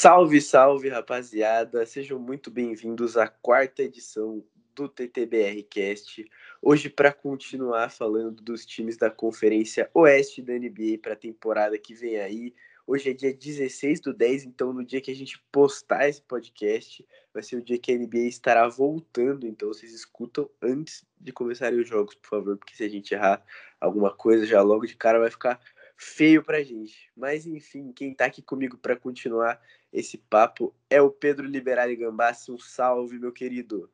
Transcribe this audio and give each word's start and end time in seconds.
Salve, 0.00 0.40
salve, 0.40 0.88
rapaziada! 0.88 1.84
Sejam 1.84 2.18
muito 2.18 2.50
bem-vindos 2.50 3.18
à 3.18 3.28
quarta 3.28 3.82
edição 3.82 4.42
do 4.74 4.88
TTBR 4.88 5.62
Cast. 5.64 6.24
Hoje, 6.62 6.88
para 6.88 7.12
continuar 7.12 7.90
falando 7.90 8.40
dos 8.40 8.64
times 8.64 8.96
da 8.96 9.10
Conferência 9.10 9.90
Oeste 9.92 10.40
da 10.40 10.54
NBA 10.54 11.00
para 11.02 11.12
a 11.12 11.16
temporada 11.16 11.76
que 11.76 11.92
vem 11.92 12.18
aí. 12.18 12.54
Hoje 12.86 13.10
é 13.10 13.12
dia 13.12 13.34
16 13.34 14.00
do 14.00 14.14
10, 14.14 14.44
então 14.44 14.72
no 14.72 14.82
dia 14.82 15.02
que 15.02 15.10
a 15.10 15.14
gente 15.14 15.38
postar 15.52 16.08
esse 16.08 16.22
podcast, 16.22 17.06
vai 17.34 17.42
ser 17.42 17.56
o 17.56 17.62
dia 17.62 17.76
que 17.76 17.92
a 17.92 17.94
NBA 17.94 18.20
estará 18.20 18.66
voltando. 18.68 19.46
Então 19.46 19.68
vocês 19.68 19.92
escutam 19.92 20.48
antes 20.62 21.04
de 21.20 21.30
começarem 21.30 21.78
os 21.78 21.86
jogos, 21.86 22.14
por 22.14 22.30
favor, 22.30 22.56
porque 22.56 22.74
se 22.74 22.84
a 22.84 22.88
gente 22.88 23.12
errar 23.12 23.44
alguma 23.78 24.10
coisa 24.10 24.46
já 24.46 24.62
logo 24.62 24.86
de 24.86 24.96
cara 24.96 25.18
vai 25.18 25.30
ficar 25.30 25.60
feio 26.00 26.42
pra 26.42 26.62
gente. 26.62 27.10
Mas 27.14 27.46
enfim, 27.46 27.92
quem 27.92 28.14
tá 28.14 28.24
aqui 28.24 28.40
comigo 28.40 28.78
para 28.78 28.96
continuar 28.96 29.60
esse 29.92 30.16
papo 30.16 30.74
é 30.88 31.00
o 31.00 31.10
Pedro 31.10 31.46
Liberali 31.46 31.94
Gambassi. 31.94 32.50
Um 32.50 32.58
salve, 32.58 33.18
meu 33.18 33.30
querido. 33.30 33.90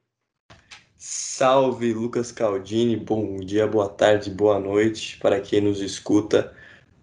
Salve, 0.96 1.92
Lucas 1.92 2.30
Caldini. 2.30 2.96
Bom 2.96 3.38
dia, 3.38 3.66
boa 3.66 3.88
tarde, 3.88 4.30
boa 4.30 4.60
noite 4.60 5.18
para 5.18 5.40
quem 5.40 5.60
nos 5.60 5.80
escuta. 5.80 6.54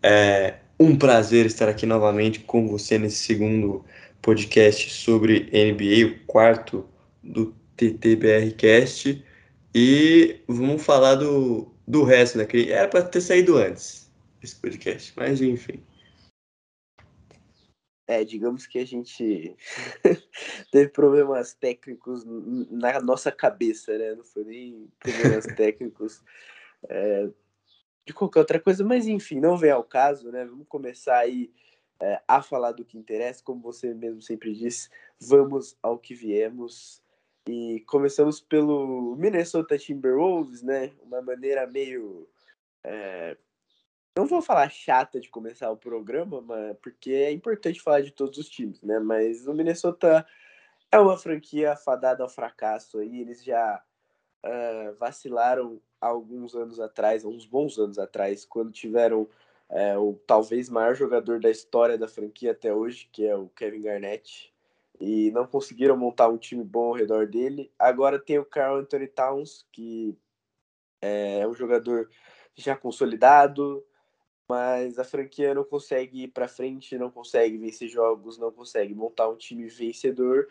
É 0.02 0.60
um 0.80 0.98
prazer 0.98 1.46
estar 1.46 1.68
aqui 1.68 1.86
novamente 1.86 2.40
com 2.40 2.68
você 2.70 2.98
nesse 2.98 3.18
segundo 3.18 3.84
podcast 4.22 4.90
sobre 4.90 5.50
NBA, 5.52 6.08
o 6.08 6.26
quarto 6.26 6.88
do 7.22 7.54
TTBR 7.76 8.54
Cast. 8.54 9.24
E 9.76 10.40
vamos 10.48 10.82
falar 10.82 11.16
do, 11.16 11.74
do 11.86 12.04
resto, 12.04 12.38
né? 12.38 12.46
Que 12.46 12.72
era 12.72 12.88
para 12.88 13.02
ter 13.02 13.20
saído 13.20 13.58
antes 13.58 14.03
esse 14.46 14.56
podcast, 14.56 15.14
mas 15.16 15.42
enfim. 15.42 15.84
É, 18.06 18.24
digamos 18.24 18.68
que 18.68 18.80
a 18.80 18.86
gente 18.86 19.56
teve 20.72 20.90
problemas 20.90 21.54
técnicos 21.54 22.24
na 22.26 23.00
nossa 23.00 23.32
cabeça, 23.32 23.98
né? 23.98 24.14
Não 24.14 24.24
foi 24.24 24.44
nem 24.44 24.92
problemas 25.00 25.46
técnicos 25.56 26.22
é, 26.90 27.30
de 28.06 28.14
qualquer 28.14 28.40
outra 28.40 28.60
coisa, 28.60 28.84
mas 28.84 29.08
enfim, 29.08 29.40
não 29.40 29.58
vem 29.58 29.72
ao 29.72 29.84
caso, 29.84 30.32
né? 30.32 30.46
Vamos 30.46 30.68
começar 30.68 31.20
aí 31.20 31.50
é, 32.02 32.22
a 32.28 32.42
falar 32.42 32.74
do 32.74 32.84
que 32.84 32.98
interessa, 32.98 33.42
como 33.42 33.62
você 33.62 33.94
mesmo 33.94 34.22
sempre 34.22 34.54
disse, 34.54 34.90
vamos 35.20 35.78
ao 35.82 35.98
que 35.98 36.14
viemos. 36.14 37.02
E 37.48 37.82
começamos 37.88 38.40
pelo 38.40 39.16
Minnesota 39.16 39.78
Timberwolves, 39.78 40.62
né? 40.62 40.92
Uma 41.02 41.22
maneira 41.22 41.66
meio 41.66 42.28
é, 42.84 43.38
não 44.16 44.28
vou 44.28 44.42
falar 44.42 44.70
chata 44.70 45.20
de 45.20 45.30
começar 45.30 45.72
o 45.72 45.78
programa, 45.78 46.42
mas 46.42 46.78
porque 46.82 47.12
é 47.12 47.32
importante 47.32 47.82
falar 47.82 48.02
de 48.02 48.12
todos 48.12 48.38
os 48.38 48.48
times, 48.48 48.82
né? 48.84 49.00
Mas 49.00 49.48
o 49.48 49.54
Minnesota 49.54 50.26
é 50.92 51.00
uma 51.00 51.18
franquia 51.18 51.76
fadada 51.76 52.22
ao 52.22 52.30
fracasso 52.30 53.00
aí. 53.00 53.22
Eles 53.22 53.44
já 53.44 53.82
uh, 54.46 54.96
vacilaram 54.96 55.82
alguns 56.00 56.56
anos 56.56 56.80
atrás, 56.80 57.26
uns 57.26 57.46
bons 57.46 57.80
anos 57.80 57.98
atrás, 57.98 58.46
quando 58.46 58.72
tiveram 58.72 59.28
uh, 59.70 60.00
o 60.00 60.14
talvez 60.28 60.70
maior 60.70 60.94
jogador 60.96 61.40
da 61.40 61.50
história 61.50 61.98
da 61.98 62.08
franquia 62.08 62.52
até 62.52 62.72
hoje, 62.72 63.10
que 63.12 63.26
é 63.26 63.36
o 63.36 63.50
Kevin 63.50 63.82
Garnett, 63.82 64.54
e 65.00 65.32
não 65.32 65.48
conseguiram 65.48 65.98
montar 65.98 66.30
um 66.30 66.38
time 66.38 66.64
bom 66.64 66.90
ao 66.90 66.94
redor 66.94 67.26
dele. 67.26 67.72
Agora 67.80 68.20
tem 68.20 68.38
o 68.38 68.46
Carl 68.46 68.78
Anthony 68.78 69.08
Towns, 69.08 69.66
que 69.72 70.16
é 71.02 71.48
um 71.48 71.54
jogador 71.56 72.10
já 72.56 72.76
consolidado, 72.76 73.84
mas 74.50 75.00
a 75.00 75.04
franquia 75.04 75.54
não 75.54 75.64
consegue 75.64 76.24
ir 76.24 76.28
para 76.30 76.48
frente, 76.48 76.98
não 76.98 77.10
consegue 77.10 77.58
vencer 77.58 77.88
jogos, 77.88 78.38
não 78.38 78.52
consegue 78.52 78.94
montar 78.94 79.30
um 79.30 79.36
time 79.36 79.68
vencedor. 79.68 80.48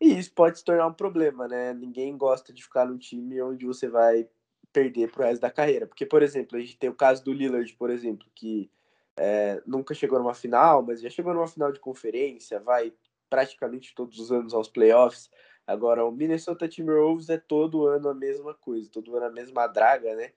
E 0.00 0.18
isso 0.18 0.32
pode 0.32 0.58
se 0.58 0.64
tornar 0.64 0.86
um 0.86 0.92
problema, 0.92 1.48
né? 1.48 1.72
Ninguém 1.72 2.16
gosta 2.16 2.52
de 2.52 2.62
ficar 2.62 2.86
num 2.86 2.98
time 2.98 3.40
onde 3.40 3.64
você 3.64 3.88
vai 3.88 4.28
perder 4.72 5.10
pro 5.10 5.24
resto 5.24 5.40
da 5.40 5.50
carreira. 5.50 5.86
Porque, 5.86 6.04
por 6.04 6.22
exemplo, 6.22 6.56
a 6.56 6.60
gente 6.60 6.78
tem 6.78 6.90
o 6.90 6.94
caso 6.94 7.24
do 7.24 7.32
Lillard, 7.32 7.72
por 7.74 7.90
exemplo, 7.90 8.26
que 8.34 8.70
é, 9.16 9.62
nunca 9.66 9.94
chegou 9.94 10.18
numa 10.18 10.34
final, 10.34 10.82
mas 10.82 11.00
já 11.00 11.08
chegou 11.08 11.32
numa 11.32 11.48
final 11.48 11.72
de 11.72 11.80
conferência, 11.80 12.60
vai 12.60 12.92
praticamente 13.30 13.94
todos 13.94 14.18
os 14.18 14.30
anos 14.30 14.52
aos 14.52 14.68
playoffs. 14.68 15.30
Agora, 15.66 16.04
o 16.04 16.12
Minnesota 16.12 16.68
Timberwolves 16.68 17.28
é 17.28 17.38
todo 17.38 17.86
ano 17.86 18.10
a 18.10 18.14
mesma 18.14 18.54
coisa, 18.54 18.90
todo 18.90 19.16
ano 19.16 19.26
a 19.26 19.30
mesma 19.30 19.66
draga, 19.66 20.14
né? 20.14 20.30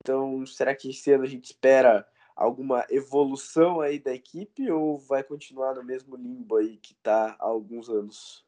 Então, 0.00 0.44
será 0.46 0.74
que 0.74 0.90
esse 0.90 1.10
ano 1.12 1.24
a 1.24 1.26
gente 1.26 1.46
espera 1.46 2.06
alguma 2.40 2.86
evolução 2.88 3.82
aí 3.82 3.98
da 3.98 4.14
equipe 4.14 4.70
ou 4.70 4.98
vai 4.98 5.22
continuar 5.22 5.74
no 5.74 5.84
mesmo 5.84 6.16
limbo 6.16 6.56
aí 6.56 6.78
que 6.78 6.94
está 6.94 7.36
há 7.38 7.44
alguns 7.44 7.90
anos? 7.90 8.42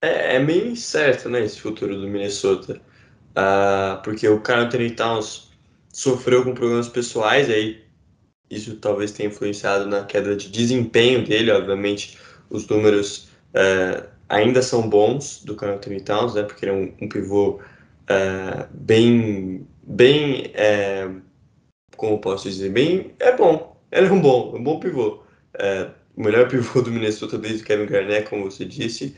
É, 0.00 0.36
é 0.36 0.38
meio 0.38 0.66
incerto, 0.66 1.28
né, 1.28 1.44
esse 1.44 1.60
futuro 1.60 1.94
do 1.94 2.08
Minnesota. 2.08 2.80
Uh, 3.32 4.02
porque 4.02 4.26
o 4.26 4.40
Carl 4.40 4.62
Anthony 4.62 4.92
Towns 4.92 5.52
sofreu 5.92 6.42
com 6.42 6.54
problemas 6.54 6.88
pessoais, 6.88 7.50
aí 7.50 7.84
isso 8.50 8.76
talvez 8.76 9.12
tenha 9.12 9.28
influenciado 9.28 9.86
na 9.86 10.04
queda 10.04 10.34
de 10.34 10.50
desempenho 10.50 11.22
dele. 11.22 11.50
Obviamente, 11.50 12.18
os 12.48 12.66
números 12.66 13.28
uh, 13.50 14.08
ainda 14.26 14.62
são 14.62 14.88
bons 14.88 15.44
do 15.44 15.54
Carl 15.54 15.74
Anthony 15.74 16.00
Towns, 16.00 16.34
né, 16.34 16.44
porque 16.44 16.64
ele 16.64 16.72
é 16.72 16.74
um, 16.74 17.04
um 17.04 17.08
pivô 17.10 17.60
uh, 18.08 18.66
bem, 18.72 19.68
bem 19.82 20.46
uh, 20.46 21.31
como 22.02 22.18
posso 22.18 22.50
dizer, 22.50 22.68
bem. 22.70 23.12
É 23.20 23.36
bom. 23.36 23.80
Ele 23.92 24.08
é 24.08 24.10
um 24.10 24.20
bom, 24.20 24.56
um 24.56 24.60
bom 24.60 24.80
pivô. 24.80 25.22
É, 25.54 25.88
o 26.16 26.24
melhor 26.24 26.48
pivô 26.50 26.82
do 26.82 26.90
Minnesota 26.90 27.38
desde 27.38 27.62
o 27.62 27.64
Kevin 27.64 27.86
Garnett, 27.86 28.28
como 28.28 28.50
você 28.50 28.64
disse, 28.64 29.16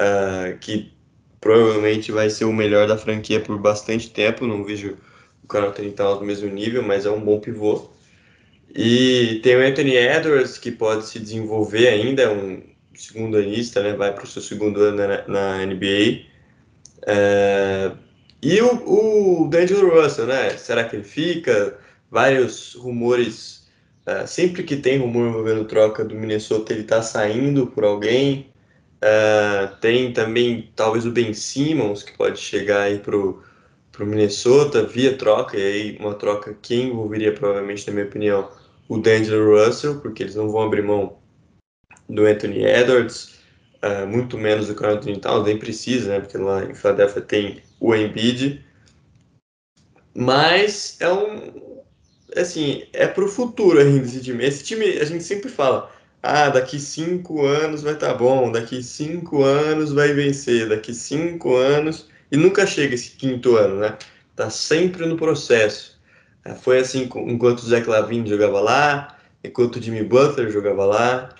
uh, 0.00 0.58
que 0.58 0.92
provavelmente 1.40 2.10
vai 2.10 2.28
ser 2.28 2.44
o 2.44 2.52
melhor 2.52 2.88
da 2.88 2.98
franquia 2.98 3.38
por 3.38 3.56
bastante 3.56 4.10
tempo. 4.10 4.48
Não 4.48 4.64
vejo 4.64 4.98
o 5.48 5.56
Anthony 5.56 5.92
Towns 5.92 6.18
no 6.18 6.26
mesmo 6.26 6.50
nível, 6.50 6.82
mas 6.82 7.06
é 7.06 7.10
um 7.10 7.20
bom 7.20 7.38
pivô. 7.38 7.88
E 8.74 9.38
tem 9.44 9.54
o 9.54 9.64
Anthony 9.64 9.96
Edwards, 9.96 10.58
que 10.58 10.72
pode 10.72 11.06
se 11.06 11.20
desenvolver 11.20 11.86
ainda, 11.86 12.22
é 12.22 12.28
um 12.28 12.64
segundo 12.94 13.36
anista, 13.36 13.80
né? 13.80 13.92
vai 13.92 14.12
para 14.12 14.24
o 14.24 14.26
seu 14.26 14.42
segundo 14.42 14.80
ano 14.82 14.96
na, 14.96 15.28
na 15.28 15.66
NBA. 15.66 16.26
É, 17.06 17.92
e 18.42 18.60
o, 18.60 19.44
o 19.44 19.48
D'Angelo 19.48 20.02
Russell, 20.02 20.26
né? 20.26 20.50
Será 20.58 20.82
que 20.82 20.96
ele 20.96 21.04
fica? 21.04 21.78
Vários 22.10 22.74
rumores. 22.74 23.66
Uh, 24.06 24.26
sempre 24.26 24.62
que 24.62 24.76
tem 24.76 24.98
rumor 24.98 25.28
envolvendo 25.28 25.64
troca 25.66 26.04
do 26.04 26.14
Minnesota, 26.14 26.72
ele 26.72 26.82
está 26.82 27.02
saindo 27.02 27.66
por 27.66 27.84
alguém. 27.84 28.50
Uh, 28.96 29.76
tem 29.80 30.12
também 30.12 30.70
talvez 30.74 31.06
o 31.06 31.10
Ben 31.10 31.32
Simmons, 31.34 32.02
que 32.02 32.16
pode 32.16 32.40
chegar 32.40 32.82
aí 32.82 32.98
pro, 32.98 33.42
pro 33.92 34.06
Minnesota 34.06 34.84
via 34.84 35.16
troca, 35.16 35.56
e 35.56 35.62
aí 35.62 35.98
uma 36.00 36.14
troca 36.14 36.56
que 36.60 36.74
envolveria 36.74 37.32
provavelmente, 37.32 37.86
na 37.86 37.92
minha 37.92 38.06
opinião, 38.06 38.50
o 38.88 38.98
D'Angelo 38.98 39.56
Russell, 39.56 40.00
porque 40.00 40.22
eles 40.22 40.34
não 40.34 40.48
vão 40.48 40.62
abrir 40.62 40.82
mão 40.82 41.18
do 42.08 42.24
Anthony 42.24 42.64
Edwards, 42.64 43.38
uh, 43.82 44.06
muito 44.06 44.38
menos 44.38 44.68
do 44.68 44.74
que 44.74 44.82
o 44.82 44.88
Anthony 44.88 45.20
Towns, 45.20 45.46
nem 45.46 45.58
precisa, 45.58 46.10
né, 46.10 46.20
porque 46.20 46.38
lá 46.38 46.64
em 46.64 46.74
Philadelphia 46.74 47.22
tem 47.22 47.62
o 47.78 47.94
Embiid, 47.94 48.64
mas 50.14 50.96
é 51.00 51.12
um, 51.12 51.67
assim, 52.36 52.84
é 52.92 53.06
pro 53.06 53.28
futuro 53.28 53.78
ainda 53.80 54.06
esse 54.06 54.20
time. 54.20 54.44
Esse 54.44 54.64
time, 54.64 54.98
a 54.98 55.04
gente 55.04 55.24
sempre 55.24 55.48
fala, 55.48 55.90
ah, 56.22 56.48
daqui 56.48 56.78
cinco 56.78 57.44
anos 57.44 57.82
vai 57.82 57.94
estar 57.94 58.08
tá 58.08 58.14
bom, 58.14 58.50
daqui 58.50 58.82
cinco 58.82 59.42
anos 59.44 59.92
vai 59.92 60.12
vencer, 60.12 60.68
daqui 60.68 60.92
cinco 60.94 61.56
anos, 61.56 62.08
e 62.30 62.36
nunca 62.36 62.66
chega 62.66 62.94
esse 62.94 63.12
quinto 63.12 63.56
ano, 63.56 63.80
né? 63.80 63.96
Tá 64.34 64.50
sempre 64.50 65.06
no 65.06 65.16
processo. 65.16 65.98
É, 66.44 66.54
foi 66.54 66.78
assim 66.78 67.08
enquanto 67.26 67.60
o 67.60 67.66
Zach 67.66 67.88
Lavine 67.88 68.28
jogava 68.28 68.60
lá, 68.60 69.16
enquanto 69.44 69.76
o 69.76 69.82
Jimmy 69.82 70.02
Butler 70.04 70.50
jogava 70.50 70.84
lá. 70.84 71.30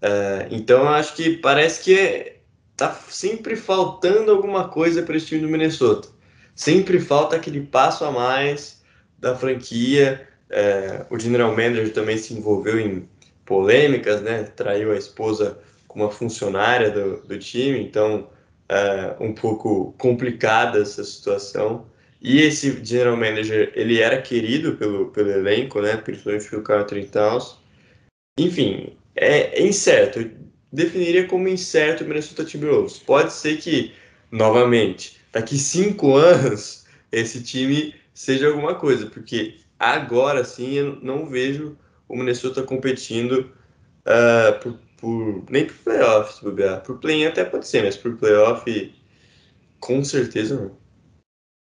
É, 0.00 0.48
então, 0.50 0.88
acho 0.88 1.14
que 1.14 1.36
parece 1.38 1.82
que 1.82 2.38
tá 2.76 2.96
sempre 3.08 3.56
faltando 3.56 4.30
alguma 4.30 4.68
coisa 4.68 5.02
para 5.02 5.16
esse 5.16 5.26
time 5.26 5.40
do 5.42 5.48
Minnesota. 5.48 6.08
Sempre 6.54 7.00
falta 7.00 7.36
aquele 7.36 7.60
passo 7.62 8.04
a 8.04 8.12
mais 8.12 8.82
da 9.18 9.34
franquia, 9.34 10.27
é, 10.50 11.04
o 11.10 11.18
general 11.18 11.50
manager 11.50 11.92
também 11.92 12.16
se 12.16 12.34
envolveu 12.34 12.78
em 12.78 13.08
polêmicas, 13.44 14.20
né? 14.22 14.44
Traiu 14.44 14.92
a 14.92 14.96
esposa 14.96 15.58
com 15.86 16.00
uma 16.00 16.10
funcionária 16.10 16.90
do, 16.90 17.22
do 17.22 17.38
time, 17.38 17.80
então 17.82 18.28
é 18.68 19.16
um 19.20 19.32
pouco 19.32 19.94
complicada 19.98 20.80
essa 20.80 21.02
situação. 21.02 21.86
E 22.20 22.42
esse 22.42 22.84
general 22.84 23.16
manager, 23.16 23.72
ele 23.74 24.00
era 24.00 24.20
querido 24.20 24.76
pelo, 24.76 25.10
pelo 25.10 25.30
elenco, 25.30 25.80
né? 25.80 25.96
Principalmente 25.96 26.48
pelo 26.50 26.62
Carl 26.62 26.84
Towns. 26.84 27.56
Enfim, 28.38 28.96
é, 29.14 29.60
é 29.60 29.66
incerto. 29.66 30.20
Eu 30.20 30.30
definiria 30.72 31.26
como 31.26 31.48
incerto 31.48 32.04
o 32.04 32.06
Minnesota 32.06 32.44
Timberwolves. 32.44 32.98
Pode 32.98 33.32
ser 33.32 33.58
que, 33.58 33.92
novamente, 34.30 35.18
daqui 35.32 35.56
cinco 35.56 36.14
anos, 36.16 36.84
esse 37.10 37.42
time 37.42 37.94
seja 38.12 38.48
alguma 38.48 38.74
coisa, 38.74 39.06
porque 39.06 39.56
agora 39.78 40.44
sim 40.44 40.72
eu 40.74 40.96
não 41.00 41.26
vejo 41.26 41.76
o 42.08 42.16
Minnesota 42.16 42.62
competindo 42.62 43.52
uh, 44.06 44.58
por 44.62 44.78
por 44.98 45.44
nem 45.48 45.66
por 45.66 45.76
playoff, 45.76 46.34
se 46.34 46.44
bobear. 46.44 46.82
Por 46.82 46.98
play 46.98 47.26
até 47.26 47.44
pode 47.44 47.66
ser, 47.66 47.84
mas 47.84 47.96
por 47.96 48.16
playoff, 48.16 48.94
com 49.80 50.04
certeza 50.04 50.60
não. 50.60 50.76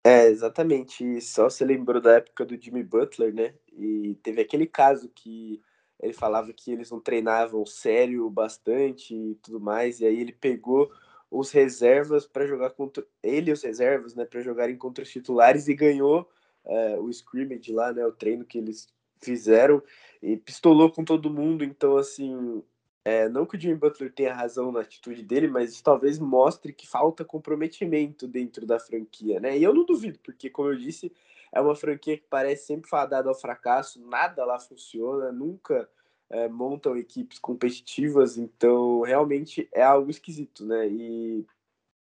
É, 0.04 0.28
exatamente. 0.28 1.22
Só 1.22 1.50
se 1.50 1.64
lembrou 1.64 2.02
da 2.02 2.14
época 2.14 2.46
do 2.46 2.60
Jimmy 2.60 2.84
Butler, 2.84 3.34
né? 3.34 3.54
E 3.72 4.18
teve 4.24 4.42
aquele 4.42 4.66
caso 4.66 5.10
que 5.10 5.62
ele 6.02 6.14
falava 6.14 6.52
que 6.54 6.72
eles 6.72 6.90
não 6.90 7.00
treinavam 7.00 7.66
sério 7.66 8.30
bastante 8.30 9.14
e 9.14 9.36
tudo 9.36 9.60
mais, 9.60 10.00
e 10.00 10.06
aí 10.06 10.20
ele 10.20 10.32
pegou 10.32 10.90
os 11.30 11.52
reservas 11.52 12.26
para 12.26 12.48
jogar 12.48 12.72
contra 12.72 13.06
ele 13.22 13.52
e 13.52 13.54
os 13.54 13.62
reservas, 13.62 14.16
né, 14.16 14.26
para 14.26 14.42
jogarem 14.42 14.78
contra 14.78 15.04
os 15.04 15.12
titulares 15.12 15.68
e 15.68 15.76
ganhou 15.76 16.28
é, 16.70 16.98
o 17.00 17.10
scrimmage 17.10 17.74
lá, 17.74 17.92
né, 17.92 18.06
o 18.06 18.12
treino 18.12 18.46
que 18.46 18.60
eles 18.60 18.88
fizeram 19.20 19.82
e 20.22 20.38
pistolou 20.38 20.92
com 20.92 21.04
todo 21.04 21.30
mundo. 21.30 21.64
Então, 21.64 21.98
assim, 21.98 22.64
é, 23.04 23.28
não 23.28 23.46
que 23.46 23.58
o 23.58 23.60
Jimmy 23.60 23.76
Butler 23.76 24.14
tenha 24.14 24.34
razão 24.34 24.72
na 24.72 24.82
atitude 24.82 25.24
dele, 25.24 25.48
mas 25.48 25.72
isso 25.72 25.84
talvez 25.84 26.20
mostre 26.20 26.72
que 26.72 26.88
falta 26.88 27.26
comprometimento 27.26 28.28
dentro 28.28 28.66
da 28.66 28.80
franquia, 28.80 29.40
né? 29.40 29.58
E 29.58 29.64
eu 29.64 29.74
não 29.74 29.84
duvido, 29.84 30.20
porque, 30.20 30.50
como 30.50 30.70
eu 30.70 30.78
disse, 30.78 31.12
é 31.52 31.60
uma 31.60 31.76
franquia 31.76 32.18
que 32.18 32.26
parece 32.30 32.68
sempre 32.68 32.90
fadada 32.90 33.28
ao 33.28 33.36
fracasso, 33.36 34.00
nada 34.08 34.46
lá 34.46 34.60
funciona, 34.60 35.32
nunca 35.32 35.90
é, 36.30 36.48
montam 36.48 36.96
equipes 36.96 37.40
competitivas, 37.40 38.38
então 38.38 39.02
realmente 39.02 39.68
é 39.74 39.82
algo 39.82 40.12
esquisito, 40.12 40.66
né? 40.66 40.88
E 40.88 41.46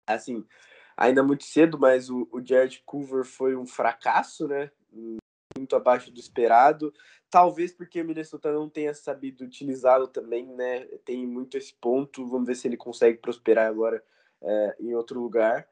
assim, 0.08 0.44
ainda 0.98 1.22
muito 1.22 1.44
cedo, 1.44 1.78
mas 1.80 2.10
o, 2.10 2.28
o 2.32 2.44
Jared 2.44 2.82
Coover 2.86 3.24
foi 3.24 3.56
um 3.56 3.68
fracasso, 3.68 4.48
né? 4.48 4.72
Muito 5.56 5.76
abaixo 5.76 6.12
do 6.12 6.20
esperado. 6.20 6.92
Talvez 7.30 7.72
porque 7.72 8.02
o 8.02 8.06
Minnesota 8.06 8.52
não 8.52 8.68
tenha 8.68 8.94
sabido 8.94 9.44
utilizá-lo 9.44 10.08
também, 10.08 10.48
né? 10.48 10.86
Tem 11.06 11.26
muito 11.28 11.58
esse 11.58 11.74
ponto. 11.74 12.28
Vamos 12.28 12.48
ver 12.48 12.56
se 12.56 12.68
ele 12.68 12.78
consegue 12.78 13.20
prosperar 13.20 13.68
agora 13.68 14.04
é, 14.42 14.76
em 14.80 14.96
outro 14.96 15.22
lugar. 15.22 15.68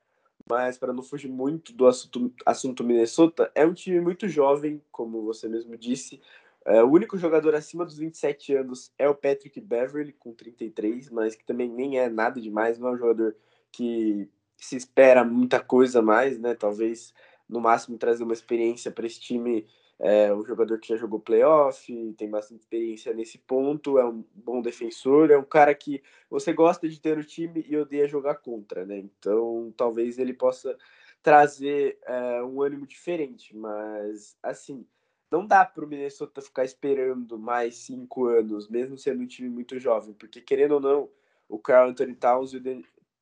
Mas 0.48 0.78
para 0.78 0.94
não 0.94 1.02
fugir 1.02 1.30
muito 1.30 1.74
do 1.74 1.88
assunto, 1.88 2.32
assunto 2.46 2.84
Minnesota, 2.84 3.52
é 3.56 3.66
um 3.66 3.74
time 3.74 4.00
muito 4.00 4.28
jovem, 4.28 4.80
como 4.92 5.24
você 5.24 5.48
mesmo 5.48 5.76
disse. 5.76 6.22
É, 6.66 6.84
o 6.84 6.92
único 6.92 7.18
jogador 7.18 7.56
acima 7.56 7.86
dos 7.86 7.98
27 7.98 8.56
anos 8.56 8.92
é 8.98 9.10
o 9.10 9.16
Patrick 9.16 9.60
Beverly, 9.60 10.14
com 10.14 10.34
33, 10.34 11.10
mas 11.10 11.36
que 11.36 11.46
também 11.46 11.70
nem 11.70 12.00
é 12.00 12.10
nada 12.10 12.40
demais, 12.40 12.78
não 12.78 12.90
é 12.90 12.92
um 12.92 12.98
jogador 12.98 13.36
que 13.72 14.30
se 14.58 14.76
espera 14.76 15.24
muita 15.24 15.60
coisa 15.60 16.02
mais, 16.02 16.40
né? 16.40 16.56
Talvez 16.56 17.14
no 17.48 17.62
máximo 17.62 17.98
trazer 17.98 18.24
uma 18.24 18.34
experiência 18.34 18.92
para 18.92 19.06
esse 19.06 19.20
time. 19.20 19.68
É 19.98 20.34
um 20.34 20.44
jogador 20.46 20.78
que 20.78 20.90
já 20.90 20.98
jogou 20.98 21.22
playoff, 21.22 22.14
tem 22.18 22.30
bastante 22.30 22.60
experiência 22.60 23.14
nesse 23.14 23.38
ponto, 23.38 23.98
é 23.98 24.06
um 24.06 24.26
bom 24.34 24.62
defensor, 24.62 25.32
é 25.32 25.38
um 25.38 25.44
cara 25.46 25.74
que 25.74 26.04
você 26.30 26.52
gosta 26.52 26.90
de 26.90 27.00
ter 27.00 27.16
no 27.16 27.24
time 27.24 27.66
e 27.66 27.78
odeia 27.78 28.06
jogar 28.06 28.36
contra, 28.36 28.86
né? 28.86 28.98
Então 28.98 29.74
talvez 29.78 30.20
ele 30.20 30.34
possa 30.34 30.78
trazer 31.24 31.98
é, 32.06 32.44
um 32.44 32.62
ânimo 32.62 32.86
diferente, 32.86 33.56
mas 33.56 34.38
assim 34.44 34.86
não 35.32 35.46
dá 35.46 35.66
para 35.66 35.84
o 35.84 35.88
Minnesota 35.88 36.42
ficar 36.42 36.64
esperando 36.64 37.38
mais 37.40 37.76
cinco 37.78 38.26
anos, 38.26 38.70
mesmo 38.70 38.98
sendo 38.98 39.24
um 39.24 39.28
time 39.28 39.50
muito 39.50 39.80
jovem, 39.80 40.14
porque 40.14 40.40
querendo 40.40 40.74
ou 40.74 40.80
não, 40.80 41.10
o 41.48 41.60
Carl 41.60 41.90
Anthony 41.90 42.16
Towns 42.16 42.54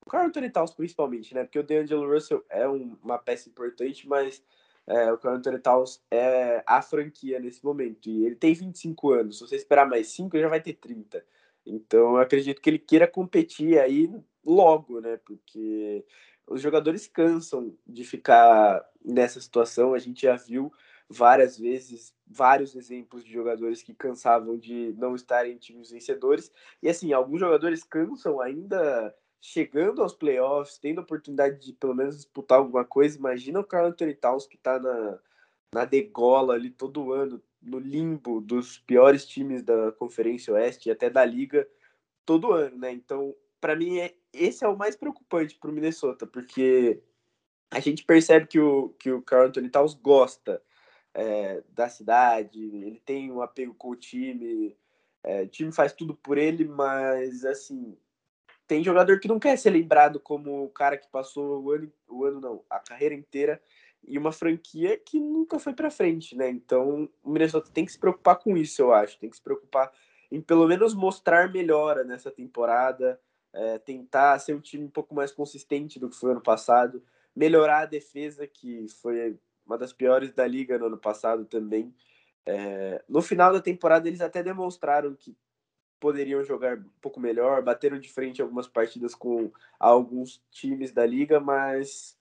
Carl 0.09 0.27
Anthony 0.27 0.49
Towns 0.49 0.71
principalmente, 0.71 1.33
né? 1.33 1.43
Porque 1.43 1.59
o 1.59 1.63
DeAngelo 1.63 2.11
Russell 2.11 2.43
é 2.49 2.67
um, 2.67 2.97
uma 3.01 3.17
peça 3.17 3.49
importante, 3.49 4.07
mas 4.07 4.43
é, 4.87 5.11
o 5.11 5.17
Carl 5.17 5.35
Anthony 5.35 5.59
Towns 5.59 6.03
é 6.11 6.63
a 6.65 6.81
franquia 6.81 7.39
nesse 7.39 7.63
momento 7.63 8.09
e 8.09 8.25
ele 8.25 8.35
tem 8.35 8.53
25 8.53 9.11
anos. 9.11 9.37
Se 9.37 9.47
você 9.47 9.55
esperar 9.55 9.87
mais 9.87 10.07
cinco, 10.07 10.35
ele 10.35 10.43
já 10.43 10.49
vai 10.49 10.61
ter 10.61 10.73
30. 10.73 11.23
Então 11.65 12.15
eu 12.15 12.17
acredito 12.17 12.61
que 12.61 12.69
ele 12.69 12.79
queira 12.79 13.07
competir 13.07 13.79
aí 13.79 14.09
logo, 14.45 14.99
né? 14.99 15.17
Porque 15.25 16.05
os 16.47 16.61
jogadores 16.61 17.07
cansam 17.07 17.75
de 17.87 18.03
ficar 18.03 18.85
nessa 19.03 19.39
situação. 19.39 19.93
A 19.93 19.99
gente 19.99 20.23
já 20.23 20.35
viu 20.35 20.71
várias 21.09 21.57
vezes 21.57 22.13
vários 22.25 22.75
exemplos 22.75 23.23
de 23.23 23.31
jogadores 23.31 23.83
que 23.83 23.93
cansavam 23.93 24.57
de 24.57 24.93
não 24.97 25.15
estarem 25.15 25.53
em 25.53 25.57
times 25.57 25.91
vencedores. 25.91 26.51
E 26.81 26.89
assim, 26.89 27.13
alguns 27.13 27.39
jogadores 27.39 27.83
cansam 27.83 28.41
ainda 28.41 29.13
chegando 29.45 30.01
aos 30.01 30.13
playoffs, 30.13 30.77
tendo 30.77 30.99
a 30.99 31.03
oportunidade 31.03 31.59
de 31.59 31.73
pelo 31.73 31.93
menos 31.93 32.15
disputar 32.15 32.59
alguma 32.59 32.85
coisa. 32.85 33.17
Imagina 33.17 33.59
o 33.59 33.63
Carl 33.63 33.87
Anthony 33.87 34.15
Towns 34.15 34.47
que 34.47 34.55
está 34.55 34.79
na, 34.79 35.19
na 35.73 35.83
degola 35.83 36.53
ali 36.53 36.69
todo 36.69 37.11
ano, 37.11 37.43
no 37.61 37.77
limbo 37.77 38.39
dos 38.39 38.77
piores 38.77 39.25
times 39.25 39.61
da 39.61 39.91
Conferência 39.91 40.53
Oeste 40.53 40.87
e 40.87 40.91
até 40.93 41.09
da 41.09 41.25
Liga 41.25 41.67
todo 42.25 42.53
ano, 42.53 42.77
né? 42.77 42.93
Então, 42.93 43.35
para 43.59 43.75
mim, 43.75 43.99
é, 43.99 44.15
esse 44.31 44.63
é 44.63 44.67
o 44.67 44.77
mais 44.77 44.95
preocupante 44.95 45.55
para 45.55 45.69
o 45.69 45.73
Minnesota, 45.73 46.25
porque 46.25 47.03
a 47.69 47.81
gente 47.81 48.05
percebe 48.05 48.47
que 48.47 48.61
o, 48.61 48.95
que 48.97 49.11
o 49.11 49.21
Carl 49.21 49.47
Anthony 49.47 49.69
Towns 49.69 49.93
gosta 49.93 50.63
é, 51.13 51.61
da 51.67 51.89
cidade, 51.89 52.63
ele 52.63 53.01
tem 53.05 53.29
um 53.29 53.41
apego 53.41 53.73
com 53.73 53.89
o 53.89 53.95
time, 53.95 54.77
é, 55.21 55.41
o 55.41 55.47
time 55.49 55.73
faz 55.73 55.91
tudo 55.91 56.15
por 56.15 56.37
ele, 56.37 56.63
mas 56.63 57.43
assim, 57.43 57.97
tem 58.73 58.83
jogador 58.83 59.19
que 59.19 59.27
não 59.27 59.37
quer 59.37 59.55
ser 59.55 59.69
lembrado 59.69 60.19
como 60.19 60.63
o 60.63 60.69
cara 60.69 60.97
que 60.97 61.07
passou 61.07 61.61
o 61.61 61.71
ano, 61.71 61.93
o 62.09 62.25
ano 62.25 62.41
não, 62.41 62.65
a 62.67 62.79
carreira 62.79 63.13
inteira 63.13 63.61
e 64.03 64.17
uma 64.17 64.31
franquia 64.31 64.97
que 64.97 65.19
nunca 65.19 65.59
foi 65.59 65.73
para 65.73 65.91
frente, 65.91 66.35
né? 66.35 66.49
Então, 66.49 67.07
o 67.23 67.29
Minnesota 67.29 67.69
tem 67.71 67.85
que 67.85 67.91
se 67.91 67.99
preocupar 67.99 68.39
com 68.39 68.57
isso, 68.57 68.81
eu 68.81 68.91
acho, 68.91 69.19
tem 69.19 69.29
que 69.29 69.35
se 69.35 69.43
preocupar 69.43 69.91
em 70.31 70.41
pelo 70.41 70.67
menos 70.67 70.95
mostrar 70.95 71.53
melhora 71.53 72.03
nessa 72.03 72.31
temporada, 72.31 73.21
é, 73.53 73.77
tentar 73.77 74.39
ser 74.39 74.55
um 74.55 74.59
time 74.59 74.85
um 74.85 74.89
pouco 74.89 75.13
mais 75.13 75.31
consistente 75.31 75.99
do 75.99 76.09
que 76.09 76.15
foi 76.15 76.31
ano 76.31 76.41
passado, 76.41 77.03
melhorar 77.35 77.81
a 77.81 77.85
defesa 77.85 78.47
que 78.47 78.87
foi 79.03 79.37
uma 79.67 79.77
das 79.77 79.93
piores 79.93 80.33
da 80.33 80.47
liga 80.47 80.79
no 80.79 80.87
ano 80.87 80.97
passado 80.97 81.45
também. 81.45 81.93
É, 82.43 83.03
no 83.07 83.21
final 83.21 83.53
da 83.53 83.61
temporada, 83.61 84.07
eles 84.07 84.19
até 84.19 84.41
demonstraram 84.41 85.13
que 85.13 85.37
poderiam 86.03 86.43
jogar 86.43 86.77
um 86.77 86.89
pouco 86.99 87.17
melhor, 87.17 87.63
bateram 87.63 87.97
de 87.97 88.11
frente 88.11 88.41
algumas 88.41 88.67
partidas 88.67 89.15
com 89.15 89.49
alguns 89.79 90.43
times 90.51 90.91
da 90.91 91.05
liga, 91.05 91.39
mas 91.39 92.17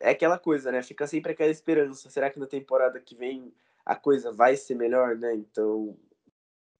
é 0.00 0.10
aquela 0.10 0.36
coisa, 0.36 0.72
né? 0.72 0.82
Fica 0.82 1.06
sempre 1.06 1.30
aquela 1.30 1.52
esperança. 1.52 2.10
Será 2.10 2.28
que 2.30 2.40
na 2.40 2.48
temporada 2.48 2.98
que 2.98 3.14
vem 3.14 3.54
a 3.84 3.94
coisa 3.94 4.32
vai 4.32 4.56
ser 4.56 4.74
melhor, 4.74 5.14
né? 5.14 5.32
Então, 5.36 5.96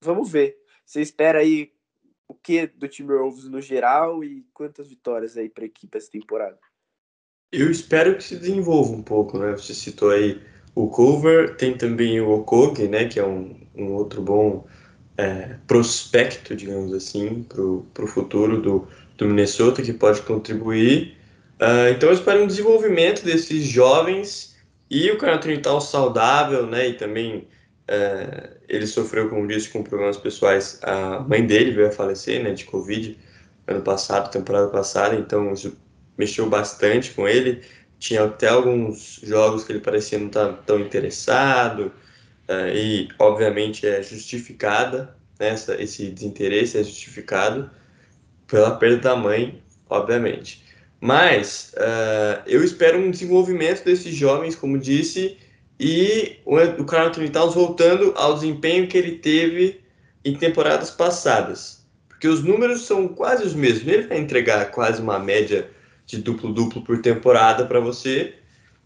vamos 0.03 0.29
ver. 0.29 0.61
Você 0.85 0.99
espera 0.99 1.39
aí 1.39 1.71
o 2.27 2.33
que 2.33 2.67
do 2.67 2.89
time 2.89 3.13
Wolves 3.13 3.45
no 3.45 3.61
geral 3.61 4.21
e 4.21 4.45
quantas 4.53 4.89
vitórias 4.89 5.37
aí 5.37 5.47
para 5.47 5.63
a 5.63 5.67
equipe 5.67 5.97
essa 5.97 6.11
temporada? 6.11 6.59
Eu 7.53 7.71
espero 7.71 8.17
que 8.17 8.23
se 8.25 8.35
desenvolva 8.35 8.91
um 8.91 9.01
pouco, 9.01 9.39
né? 9.39 9.53
Você 9.53 9.73
citou 9.73 10.09
aí 10.09 10.43
o 10.75 10.89
Cover, 10.89 11.55
tem 11.55 11.77
também 11.77 12.19
o 12.19 12.31
Okog, 12.31 12.85
né? 12.89 13.07
Que 13.07 13.17
é 13.17 13.25
um, 13.25 13.65
um 13.73 13.93
outro 13.93 14.21
bom 14.21 14.67
é, 15.17 15.55
prospecto, 15.65 16.55
digamos 16.55 16.93
assim, 16.93 17.43
para 17.43 17.61
o 17.61 18.07
futuro 18.07 18.61
do, 18.61 18.87
do 19.17 19.25
Minnesota, 19.25 19.81
que 19.81 19.91
pode 19.91 20.21
contribuir. 20.21 21.17
Uh, 21.59 21.89
então 21.89 22.09
eu 22.09 22.15
espero 22.15 22.43
um 22.43 22.47
desenvolvimento 22.47 23.25
desses 23.25 23.65
jovens 23.65 24.55
e 24.89 25.09
o 25.09 25.17
tal 25.61 25.81
saudável, 25.81 26.67
né? 26.67 26.89
E 26.89 26.93
também 26.93 27.47
uh, 27.89 28.57
ele 28.69 28.85
sofreu, 28.85 29.27
como 29.27 29.47
disse, 29.47 29.69
com 29.69 29.83
problemas 29.83 30.17
pessoais. 30.17 30.79
A 30.83 31.19
mãe 31.19 31.45
dele 31.45 31.71
veio 31.71 31.87
a 31.87 31.91
falecer, 31.91 32.43
né? 32.43 32.51
De 32.51 32.65
Covid 32.65 33.17
ano 33.65 33.81
passado, 33.81 34.31
temporada 34.31 34.67
passada. 34.67 35.15
Então 35.15 35.51
isso 35.51 35.75
mexeu 36.17 36.47
bastante 36.47 37.11
com 37.11 37.27
ele. 37.27 37.63
Tinha 37.99 38.23
até 38.23 38.49
alguns 38.49 39.19
jogos 39.23 39.63
que 39.63 39.71
ele 39.71 39.79
parecia 39.79 40.19
não 40.19 40.27
estar 40.27 40.53
tão 40.65 40.79
interessado, 40.79 41.91
uh, 42.49 42.75
e 42.75 43.09
obviamente 43.19 43.85
é 43.85 44.01
justificada, 44.01 45.15
né, 45.39 45.49
essa, 45.49 45.81
esse 45.81 46.07
desinteresse 46.09 46.77
é 46.77 46.83
justificado 46.83 47.69
pela 48.47 48.71
perda 48.71 49.09
da 49.09 49.15
mãe, 49.15 49.61
obviamente. 49.89 50.63
Mas 50.99 51.73
uh, 51.75 52.41
eu 52.47 52.63
espero 52.63 52.97
um 52.97 53.11
desenvolvimento 53.11 53.83
desses 53.83 54.15
jovens, 54.15 54.55
como 54.55 54.79
disse, 54.79 55.37
e 55.79 56.37
o, 56.43 56.57
o 56.57 56.85
Carl 56.85 57.07
Anthony 57.07 57.29
Towns 57.29 57.53
voltando 57.53 58.13
ao 58.15 58.33
desempenho 58.33 58.87
que 58.87 58.97
ele 58.97 59.19
teve 59.19 59.81
em 60.25 60.35
temporadas 60.35 60.89
passadas. 60.89 61.85
Porque 62.07 62.27
os 62.27 62.43
números 62.43 62.81
são 62.81 63.07
quase 63.07 63.43
os 63.43 63.53
mesmos. 63.53 63.87
Ele 63.87 64.07
vai 64.07 64.17
entregar 64.17 64.71
quase 64.71 65.01
uma 65.01 65.19
média 65.19 65.69
de 66.07 66.17
duplo-duplo 66.17 66.83
por 66.83 66.99
temporada 66.99 67.65
para 67.65 67.79
você, 67.79 68.33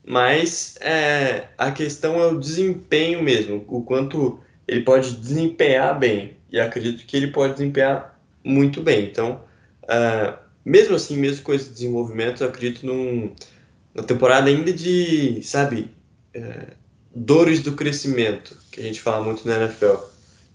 mas 0.05 0.75
é, 0.81 1.48
a 1.58 1.72
questão 1.72 2.20
é 2.20 2.27
o 2.27 2.39
desempenho 2.39 3.24
mesmo, 3.24 3.63
o 3.67 3.84
quanto 3.84 4.39
ele 4.67 4.81
pode 4.81 5.15
desempenhar 5.15 5.98
bem, 5.98 6.38
e 6.51 6.60
acredito 6.60 7.05
que 7.05 7.15
ele 7.15 7.27
pode 7.27 7.53
desempenhar 7.53 8.20
muito 8.43 8.81
bem. 8.81 9.05
Então, 9.05 9.43
uh, 9.84 10.38
mesmo 10.65 10.96
assim, 10.96 11.17
mesmo 11.17 11.43
com 11.43 11.53
esse 11.53 11.70
desenvolvimento, 11.70 12.43
eu 12.43 12.50
acredito 12.50 12.86
num, 12.86 13.34
na 13.93 14.03
temporada 14.03 14.50
ainda 14.50 14.72
de, 14.74 15.41
sabe, 15.43 15.91
uh, 16.36 16.74
dores 17.15 17.62
do 17.62 17.74
crescimento, 17.74 18.58
que 18.72 18.79
a 18.79 18.84
gente 18.84 19.01
fala 19.01 19.24
muito 19.24 19.48
na 19.48 19.58
NFL, 19.58 19.96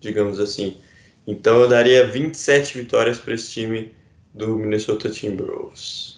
digamos 0.00 0.40
assim. 0.40 0.78
Então 1.26 1.60
eu 1.60 1.68
daria 1.68 2.06
27 2.06 2.78
vitórias 2.78 3.18
para 3.18 3.34
esse 3.34 3.50
time 3.50 3.92
do 4.32 4.56
Minnesota 4.56 5.10
Timberwolves. 5.10 6.15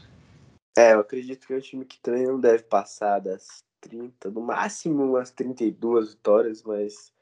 É, 0.79 0.93
eu 0.93 1.01
acredito 1.01 1.45
que 1.45 1.53
é 1.53 1.57
um 1.57 1.61
time 1.61 1.85
que 1.85 1.99
também 1.99 2.25
não 2.25 2.39
deve 2.39 2.63
passar 2.63 3.19
das 3.19 3.65
30, 3.81 4.31
no 4.31 4.41
máximo 4.41 5.03
umas 5.03 5.33
32 5.33 6.11
vitórias, 6.11 6.63
mas 6.63 7.13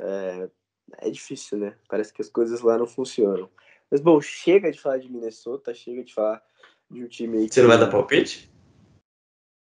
é, 0.00 0.50
é 0.98 1.08
difícil, 1.08 1.56
né? 1.56 1.76
Parece 1.88 2.12
que 2.12 2.20
as 2.20 2.28
coisas 2.28 2.62
lá 2.62 2.76
não 2.76 2.86
funcionam. 2.88 3.48
Mas 3.88 4.00
bom, 4.00 4.20
chega 4.20 4.72
de 4.72 4.80
falar 4.80 4.98
de 4.98 5.08
Minnesota, 5.08 5.72
chega 5.72 6.02
de 6.02 6.12
falar 6.12 6.42
de 6.90 7.04
um 7.04 7.06
time 7.06 7.38
aí. 7.38 7.48
Você 7.48 7.62
não 7.62 7.68
vai 7.68 7.78
dar 7.78 7.88
palpite? 7.88 8.50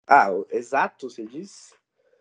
Ah, 0.08 0.30
exato, 0.50 1.08
você 1.08 1.24
disse? 1.24 1.76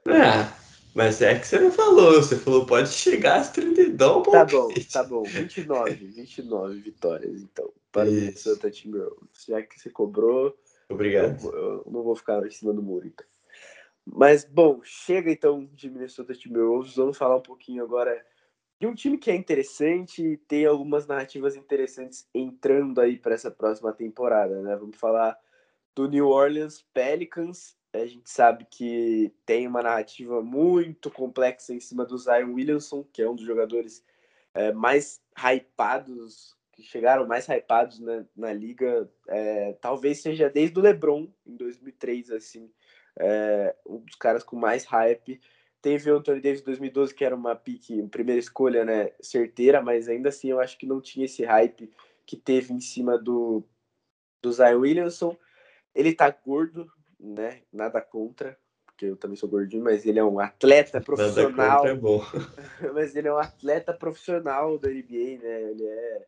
É, 0.07 0.53
mas 0.95 1.23
é 1.23 1.39
que 1.39 1.47
você 1.47 1.59
não 1.59 1.73
falou. 1.73 2.23
Você 2.23 2.37
falou 2.37 2.67
pode 2.67 2.91
chegar 2.91 3.37
às 3.37 3.51
32 3.51 4.27
Tá 4.31 4.45
bom, 4.45 4.69
tá 4.93 5.03
bom. 5.03 5.23
29, 5.23 5.95
29 6.05 6.81
vitórias, 6.81 7.41
então, 7.41 7.73
para 7.91 8.11
Isso. 8.11 8.13
o 8.13 8.21
Minnesota 8.21 8.71
Timberwolves. 8.71 9.47
Já 9.49 9.63
que 9.63 9.81
você 9.81 9.89
cobrou. 9.89 10.55
Obrigado. 10.89 11.45
Eu, 11.47 11.53
eu, 11.53 11.91
não 11.91 12.03
vou 12.03 12.15
ficar 12.15 12.45
em 12.47 12.51
cima 12.51 12.73
do 12.73 12.83
muro, 12.83 13.07
então. 13.07 13.27
Mas, 14.07 14.45
bom, 14.45 14.81
chega 14.83 15.31
então 15.31 15.65
de 15.73 15.91
Minnesota 15.91 16.35
Timberwolves. 16.35 16.97
Vamos 16.97 17.17
falar 17.17 17.37
um 17.37 17.43
pouquinho 17.43 17.83
agora 17.83 18.25
de 18.79 18.87
um 18.87 18.95
time 18.95 19.17
que 19.17 19.31
é 19.31 19.35
interessante 19.35 20.23
e 20.23 20.37
tem 20.37 20.67
algumas 20.67 21.07
narrativas 21.07 21.57
interessantes 21.57 22.29
entrando 22.35 23.01
aí 23.01 23.19
para 23.19 23.35
essa 23.35 23.51
próxima 23.51 23.93
temporada, 23.93 24.61
né? 24.61 24.77
Vamos 24.77 24.99
falar 24.99 25.39
do 25.95 26.09
New 26.09 26.29
Orleans 26.29 26.85
Pelicans. 26.93 27.77
A 27.95 28.05
gente 28.05 28.29
sabe 28.29 28.67
que 28.69 29.33
tem 29.47 29.67
uma 29.67 29.83
narrativa 29.83 30.43
muito 30.43 31.11
complexa 31.11 31.73
em 31.73 31.81
cima 31.81 32.05
do 32.05 32.19
Zion 32.19 32.53
Williamson, 32.53 33.05
que 33.13 33.23
é 33.23 33.31
um 33.31 33.37
dos 33.37 33.47
jogadores 33.47 34.05
é, 34.53 34.73
mais 34.73 35.23
hypados, 35.37 36.57
que 36.75 36.83
chegaram 36.83 37.27
mais 37.27 37.47
hypados 37.49 38.01
na, 38.01 38.25
na 38.37 38.53
liga. 38.53 39.09
É, 39.29 39.73
talvez 39.81 40.21
seja 40.21 40.51
desde 40.51 40.79
o 40.79 40.83
LeBron, 40.83 41.29
em 41.47 41.57
2003, 41.57 42.31
assim, 42.33 42.71
é, 43.19 43.75
um 43.87 43.99
dos 43.99 44.17
caras 44.17 44.43
com 44.43 44.57
mais 44.57 44.85
hype. 44.85 45.41
Teve 45.81 46.11
o 46.11 46.17
Anthony 46.17 46.41
Davis 46.41 46.63
em 46.63 46.65
2012, 46.65 47.15
que 47.15 47.25
era 47.25 47.37
uma 47.37 47.55
pique, 47.55 48.03
primeira 48.09 48.41
escolha, 48.41 48.85
né, 48.85 49.13
certeira, 49.21 49.83
mas 49.83 50.09
ainda 50.09 50.31
assim 50.31 50.51
eu 50.51 50.59
acho 50.59 50.79
que 50.79 50.87
não 50.87 51.01
tinha 51.01 51.27
esse 51.27 51.45
hype 51.45 51.91
que 52.27 52.37
teve 52.37 52.73
em 52.73 52.81
cima 52.81 53.19
do, 53.19 53.63
do 54.41 54.51
Zion 54.51 54.81
Williamson. 54.81 55.37
Ele 55.95 56.15
tá 56.15 56.31
gordo, 56.31 56.91
né, 57.21 57.63
nada 57.71 58.01
contra, 58.01 58.59
porque 58.87 59.05
eu 59.05 59.17
também 59.17 59.37
sou 59.37 59.49
gordinho, 59.49 59.85
mas 59.85 60.07
ele 60.07 60.19
é 60.19 60.25
um 60.25 60.41
atleta 60.41 61.01
profissional. 61.01 61.87
é 61.87 61.95
bom. 61.95 62.23
mas 62.95 63.15
ele 63.15 63.29
é 63.29 63.33
um 63.33 63.39
atleta 63.39 63.93
profissional 63.93 64.79
da 64.79 64.89
NBA, 64.89 65.39
né, 65.43 65.71
ele 65.71 65.85
é, 65.87 66.27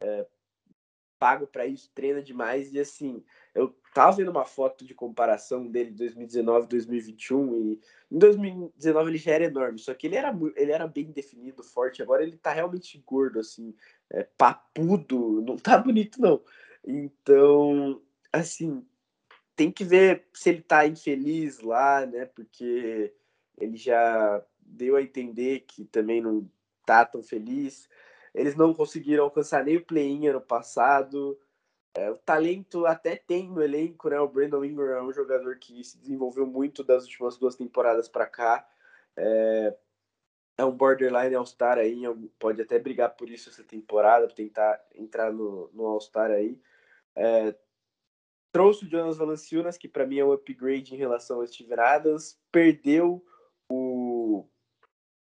é 0.00 0.26
pago 1.18 1.48
para 1.48 1.66
isso, 1.66 1.90
treina 1.92 2.22
demais 2.22 2.72
e 2.72 2.78
assim, 2.78 3.24
eu 3.52 3.76
tava 3.92 4.16
vendo 4.16 4.30
uma 4.30 4.44
foto 4.44 4.84
de 4.84 4.94
comparação 4.94 5.66
dele 5.66 5.90
de 5.90 5.96
2019 5.96 6.68
2021 6.68 7.56
e 7.56 7.80
em 8.12 8.18
2019 8.18 9.10
ele 9.10 9.18
já 9.18 9.32
era 9.32 9.44
enorme, 9.44 9.80
só 9.80 9.92
que 9.94 10.06
ele 10.06 10.14
era 10.14 10.32
ele 10.54 10.70
era 10.70 10.86
bem 10.86 11.10
definido, 11.10 11.64
forte, 11.64 12.00
agora 12.00 12.22
ele 12.22 12.36
tá 12.36 12.52
realmente 12.52 13.02
gordo 13.04 13.40
assim, 13.40 13.74
é, 14.10 14.22
papudo, 14.22 15.42
não 15.42 15.56
tá 15.56 15.76
bonito 15.82 16.20
não. 16.20 16.40
Então, 16.86 18.00
assim, 18.32 18.86
tem 19.54 19.72
que 19.72 19.84
ver 19.84 20.24
se 20.32 20.50
ele 20.50 20.62
tá 20.62 20.86
infeliz 20.86 21.60
lá, 21.60 22.06
né? 22.06 22.24
Porque 22.26 23.12
ele 23.58 23.76
já 23.76 24.42
deu 24.60 24.96
a 24.96 25.02
entender 25.02 25.64
que 25.66 25.84
também 25.84 26.20
não 26.20 26.48
tá 26.86 27.04
tão 27.04 27.22
feliz. 27.22 27.88
Eles 28.38 28.54
não 28.54 28.72
conseguiram 28.72 29.24
alcançar 29.24 29.64
nem 29.64 29.76
o 29.76 29.84
play-in 29.84 30.28
ano 30.28 30.40
passado. 30.40 31.38
É, 31.94 32.10
o 32.10 32.16
talento 32.18 32.86
até 32.86 33.16
tem 33.16 33.48
no 33.48 33.60
elenco, 33.60 34.08
né? 34.08 34.20
O 34.20 34.28
Brandon 34.28 34.64
Ingram 34.64 34.98
é 34.98 35.02
um 35.02 35.12
jogador 35.12 35.58
que 35.58 35.82
se 35.82 35.98
desenvolveu 35.98 36.46
muito 36.46 36.84
das 36.84 37.04
últimas 37.04 37.36
duas 37.36 37.56
temporadas 37.56 38.08
para 38.08 38.26
cá. 38.26 38.68
É, 39.16 39.76
é, 40.58 40.64
um 40.64 40.70
borderline 40.70 41.34
All-Star 41.34 41.78
aí, 41.78 42.02
pode 42.38 42.62
até 42.62 42.78
brigar 42.78 43.16
por 43.16 43.28
isso 43.28 43.48
essa 43.48 43.64
temporada, 43.64 44.28
tentar 44.28 44.80
entrar 44.94 45.32
no, 45.32 45.70
no 45.72 45.86
All-Star 45.86 46.30
aí. 46.30 46.60
É, 47.16 47.54
trouxe 48.52 48.84
o 48.84 48.88
Jonas 48.88 49.16
Valanciunas, 49.16 49.76
que 49.76 49.88
para 49.88 50.06
mim 50.06 50.18
é 50.18 50.24
um 50.24 50.32
upgrade 50.32 50.94
em 50.94 50.98
relação 50.98 51.40
ao 51.40 51.46
Steven 51.46 51.80
Adams. 51.80 52.38
Perdeu 52.52 53.24
o 53.68 54.07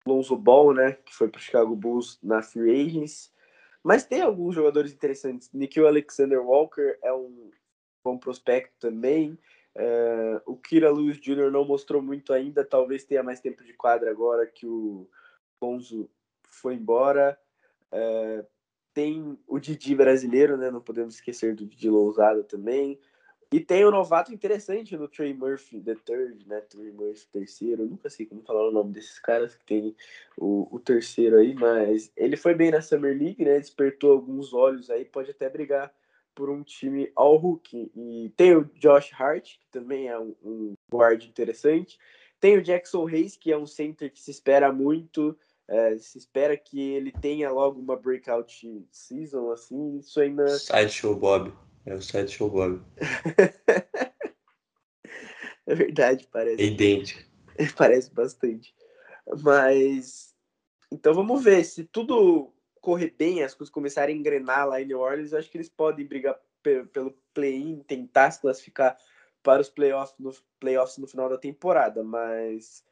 Lonzo 0.07 0.37
Ball, 0.37 0.75
né? 0.75 0.93
Que 1.05 1.15
foi 1.15 1.29
para 1.29 1.39
o 1.39 1.43
Chicago 1.43 1.75
Bulls 1.77 2.19
na 2.23 2.43
Free 2.43 2.87
Agents. 2.87 3.33
Mas 3.83 4.05
tem 4.05 4.23
alguns 4.23 4.55
jogadores 4.55 4.93
interessantes. 4.93 5.51
Nikhil 5.53 5.87
Alexander 5.87 6.41
Walker 6.41 6.99
é 7.03 7.13
um 7.13 7.51
bom 8.05 8.19
prospecto 8.19 8.75
também. 8.79 9.39
Uh, 9.75 10.41
o 10.45 10.57
Kira 10.57 10.91
Lewis 10.91 11.19
Jr. 11.19 11.51
não 11.51 11.65
mostrou 11.65 12.03
muito 12.03 12.33
ainda, 12.33 12.63
talvez 12.63 13.05
tenha 13.05 13.23
mais 13.23 13.41
tempo 13.41 13.65
de 13.65 13.73
quadra 13.73 14.11
agora 14.11 14.47
que 14.47 14.67
o 14.67 15.09
Bonzo 15.61 16.11
foi 16.43 16.75
embora. 16.75 17.39
Uh, 17.93 18.47
tem 18.93 19.39
o 19.47 19.59
Didi 19.59 19.95
brasileiro, 19.95 20.57
né? 20.57 20.71
Não 20.71 20.81
podemos 20.81 21.15
esquecer 21.15 21.55
do 21.55 21.67
Didi 21.67 21.89
Lousada 21.89 22.43
também. 22.45 23.01
E 23.53 23.61
tem 23.61 23.85
um 23.85 23.91
novato 23.91 24.33
interessante 24.33 24.97
no 24.97 25.07
Trey 25.07 25.35
Murphy, 25.35 25.79
the 25.81 25.95
third, 25.95 26.49
né? 26.49 26.61
Trey 26.63 26.91
Murphy, 26.91 27.27
terceiro. 27.31 27.83
Eu 27.83 27.87
nunca 27.87 28.09
sei 28.09 28.25
como 28.25 28.43
falar 28.43 28.67
o 28.67 28.73
nome 28.73 28.93
desses 28.93 29.19
caras 29.19 29.55
que 29.55 29.65
tem 29.67 29.95
o, 30.39 30.67
o 30.75 30.81
terceiro 30.81 31.37
aí, 31.37 31.55
mas 31.55 32.11
ele 32.17 32.37
foi 32.37 32.55
bem 32.55 32.71
na 32.71 32.81
Summer 32.81 33.17
League, 33.17 33.45
né? 33.45 33.59
Despertou 33.59 34.13
alguns 34.13 34.55
olhos 34.55 34.89
aí, 34.89 35.05
pode 35.05 35.31
até 35.31 35.51
brigar 35.51 35.93
por 36.35 36.49
um 36.49 36.63
time 36.63 37.13
all 37.15 37.37
Hulk. 37.37 37.93
E 37.95 38.33
tem 38.37 38.57
o 38.57 38.65
Josh 38.77 39.13
Hart, 39.13 39.59
que 39.59 39.69
também 39.71 40.09
é 40.09 40.19
um, 40.19 40.35
um 40.43 40.75
guard 40.91 41.23
interessante. 41.23 41.99
Tem 42.41 42.57
o 42.57 42.63
Jackson 42.63 43.07
Hayes, 43.07 43.37
que 43.37 43.53
é 43.53 43.59
um 43.59 43.67
center 43.67 44.11
que 44.11 44.21
se 44.21 44.31
espera 44.31 44.73
muito. 44.73 45.37
É, 45.69 45.97
se 45.99 46.19
espera 46.19 46.57
que 46.57 46.81
ele 46.81 47.13
tenha 47.13 47.51
logo 47.51 47.79
uma 47.79 47.97
breakout 47.97 48.85
season, 48.91 49.51
assim. 49.51 49.99
Isso 49.99 50.21
ainda. 50.21 50.49
Sideshow 50.49 51.15
Bob. 51.15 51.53
É 51.85 51.95
o 51.95 52.01
Sideshow 52.01 52.49
Bob. 52.49 52.81
é 55.67 55.75
verdade, 55.75 56.29
parece. 56.31 56.63
É 56.63 56.67
idêntico. 56.67 57.23
Parece 57.77 58.13
bastante. 58.13 58.75
Mas. 59.43 60.35
Então 60.91 61.15
vamos 61.15 61.43
ver. 61.43 61.65
Se 61.65 61.85
tudo 61.85 62.53
correr 62.81 63.15
bem, 63.17 63.43
as 63.43 63.55
coisas 63.55 63.73
começarem 63.73 64.17
a 64.17 64.19
engrenar 64.19 64.69
lá 64.69 64.81
em 64.81 64.87
New 64.87 65.01
Orleans, 65.01 65.33
eu 65.33 65.39
acho 65.39 65.51
que 65.51 65.57
eles 65.57 65.69
podem 65.69 66.07
brigar 66.07 66.39
pelo 66.93 67.17
play-in, 67.35 67.81
tentar 67.81 68.31
se 68.31 68.41
classificar 68.41 68.97
para 69.43 69.61
os 69.61 69.69
playoffs 69.69 70.15
no, 70.19 70.33
playoffs 70.61 70.99
no 70.99 71.07
final 71.07 71.29
da 71.29 71.37
temporada. 71.37 72.05
Mas 72.05 72.85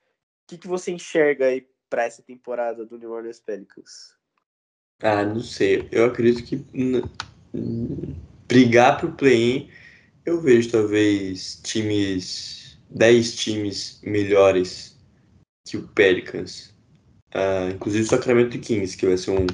o 0.44 0.49
que, 0.49 0.59
que 0.59 0.68
você 0.68 0.90
enxerga 0.90 1.47
aí 1.47 1.68
para 1.88 2.04
essa 2.04 2.23
temporada 2.23 2.85
do 2.85 2.99
New 2.99 3.12
Orleans 3.12 3.40
Pelicans? 3.40 4.18
Ah, 5.00 5.25
não 5.25 5.40
sei. 5.40 5.88
Eu 5.90 6.04
acredito 6.04 6.44
que 6.44 6.64
brigar 8.50 8.99
para 8.99 9.07
o 9.07 9.12
play-in, 9.12 9.69
eu 10.26 10.40
vejo 10.40 10.73
talvez 10.73 11.61
times, 11.62 12.76
10 12.90 13.37
times 13.37 14.00
melhores 14.02 14.99
que 15.64 15.76
o 15.76 15.87
Pelicans. 15.88 16.75
Uh, 17.33 17.71
inclusive 17.73 18.02
o 18.02 18.09
Sacramento 18.09 18.59
Kings, 18.59 18.97
que 18.97 19.07
vai 19.07 19.16
ser 19.16 19.30
um, 19.30 19.47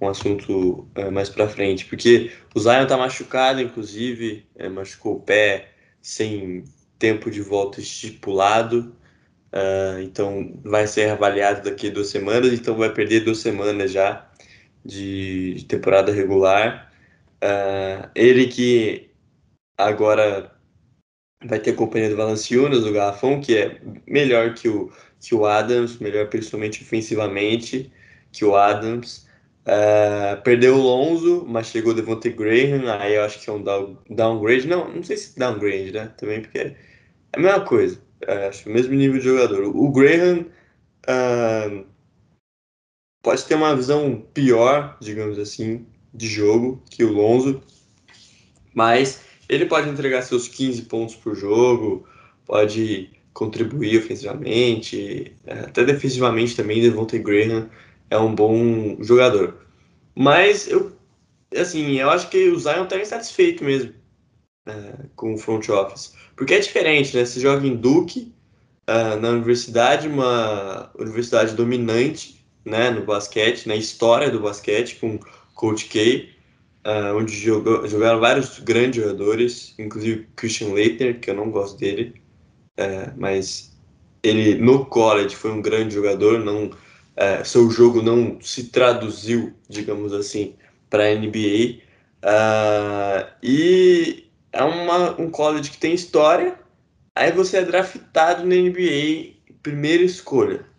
um 0.00 0.08
assunto 0.08 0.88
uh, 0.98 1.12
mais 1.12 1.30
para 1.30 1.48
frente, 1.48 1.84
porque 1.84 2.32
o 2.52 2.58
Zion 2.58 2.84
tá 2.84 2.96
machucado, 2.96 3.60
inclusive, 3.60 4.44
é, 4.56 4.68
machucou 4.68 5.16
o 5.16 5.20
pé 5.20 5.70
sem 6.00 6.64
tempo 6.98 7.30
de 7.30 7.40
volta 7.40 7.80
estipulado, 7.80 8.92
uh, 9.52 10.02
então 10.02 10.60
vai 10.64 10.88
ser 10.88 11.10
avaliado 11.10 11.62
daqui 11.62 11.86
a 11.86 11.92
duas 11.92 12.08
semanas, 12.08 12.52
então 12.52 12.74
vai 12.74 12.92
perder 12.92 13.20
duas 13.20 13.38
semanas 13.38 13.92
já 13.92 14.28
de, 14.84 15.54
de 15.54 15.64
temporada 15.64 16.10
regular. 16.10 16.91
Uh, 17.42 18.08
ele 18.14 18.46
que 18.46 19.10
agora 19.76 20.52
vai 21.44 21.58
ter 21.58 21.74
companhia 21.74 22.08
do 22.08 22.16
Valanciunas, 22.16 22.84
do 22.84 22.92
Garrafão, 22.92 23.40
que 23.40 23.56
é 23.56 23.80
melhor 24.06 24.54
que 24.54 24.68
o, 24.68 24.92
que 25.20 25.34
o 25.34 25.44
Adams, 25.44 25.98
melhor 25.98 26.28
principalmente 26.28 26.82
ofensivamente 26.82 27.92
que 28.30 28.44
o 28.44 28.56
Adams. 28.56 29.26
Uh, 29.64 30.42
perdeu 30.42 30.74
o 30.74 30.80
Lonzo, 30.80 31.44
mas 31.46 31.68
chegou 31.68 31.92
o 31.92 31.94
Devontae 31.94 32.32
Graham, 32.32 32.92
aí 32.98 33.14
eu 33.14 33.22
acho 33.22 33.40
que 33.40 33.48
é 33.48 33.52
um 33.52 33.62
downgrade. 34.10 34.66
Não, 34.66 34.92
não 34.92 35.02
sei 35.02 35.16
se 35.16 35.38
downgrade, 35.38 35.92
né? 35.92 36.12
Também 36.16 36.42
porque 36.42 36.58
é 36.58 36.76
a 37.32 37.40
mesma 37.40 37.64
coisa. 37.64 38.00
Uh, 38.26 38.48
acho 38.48 38.68
o 38.68 38.72
mesmo 38.72 38.94
nível 38.94 39.18
de 39.18 39.24
jogador. 39.24 39.64
O 39.64 39.90
Graham 39.90 40.46
uh, 41.08 41.86
pode 43.22 43.44
ter 43.44 43.54
uma 43.54 43.76
visão 43.76 44.20
pior, 44.34 44.96
digamos 45.00 45.38
assim, 45.38 45.86
de 46.12 46.28
jogo 46.28 46.82
que 46.90 47.04
o 47.04 47.12
Lonzo, 47.12 47.62
mas 48.74 49.22
ele 49.48 49.66
pode 49.66 49.88
entregar 49.88 50.22
seus 50.22 50.48
15 50.48 50.82
pontos 50.82 51.14
por 51.14 51.34
jogo, 51.34 52.06
pode 52.44 53.10
contribuir 53.32 53.98
ofensivamente, 53.98 55.36
é, 55.46 55.60
até 55.60 55.84
defensivamente 55.84 56.56
também. 56.56 56.80
Devontae 56.80 57.18
Graham 57.18 57.68
é 58.10 58.18
um 58.18 58.34
bom 58.34 58.96
jogador. 59.02 59.58
Mas 60.14 60.68
eu, 60.68 60.92
assim, 61.56 61.98
eu 61.98 62.10
acho 62.10 62.28
que 62.28 62.50
o 62.50 62.58
Zion 62.58 62.86
tá 62.86 62.98
insatisfeito 62.98 63.64
mesmo 63.64 63.94
é, 64.66 65.06
com 65.16 65.34
o 65.34 65.38
front 65.38 65.68
office. 65.68 66.14
Porque 66.36 66.54
é 66.54 66.58
diferente, 66.58 67.16
né? 67.16 67.24
Você 67.24 67.40
joga 67.40 67.66
em 67.66 67.76
Duke, 67.76 68.32
uh, 68.88 69.20
na 69.20 69.30
universidade, 69.30 70.08
uma 70.08 70.90
universidade 70.98 71.54
dominante 71.54 72.44
né, 72.64 72.90
no 72.90 73.04
basquete, 73.04 73.66
na 73.66 73.76
história 73.76 74.30
do 74.30 74.40
basquete, 74.40 74.96
com 74.96 75.18
Coach 75.54 75.86
K, 75.86 76.28
uh, 76.86 77.16
onde 77.16 77.32
jogou, 77.34 77.86
jogaram 77.86 78.20
vários 78.20 78.58
grandes 78.58 79.02
jogadores, 79.02 79.74
inclusive 79.78 80.26
Christian 80.36 80.72
Leitner, 80.72 81.20
que 81.20 81.30
eu 81.30 81.34
não 81.34 81.50
gosto 81.50 81.78
dele, 81.78 82.14
uh, 82.78 83.12
mas 83.16 83.72
ele 84.22 84.54
no 84.54 84.86
college 84.86 85.34
foi 85.34 85.50
um 85.50 85.62
grande 85.62 85.94
jogador, 85.94 86.38
não 86.38 86.66
uh, 86.66 87.44
seu 87.44 87.70
jogo 87.70 88.02
não 88.02 88.38
se 88.40 88.64
traduziu, 88.64 89.54
digamos 89.68 90.12
assim, 90.12 90.54
para 90.90 91.04
a 91.04 91.14
NBA. 91.14 91.80
e 93.42 94.24
é 94.52 94.62
uma, 94.62 95.20
um 95.20 95.30
college 95.30 95.70
que 95.70 95.78
tem 95.78 95.94
história, 95.94 96.58
aí 97.14 97.32
você 97.32 97.58
é 97.58 97.64
draftado 97.64 98.44
na 98.46 98.54
NBA, 98.54 99.32
primeira 99.62 100.02
escolha. 100.02 100.71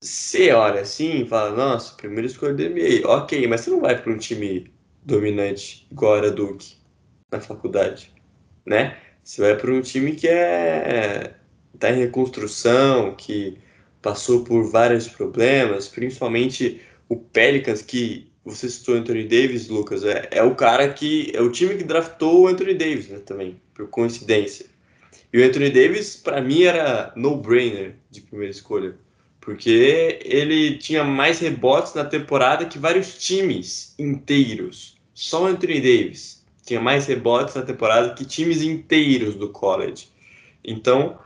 Você 0.00 0.52
olha 0.52 0.82
assim 0.82 1.22
e 1.22 1.28
fala, 1.28 1.56
nossa, 1.56 1.94
primeira 1.96 2.26
escolha 2.26 2.54
da 2.54 2.64
NBA. 2.64 3.06
Ok, 3.06 3.46
mas 3.48 3.62
você 3.62 3.70
não 3.70 3.80
vai 3.80 4.00
para 4.00 4.12
um 4.12 4.18
time 4.18 4.72
dominante 5.02 5.86
igual 5.90 6.18
era 6.18 6.30
Duke 6.30 6.76
na 7.32 7.40
faculdade, 7.40 8.12
né? 8.64 8.96
Você 9.24 9.40
vai 9.40 9.56
para 9.56 9.72
um 9.72 9.80
time 9.80 10.14
que 10.14 10.28
é 10.28 11.34
tá 11.78 11.90
em 11.90 11.98
reconstrução, 11.98 13.14
que 13.14 13.58
passou 14.02 14.44
por 14.44 14.70
vários 14.70 15.08
problemas, 15.08 15.88
principalmente 15.88 16.80
o 17.08 17.16
Pelicans, 17.16 17.82
que 17.82 18.30
você 18.44 18.68
citou 18.68 18.96
Anthony 18.96 19.24
Davis, 19.24 19.68
Lucas, 19.68 20.04
é, 20.04 20.28
é 20.30 20.42
o 20.42 20.54
cara 20.54 20.92
que 20.92 21.30
é 21.34 21.40
o 21.40 21.50
time 21.50 21.76
que 21.76 21.84
draftou 21.84 22.42
o 22.42 22.46
Anthony 22.48 22.74
Davis, 22.74 23.08
né, 23.08 23.18
também, 23.18 23.60
por 23.74 23.88
coincidência. 23.88 24.66
E 25.32 25.38
o 25.38 25.44
Anthony 25.44 25.70
Davis, 25.70 26.16
para 26.16 26.40
mim, 26.40 26.62
era 26.62 27.12
no-brainer 27.14 27.96
de 28.10 28.22
primeira 28.22 28.50
escolha, 28.50 28.96
porque 29.40 30.18
ele 30.22 30.76
tinha 30.78 31.04
mais 31.04 31.38
rebotes 31.38 31.94
na 31.94 32.04
temporada 32.04 32.66
que 32.66 32.78
vários 32.78 33.16
times 33.18 33.94
inteiros. 33.98 34.96
Só 35.14 35.44
o 35.44 35.46
Anthony 35.46 35.80
Davis 35.80 36.44
tinha 36.64 36.80
mais 36.80 37.06
rebotes 37.06 37.54
na 37.54 37.62
temporada 37.62 38.14
que 38.14 38.24
times 38.24 38.62
inteiros 38.62 39.34
do 39.34 39.48
college. 39.48 40.08
Então, 40.62 41.18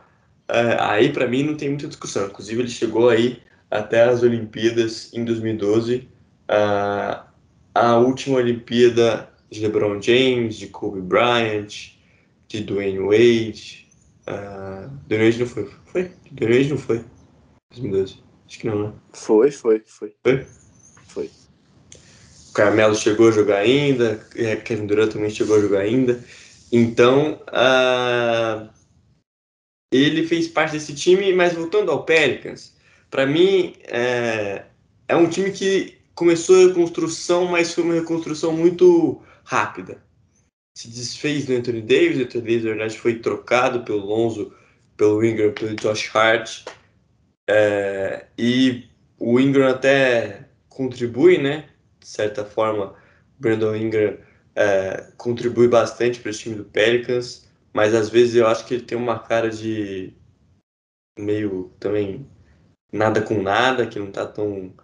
é, 0.49 0.77
aí 0.81 1.13
para 1.13 1.27
mim 1.27 1.43
não 1.43 1.57
tem 1.57 1.71
muita 1.71 1.89
discussão. 1.89 2.27
Inclusive, 2.27 2.63
ele 2.63 2.71
chegou 2.71 3.09
aí 3.09 3.41
até 3.71 4.05
as 4.05 4.23
Olimpíadas 4.23 5.13
em 5.13 5.25
2012, 5.25 6.09
a, 6.47 7.97
última 7.97 8.37
Olimpíada 8.37 9.29
de 9.51 9.61
LeBron 9.61 10.01
James, 10.01 10.57
de 10.57 10.67
Kobe 10.67 11.01
Bryant, 11.01 11.93
de 12.49 12.61
Dwayne 12.63 12.99
Wade, 12.99 13.89
Dwayne 15.09 15.39
não 15.39 15.47
foi. 15.47 15.71
Foi? 15.87 16.11
Dwayne 16.31 16.69
não 16.69 16.79
foi. 16.79 17.05
2012. 17.73 18.23
Acho 18.47 18.59
que 18.59 18.67
não, 18.67 18.89
né? 18.89 18.93
Foi, 19.13 19.51
foi, 19.51 19.83
foi. 19.87 20.15
Foi? 20.23 20.47
Foi. 21.07 21.31
O 22.51 22.53
Carmelo 22.53 22.95
chegou 22.95 23.29
a 23.29 23.33
jogar 23.33 23.59
ainda, 23.59 24.17
Kevin 24.65 24.87
Durant 24.87 25.13
também 25.13 25.31
chegou 25.31 25.57
a 25.57 25.61
jogar 25.61 25.81
ainda. 25.81 26.23
Então, 26.71 27.41
uh, 27.49 28.69
ele 29.91 30.27
fez 30.27 30.49
parte 30.49 30.73
desse 30.73 30.95
time, 30.95 31.33
mas 31.33 31.55
voltando 31.55 31.91
ao 31.91 32.05
Pelicans, 32.05 32.75
para 33.11 33.27
mim 33.27 33.75
é, 33.85 34.65
é 35.09 35.17
um 35.17 35.29
time 35.29 35.51
que 35.51 35.99
começou 36.15 36.57
a 36.57 36.69
reconstrução, 36.69 37.47
mas 37.47 37.75
foi 37.75 37.85
uma 37.85 37.95
reconstrução 37.95 38.53
muito 38.53 39.23
rápida 39.45 40.03
se 40.75 40.89
desfez 40.89 41.45
do 41.47 41.55
Anthony 41.55 41.83
Davis. 41.83 42.19
O 42.19 42.23
Anthony 42.23 42.45
Davis, 42.45 42.65
na 42.65 42.71
verdade, 42.71 42.99
foi 42.99 43.19
trocado 43.19 43.85
pelo 43.85 43.99
Lonzo, 43.99 44.53
pelo 44.97 45.25
Ingram, 45.25 45.53
pelo 45.53 45.75
Josh 45.77 46.11
Hart. 46.15 46.65
É, 47.49 48.27
e 48.39 48.89
o 49.19 49.39
Ingram 49.41 49.69
até 49.69 50.49
contribui, 50.69 51.39
né? 51.39 51.69
De 52.01 52.09
certa 52.09 52.45
forma, 52.45 52.95
Brandon 53.39 53.75
Ingram 53.77 54.19
é, 54.55 55.13
contribui 55.17 55.69
bastante 55.69 56.21
para 56.21 56.31
o 56.31 56.35
time 56.35 56.57
do 56.57 56.65
Pelicans, 56.65 57.49
mas 57.73 57.95
às 57.95 58.09
vezes 58.09 58.35
eu 58.37 58.47
acho 58.47 58.67
que 58.67 58.75
ele 58.75 58.85
tem 58.85 58.99
uma 58.99 59.19
cara 59.19 59.51
de 59.51 60.15
meio 61.19 61.73
também 61.79 62.29
nada 62.93 63.23
com 63.23 63.43
nada, 63.43 63.87
que 63.87 63.99
não 63.99 64.09
está 64.09 64.27
tão 64.27 64.75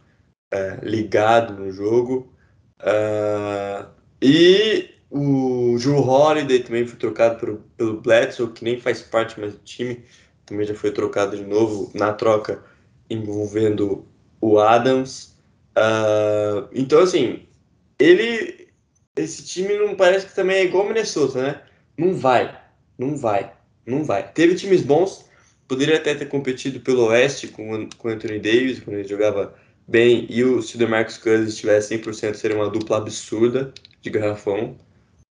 é, 0.52 0.78
ligado 0.82 1.54
no 1.54 1.70
jogo. 1.70 2.34
Uh, 2.80 3.88
e 4.22 4.90
o 5.10 5.76
Drew 5.78 5.98
Holiday 5.98 6.62
também 6.62 6.86
foi 6.86 6.98
trocado 6.98 7.38
pelo, 7.38 7.58
pelo 7.76 8.00
Bledsoe, 8.00 8.52
que 8.52 8.64
nem 8.64 8.80
faz 8.80 9.02
parte 9.02 9.38
mais 9.38 9.52
do 9.54 9.60
time, 9.60 10.04
também 10.48 10.66
já 10.66 10.74
foi 10.74 10.90
trocado 10.90 11.36
de 11.36 11.44
novo 11.44 11.90
na 11.94 12.12
troca 12.12 12.62
envolvendo 13.08 14.04
o 14.40 14.58
Adams. 14.58 15.36
Uh, 15.76 16.68
então, 16.72 17.00
assim, 17.00 17.46
ele. 17.98 18.68
Esse 19.16 19.44
time 19.44 19.76
não 19.76 19.96
parece 19.96 20.26
que 20.26 20.34
também 20.34 20.58
é 20.58 20.64
igual 20.64 20.84
o 20.84 20.88
Minnesota, 20.88 21.42
né? 21.42 21.62
Não 21.96 22.14
vai, 22.14 22.56
não 22.96 23.16
vai, 23.16 23.52
não 23.84 24.04
vai. 24.04 24.30
Teve 24.32 24.54
times 24.54 24.82
bons, 24.82 25.24
poderia 25.66 25.96
até 25.96 26.14
ter 26.14 26.26
competido 26.26 26.78
pelo 26.78 27.06
Oeste 27.06 27.48
com, 27.48 27.88
com 27.98 28.08
o 28.08 28.10
Anthony 28.12 28.38
Davis, 28.38 28.78
quando 28.78 28.98
ele 28.98 29.08
jogava 29.08 29.54
bem, 29.88 30.24
e 30.30 30.44
o, 30.44 30.62
se 30.62 30.76
o 30.76 30.88
Cousins 31.20 31.48
estivesse 31.48 31.98
100%, 31.98 32.34
seria 32.34 32.56
uma 32.56 32.70
dupla 32.70 32.98
absurda 32.98 33.72
de 34.00 34.08
garrafão 34.08 34.76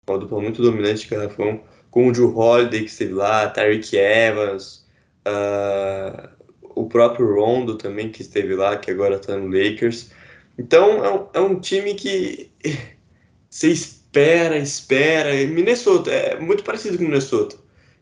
uma 0.08 0.18
dupla 0.18 0.40
muito 0.40 0.62
dominante 0.62 1.02
de 1.02 1.08
garrafão, 1.08 1.60
com 1.90 2.08
o 2.08 2.12
Drew 2.12 2.36
Holiday 2.36 2.80
que 2.80 2.90
esteve 2.90 3.12
lá, 3.12 3.48
Tyreek 3.48 3.96
Evans, 3.96 4.85
uh, 5.26 6.28
o 6.74 6.88
próprio 6.88 7.34
Rondo 7.34 7.76
também 7.76 8.10
que 8.10 8.22
esteve 8.22 8.54
lá, 8.54 8.76
que 8.76 8.90
agora 8.90 9.16
está 9.16 9.36
no 9.36 9.48
Lakers. 9.48 10.10
Então 10.58 11.04
é 11.04 11.12
um, 11.12 11.28
é 11.34 11.40
um 11.40 11.60
time 11.60 11.94
que 11.94 12.50
você 13.50 13.70
espera, 13.70 14.56
espera. 14.56 15.34
Minnesota 15.46 16.10
é 16.10 16.38
muito 16.38 16.62
parecido 16.62 16.96
com 16.96 17.04
Minnesota. 17.04 17.56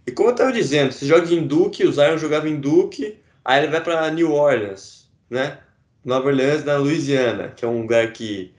E 0.06 0.12
como 0.12 0.28
eu 0.28 0.32
estava 0.32 0.52
dizendo, 0.52 0.92
você 0.92 1.06
joga 1.06 1.32
em 1.32 1.46
Duke, 1.46 1.86
o 1.86 1.92
Zion 1.92 2.18
jogava 2.18 2.48
em 2.48 2.60
Duke, 2.60 3.18
aí 3.44 3.62
ele 3.62 3.72
vai 3.72 3.82
para 3.82 4.10
New 4.10 4.32
Orleans, 4.32 5.10
né? 5.30 5.60
Nova 6.04 6.28
Orleans, 6.28 6.64
na 6.64 6.76
Louisiana, 6.76 7.48
que 7.48 7.64
é 7.64 7.68
um 7.68 7.82
lugar 7.82 8.12
que 8.12 8.54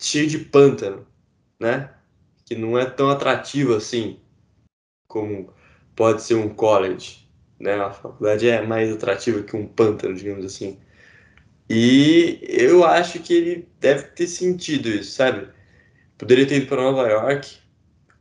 cheio 0.00 0.26
de 0.26 0.38
pântano, 0.38 1.06
né? 1.60 1.90
que 2.44 2.54
não 2.54 2.78
é 2.78 2.84
tão 2.84 3.08
atrativo 3.10 3.74
assim 3.74 4.18
como 5.08 5.52
pode 5.96 6.22
ser 6.22 6.34
um 6.34 6.48
college, 6.48 7.23
né? 7.64 7.74
A 7.74 7.90
faculdade 7.90 8.48
é 8.48 8.62
mais 8.62 8.92
atrativa 8.92 9.42
que 9.42 9.56
um 9.56 9.66
pântano, 9.66 10.14
digamos 10.14 10.44
assim. 10.44 10.78
E 11.68 12.38
eu 12.42 12.84
acho 12.84 13.20
que 13.20 13.34
ele 13.34 13.68
deve 13.80 14.04
ter 14.08 14.26
sentido 14.26 14.88
isso, 14.88 15.12
sabe? 15.12 15.48
Poderia 16.18 16.46
ter 16.46 16.56
ido 16.56 16.66
para 16.66 16.82
Nova 16.82 17.08
York 17.08 17.58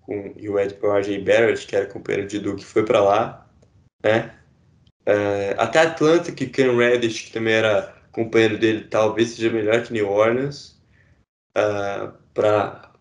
com 0.01 0.34
e 0.38 0.49
o 0.49 0.60
Ed 0.60 0.75
RJ 0.82 1.19
Barrett, 1.23 1.67
que 1.67 1.75
era 1.75 1.86
companheiro 1.86 2.27
de 2.27 2.39
Duke, 2.39 2.63
foi 2.63 2.86
para 2.86 3.01
lá, 3.01 3.49
né? 4.03 4.34
É, 5.06 5.56
até 5.58 5.79
Atlanta, 5.79 6.32
que 6.32 6.47
Ken 6.47 6.75
Reddish, 6.77 7.25
que 7.25 7.32
também 7.34 7.53
era 7.53 7.93
companheiro 8.12 8.58
dele, 8.58 8.88
talvez 8.89 9.32
seja 9.32 9.49
melhor 9.49 9.84
que 9.84 9.91
New 9.93 10.10
Orleans, 10.10 10.79
uh, 11.58 12.13
para 12.34 12.91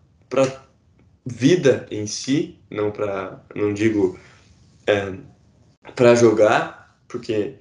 vida 1.25 1.87
em 1.91 2.05
si, 2.07 2.59
não 2.69 2.91
para, 2.91 3.41
não 3.55 3.73
digo 3.73 4.19
é, 4.87 5.13
para 5.95 6.15
jogar, 6.15 6.97
porque 7.07 7.55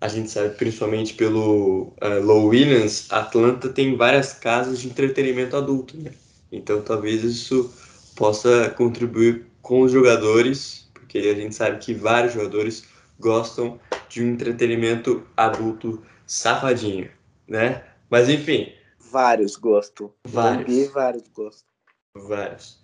a 0.00 0.08
gente 0.08 0.30
sabe 0.30 0.54
principalmente 0.54 1.14
pelo 1.14 1.94
uh, 2.02 2.22
Low 2.22 2.46
Williams, 2.46 3.10
Atlanta 3.10 3.68
tem 3.68 3.96
várias 3.96 4.32
casas 4.32 4.80
de 4.80 4.88
entretenimento 4.88 5.56
adulto, 5.56 5.96
né? 5.96 6.12
Então 6.52 6.80
talvez 6.82 7.24
isso 7.24 7.72
possa 8.16 8.70
contribuir 8.70 9.46
com 9.62 9.82
os 9.82 9.92
jogadores, 9.92 10.88
porque 10.94 11.18
a 11.18 11.34
gente 11.34 11.54
sabe 11.54 11.78
que 11.78 11.94
vários 11.94 12.34
jogadores 12.34 12.84
gostam 13.18 13.78
de 14.08 14.22
um 14.22 14.32
entretenimento 14.32 15.26
adulto 15.36 16.02
safadinho, 16.26 17.10
né? 17.46 17.84
Mas 18.08 18.28
enfim. 18.28 18.72
Vários 19.10 19.56
gostam. 19.56 20.12
Vários. 20.24 20.88
vários 20.90 21.24
gostam. 21.34 21.68
Vários. 22.14 22.80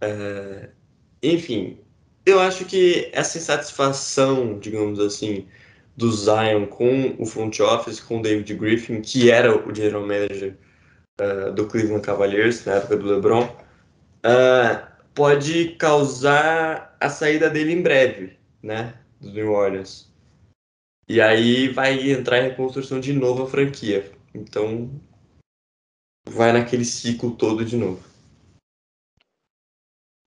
É, 0.00 0.70
enfim, 1.22 1.78
eu 2.24 2.40
acho 2.40 2.64
que 2.64 3.10
essa 3.12 3.38
insatisfação, 3.38 4.58
digamos 4.58 5.00
assim, 5.00 5.46
do 5.96 6.10
Zion 6.12 6.66
com 6.66 7.16
o 7.18 7.26
front 7.26 7.60
office, 7.60 8.00
com 8.00 8.18
o 8.18 8.22
David 8.22 8.54
Griffin, 8.54 9.00
que 9.00 9.30
era 9.30 9.56
o 9.56 9.74
general 9.74 10.02
manager 10.02 10.56
uh, 11.20 11.52
do 11.52 11.66
Cleveland 11.66 12.02
Cavaliers 12.02 12.64
na 12.64 12.74
época 12.74 12.96
do 12.96 13.06
LeBron, 13.06 13.44
uh, 13.44 14.86
pode 15.14 15.76
causar 15.76 16.96
a 17.00 17.08
saída 17.08 17.50
dele 17.50 17.72
em 17.72 17.82
breve, 17.82 18.36
né, 18.62 18.94
do 19.20 19.30
New 19.30 19.52
Orleans. 19.52 20.10
E 21.08 21.20
aí 21.20 21.68
vai 21.68 22.10
entrar 22.10 22.38
em 22.38 22.50
reconstrução 22.50 23.00
de 23.00 23.12
novo 23.12 23.42
a 23.42 23.48
franquia. 23.48 24.10
Então, 24.32 24.88
vai 26.28 26.52
naquele 26.52 26.84
ciclo 26.84 27.32
todo 27.32 27.64
de 27.64 27.76
novo. 27.76 28.09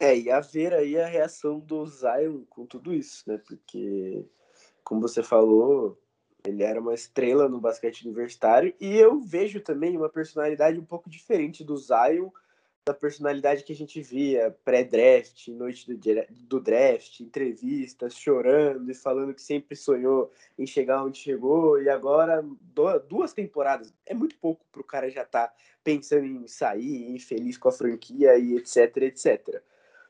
É, 0.04 0.20
e 0.20 0.30
a 0.30 0.42
ver 0.42 0.74
aí 0.74 1.00
a 1.00 1.08
reação 1.08 1.62
do 1.62 1.86
Zion 1.86 2.44
com 2.50 2.66
tudo 2.66 2.94
isso, 2.94 3.24
né? 3.26 3.38
Porque, 3.38 4.26
como 4.84 5.00
você 5.00 5.24
falou, 5.24 5.98
ele 6.46 6.62
era 6.62 6.82
uma 6.82 6.94
estrela 6.94 7.48
no 7.48 7.62
basquete 7.62 8.06
universitário 8.06 8.76
e 8.82 8.98
eu 8.98 9.22
vejo 9.22 9.62
também 9.62 9.96
uma 9.96 10.10
personalidade 10.10 10.78
um 10.78 10.84
pouco 10.84 11.10
diferente 11.10 11.63
do 11.63 11.78
Zion, 11.78 12.30
da 12.86 12.94
personalidade 12.94 13.63
que 13.63 13.72
a 13.72 13.76
gente 13.78 14.02
via 14.02 14.54
pré-draft, 14.66 15.48
noite 15.48 15.89
do, 15.94 16.60
draft, 16.60 17.22
entrevistas, 17.22 18.13
chorando 18.13 18.92
e 18.92 18.94
falando 18.94 19.34
que 19.34 19.42
sempre 19.42 19.74
sonhou 19.74 20.34
em 20.60 20.68
chegar 20.68 21.02
onde 21.02 21.18
chegou 21.18 21.82
e 21.82 21.88
agora 21.88 22.44
duas 23.08 23.32
temporadas 23.32 23.94
é 24.06 24.13
muito 24.13 24.38
pouco 24.38 24.66
para 24.70 24.82
o 24.82 24.86
cara 24.86 25.10
já 25.10 25.22
estar 25.22 25.48
tá 25.48 25.54
pensando 25.82 26.26
em 26.26 26.46
sair, 26.46 27.10
infeliz 27.10 27.58
com 27.58 27.70
a 27.70 27.72
franquia 27.72 28.38
e 28.38 28.58
etc, 28.58 28.98
etc. 28.98 29.63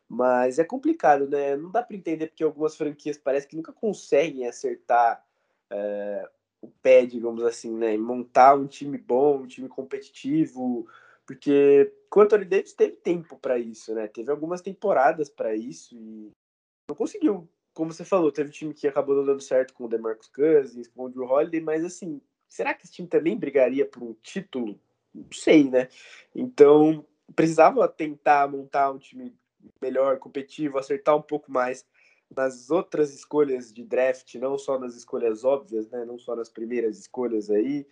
Mas 0.07 0.59
é 0.59 0.63
complicado, 0.63 1.27
né? 1.27 1.55
Não 1.55 1.71
dá 1.71 1.81
para 1.81 1.95
entender 1.95 2.27
porque 2.27 2.43
algumas 2.43 2.75
franquias 2.75 3.17
parece 3.17 3.47
que 3.47 3.55
nunca 3.55 3.71
conseguem 3.71 4.47
acertar 4.47 5.23
é, 5.69 6.29
o 6.61 6.67
pé, 6.67 7.05
digamos 7.05 7.43
assim, 7.43 7.75
né? 7.75 7.97
montar 7.97 8.55
um 8.55 8.67
time 8.67 8.97
bom, 8.97 9.39
um 9.39 9.47
time 9.47 9.67
competitivo, 9.67 10.87
porque 11.25 11.91
o 12.15 12.21
Anthony 12.21 12.45
Davis 12.45 12.73
teve 12.73 12.95
tempo 12.97 13.37
para 13.37 13.57
isso, 13.57 13.93
né? 13.93 14.07
Teve 14.07 14.31
algumas 14.31 14.61
temporadas 14.61 15.29
para 15.29 15.55
isso 15.55 15.95
e 15.95 16.31
não 16.87 16.95
conseguiu. 16.95 17.49
Como 17.73 17.91
você 17.91 18.05
falou, 18.05 18.31
teve 18.31 18.49
um 18.49 18.53
time 18.53 18.73
que 18.73 18.87
acabou 18.87 19.15
não 19.15 19.25
dando 19.25 19.41
certo 19.41 19.73
com 19.73 19.85
o 19.85 19.87
DeMarcus 19.89 20.27
Cousins, 20.27 20.87
com 20.87 21.05
o 21.05 21.09
Drew 21.09 21.25
Holiday, 21.25 21.59
mas 21.59 21.83
assim, 21.83 22.21
será 22.47 22.73
que 22.73 22.85
esse 22.85 22.93
time 22.93 23.07
também 23.07 23.37
brigaria 23.37 23.85
por 23.85 24.03
um 24.03 24.13
título? 24.21 24.79
Não 25.13 25.25
sei, 25.31 25.69
né? 25.69 25.89
Então, 26.35 27.05
precisava 27.35 27.87
tentar 27.87 28.47
montar 28.47 28.91
um 28.91 28.99
time 28.99 29.35
melhor, 29.81 30.19
competitivo, 30.19 30.77
acertar 30.77 31.15
um 31.15 31.21
pouco 31.21 31.51
mais 31.51 31.85
nas 32.35 32.69
outras 32.71 33.13
escolhas 33.13 33.71
de 33.71 33.83
draft, 33.83 34.35
não 34.35 34.57
só 34.57 34.79
nas 34.79 34.95
escolhas 34.95 35.43
óbvias, 35.43 35.89
né? 35.89 36.03
Não 36.05 36.17
só 36.17 36.35
nas 36.35 36.49
primeiras 36.49 36.97
escolhas 36.97 37.49
aí. 37.49 37.87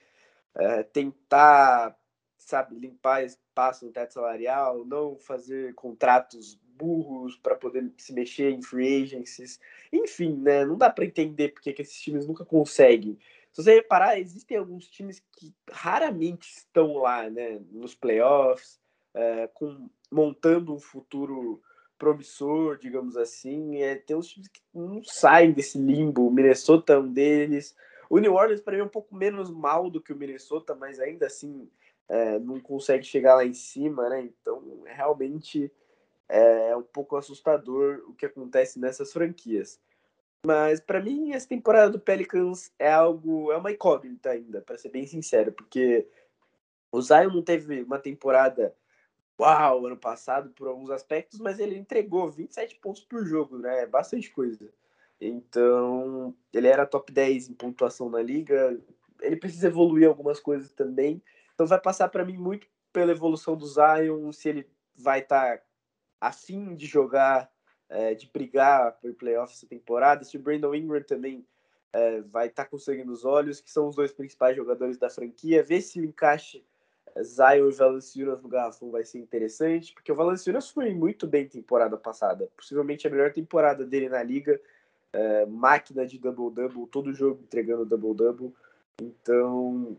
É, 0.56 0.84
tentar, 0.84 1.98
sabe, 2.38 2.76
limpar 2.76 3.24
espaço 3.24 3.86
no 3.86 3.92
teto 3.92 4.14
salarial, 4.14 4.84
não 4.86 5.18
fazer 5.18 5.74
contratos 5.76 6.60
burros 6.76 7.38
para 7.38 7.56
poder 7.56 7.92
se 7.98 8.12
mexer 8.12 8.52
em 8.52 8.62
free 8.62 9.04
agencies. 9.04 9.60
Enfim, 9.94 10.36
né? 10.36 10.66
Não 10.66 10.78
dá 10.78 10.90
para 10.90 11.06
entender 11.06 11.50
porque 11.50 11.72
que 11.72 11.84
esses 11.84 12.02
times 12.02 12.28
nunca 12.28 12.44
conseguem. 12.44 13.18
Se 13.54 13.62
você 13.62 13.76
reparar, 13.76 14.20
existem 14.20 14.58
alguns 14.58 14.88
times 14.88 15.22
que 15.38 15.54
raramente 15.70 16.50
estão 16.50 16.94
lá, 16.98 17.30
né? 17.30 17.60
Nos 17.72 17.94
playoffs, 17.94 18.81
é, 19.14 19.48
com, 19.48 19.90
montando 20.12 20.74
um 20.74 20.80
futuro 20.80 21.62
promissor, 21.98 22.78
digamos 22.78 23.16
assim. 23.16 23.82
É, 23.82 23.96
tem 23.96 24.16
uns 24.16 24.28
times 24.28 24.48
que 24.48 24.62
não 24.74 25.04
saem 25.04 25.52
desse 25.52 25.78
limbo. 25.78 26.28
O 26.28 26.32
Minnesota 26.32 26.94
é 26.94 26.98
um 26.98 27.12
deles. 27.12 27.76
O 28.10 28.18
New 28.20 28.34
Orleans, 28.34 28.62
para 28.62 28.74
mim, 28.74 28.82
é 28.82 28.86
um 28.86 28.90
pouco 28.90 29.16
menos 29.16 29.50
mal 29.50 29.90
do 29.90 30.02
que 30.02 30.12
o 30.12 30.16
Minnesota, 30.16 30.76
mas 30.76 31.00
ainda 31.00 31.28
assim 31.28 31.70
é, 32.10 32.40
não 32.40 32.60
consegue 32.60 33.06
chegar 33.06 33.36
lá 33.36 33.46
em 33.46 33.54
cima, 33.54 34.10
né? 34.10 34.22
Então, 34.24 34.84
realmente 34.86 35.72
é 36.28 36.76
um 36.76 36.82
pouco 36.82 37.18
assustador 37.18 38.04
o 38.08 38.14
que 38.14 38.26
acontece 38.26 38.80
nessas 38.80 39.12
franquias. 39.12 39.80
Mas 40.46 40.80
para 40.80 41.02
mim 41.02 41.34
essa 41.34 41.48
temporada 41.48 41.92
do 41.92 42.00
Pelicans 42.00 42.72
é 42.80 42.92
algo, 42.92 43.52
é 43.52 43.58
uma 43.58 43.72
incógnita 43.72 44.32
ainda, 44.32 44.62
para 44.62 44.78
ser 44.78 44.90
bem 44.90 45.06
sincero, 45.06 45.52
porque 45.52 46.08
o 46.92 47.02
Zion 47.02 47.30
não 47.32 47.44
teve 47.44 47.84
uma 47.84 48.00
temporada 48.00 48.74
uau 49.40 49.86
ano 49.86 49.98
passado 49.98 50.50
por 50.52 50.68
alguns 50.68 50.90
aspectos, 50.90 51.40
mas 51.40 51.60
ele 51.60 51.78
entregou 51.78 52.30
27 52.30 52.76
pontos 52.80 53.04
por 53.04 53.26
jogo, 53.26 53.58
né? 53.58 53.84
É 53.84 53.88
bastante 53.88 54.30
coisa. 54.32 54.72
Então, 55.20 56.36
ele 56.54 56.68
era 56.68 56.86
top 56.86 57.12
10 57.12 57.50
em 57.50 57.54
pontuação 57.54 58.10
na 58.10 58.22
liga. 58.22 58.80
Ele 59.22 59.36
precisa 59.36 59.68
evoluir 59.68 60.08
algumas 60.08 60.40
coisas 60.40 60.72
também. 60.72 61.22
Então, 61.54 61.68
vai 61.68 61.80
passar 61.80 62.10
para 62.10 62.26
mim 62.26 62.38
muito 62.38 62.68
pela 62.92 63.12
evolução 63.12 63.56
do 63.56 63.66
Zion, 63.66 64.32
se 64.32 64.50
ele 64.50 64.70
vai 64.96 65.20
estar 65.20 65.58
tá 65.58 65.64
afim 66.20 66.76
de 66.76 66.86
jogar, 66.86 67.50
é, 67.90 68.14
de 68.14 68.30
brigar 68.30 69.00
por 69.00 69.14
playoffs 69.14 69.58
essa 69.58 69.68
temporada, 69.68 70.24
se 70.24 70.38
o 70.38 70.42
Brandon 70.42 70.76
Ingram 70.76 71.04
também 71.04 71.46
é, 71.94 72.22
vai 72.22 72.48
estar 72.48 72.66
tá 72.66 72.70
conseguindo 72.70 73.12
os 73.12 73.26
olhos, 73.26 73.62
que 73.62 73.72
são 73.72 73.88
os 73.88 73.96
dois 73.96 74.12
principais 74.12 74.56
jogadores 74.56 74.98
da 74.98 75.10
franquia, 75.10 75.64
ver 75.64 75.82
se 75.82 76.00
o 76.00 76.06
encaixe 76.06 76.66
Zion 77.22 77.70
e 77.70 77.74
Valanciunas 77.74 78.42
no 78.42 78.50
garrafão 78.50 78.92
vai 78.92 79.04
ser 79.04 79.20
interessante, 79.20 79.94
porque 79.94 80.12
o 80.12 80.16
Valanciunas 80.16 80.70
foi 80.70 80.94
muito 80.94 81.28
bem 81.28 81.48
temporada 81.48 81.98
passada, 81.98 82.50
possivelmente 82.56 83.08
a 83.08 83.10
melhor 83.10 83.34
temporada 83.34 83.86
dele 83.86 84.10
na 84.10 84.24
liga, 84.24 84.60
é, 85.14 85.46
máquina 85.46 86.06
de 86.06 86.18
double-double, 86.18 86.88
todo 86.88 87.14
jogo 87.14 87.42
entregando 87.44 87.86
double-double, 87.86 88.54
então 89.02 89.98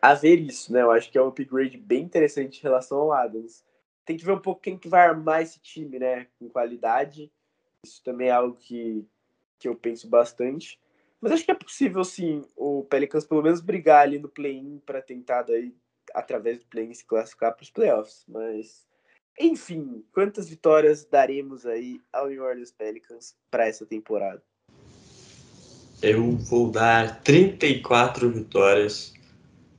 a 0.00 0.14
ver 0.14 0.38
isso, 0.38 0.72
né, 0.72 0.82
eu 0.82 0.90
acho 0.90 1.10
que 1.10 1.18
é 1.18 1.22
um 1.22 1.28
upgrade 1.28 1.76
bem 1.76 2.02
interessante 2.02 2.58
em 2.58 2.62
relação 2.62 2.98
ao 2.98 3.12
Adams. 3.12 3.64
Tem 4.04 4.16
que 4.16 4.24
ver 4.24 4.32
um 4.32 4.40
pouco 4.40 4.60
quem 4.60 4.76
que 4.76 4.88
vai 4.88 5.06
armar 5.06 5.42
esse 5.42 5.60
time, 5.60 5.98
né, 5.98 6.26
com 6.38 6.48
qualidade, 6.48 7.30
isso 7.84 8.02
também 8.04 8.28
é 8.28 8.32
algo 8.32 8.56
que, 8.56 9.04
que 9.58 9.68
eu 9.68 9.74
penso 9.74 10.08
bastante, 10.08 10.80
mas 11.20 11.32
acho 11.32 11.44
que 11.44 11.52
é 11.52 11.54
possível, 11.54 12.02
sim, 12.04 12.44
o 12.56 12.84
Pelicans 12.84 13.24
pelo 13.24 13.42
menos 13.42 13.60
brigar 13.60 14.02
ali 14.02 14.18
no 14.18 14.28
play-in 14.28 14.80
para 14.84 15.00
tentar 15.00 15.42
daí 15.42 15.74
através 16.14 16.58
do 16.58 16.66
play 16.66 16.92
se 16.94 17.04
classificar 17.04 17.54
para 17.54 17.62
os 17.62 17.70
playoffs. 17.70 18.24
Mas, 18.28 18.86
enfim, 19.38 20.04
quantas 20.12 20.48
vitórias 20.48 21.04
daremos 21.04 21.66
aí 21.66 22.00
ao 22.12 22.28
New 22.28 22.42
Orleans 22.42 22.72
Pelicans 22.72 23.34
para 23.50 23.66
essa 23.66 23.86
temporada? 23.86 24.42
Eu 26.02 26.36
vou 26.36 26.70
dar 26.70 27.22
34 27.22 28.30
vitórias 28.30 29.14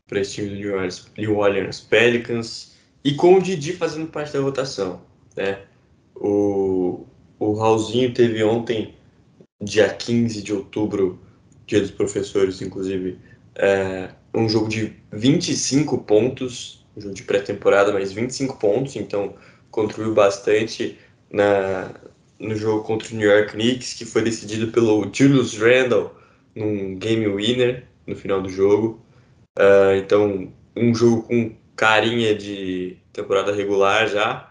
para 0.08 0.22
esse 0.22 0.36
time 0.36 0.50
do 0.50 0.56
New 0.56 0.74
Orleans, 0.74 1.12
New 1.17 1.38
Orleans 1.38 1.82
Pelicans 1.82 2.78
e 3.04 3.13
com 3.13 3.36
o 3.36 3.41
Didi 3.41 3.74
fazendo 3.74 4.08
parte 4.08 4.32
da 4.34 4.39
votação. 4.39 5.02
Né? 5.36 5.65
O, 6.15 7.06
o 7.39 7.54
Raulzinho 7.54 8.13
teve 8.13 8.43
ontem, 8.43 8.96
dia 9.62 9.93
15 9.93 10.41
de 10.41 10.54
outubro, 10.54 11.19
dia 11.65 11.82
dos 11.82 11.91
professores, 11.91 12.62
inclusive, 12.62 13.19
é, 13.56 14.10
um 14.34 14.48
jogo 14.50 14.68
de 14.68 14.94
25 15.12 16.00
pontos, 16.00 16.86
um 16.96 17.02
jogo 17.02 17.13
de 17.13 17.24
pré-temporada, 17.24 17.92
mas 17.92 18.12
25 18.12 18.58
pontos, 18.58 18.96
então 18.96 19.36
contribuiu 19.72 20.13
bastante 20.13 20.98
na, 21.32 21.92
no 22.39 22.56
jogo 22.56 22.84
contra 22.84 23.13
o 23.13 23.18
New 23.18 23.30
York 23.30 23.54
Knicks, 23.54 23.94
que 23.94 24.06
foi 24.06 24.22
decidido 24.22 24.72
pelo 24.72 25.10
Julius 25.13 25.58
Randle 25.58 26.16
num 26.56 26.96
game 26.96 27.28
winner 27.28 27.88
no 28.06 28.16
final 28.16 28.42
do 28.42 28.50
jogo. 28.50 29.02
Uh, 29.58 29.96
então, 29.98 30.52
um 30.76 30.94
jogo 30.94 31.24
com 31.24 31.56
carinha 31.76 32.36
de 32.36 32.98
temporada 33.12 33.54
regular 33.54 34.08
já. 34.08 34.50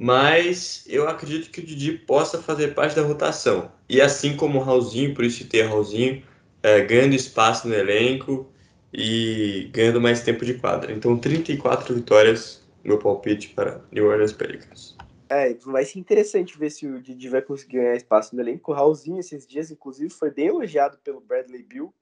Mas 0.00 0.84
eu 0.86 1.08
acredito 1.08 1.50
que 1.50 1.60
o 1.60 1.66
Didi 1.66 1.92
possa 1.92 2.40
fazer 2.40 2.74
parte 2.74 2.94
da 2.94 3.02
rotação. 3.02 3.72
E 3.88 4.00
assim 4.00 4.36
como 4.36 4.58
o 4.58 4.62
Raulzinho, 4.62 5.12
por 5.12 5.24
isso 5.24 5.48
ter 5.48 5.62
Raulzinho, 5.62 6.22
é, 6.68 6.84
ganhando 6.84 7.14
espaço 7.14 7.66
no 7.66 7.74
elenco 7.74 8.46
e 8.92 9.70
ganhando 9.72 10.00
mais 10.00 10.22
tempo 10.22 10.44
de 10.44 10.54
quadra. 10.54 10.92
Então, 10.92 11.18
34 11.18 11.94
vitórias, 11.94 12.62
meu 12.84 12.98
palpite 12.98 13.48
para 13.50 13.80
New 13.90 14.06
Orleans 14.06 14.32
Pelicans. 14.32 14.96
É, 15.30 15.54
vai 15.54 15.84
ser 15.84 15.98
interessante 15.98 16.58
ver 16.58 16.70
se 16.70 16.86
o 16.86 17.00
Didi 17.00 17.28
vai 17.28 17.42
conseguir 17.42 17.78
ganhar 17.78 17.96
espaço 17.96 18.34
no 18.34 18.42
elenco. 18.42 18.70
O 18.70 18.74
Raulzinho, 18.74 19.18
esses 19.18 19.46
dias, 19.46 19.70
inclusive, 19.70 20.10
foi 20.10 20.30
bem 20.30 20.48
elogiado 20.48 20.98
pelo 20.98 21.20
Bradley 21.20 21.62
Bill, 21.62 21.94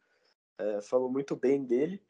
é, 0.59 0.81
falou 0.81 1.11
muito 1.11 1.37
bem 1.37 1.65
dele. 1.65 2.01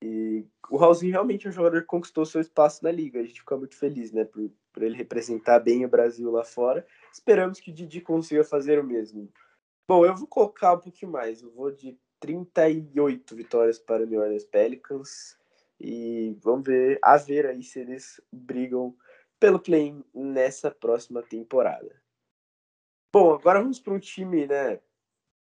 E 0.00 0.44
o 0.70 0.76
Raulzinho 0.76 1.12
realmente 1.12 1.46
é 1.46 1.50
um 1.50 1.52
jogador 1.52 1.80
que 1.80 1.86
conquistou 1.86 2.24
seu 2.24 2.40
espaço 2.40 2.84
na 2.84 2.92
liga. 2.92 3.18
A 3.18 3.24
gente 3.24 3.40
fica 3.40 3.56
muito 3.56 3.76
feliz, 3.76 4.12
né, 4.12 4.24
por, 4.24 4.48
por 4.72 4.82
ele 4.82 4.96
representar 4.96 5.58
bem 5.58 5.84
o 5.84 5.88
Brasil 5.88 6.30
lá 6.30 6.44
fora. 6.44 6.86
Esperamos 7.12 7.58
que 7.58 7.70
o 7.70 7.74
Didi 7.74 8.00
consiga 8.00 8.44
fazer 8.44 8.78
o 8.78 8.84
mesmo. 8.84 9.28
Bom, 9.88 10.04
eu 10.04 10.14
vou 10.14 10.26
colocar 10.26 10.74
um 10.74 10.80
pouquinho 10.80 11.10
mais. 11.10 11.40
Eu 11.40 11.50
vou 11.50 11.72
de 11.72 11.98
38 12.20 13.34
vitórias 13.34 13.78
para 13.78 14.02
o 14.02 14.06
New 14.06 14.20
Orleans 14.20 14.44
Pelicans. 14.44 15.38
E 15.80 16.36
vamos 16.42 16.66
ver, 16.66 16.98
a 17.02 17.16
ver 17.16 17.46
aí 17.46 17.62
se 17.62 17.80
eles 17.80 18.20
brigam 18.30 18.94
pelo 19.40 19.58
play 19.58 19.96
nessa 20.12 20.70
próxima 20.70 21.22
temporada. 21.22 22.02
Bom, 23.10 23.32
agora 23.32 23.60
vamos 23.60 23.80
para 23.80 23.94
um 23.94 23.98
time, 23.98 24.46
né, 24.46 24.78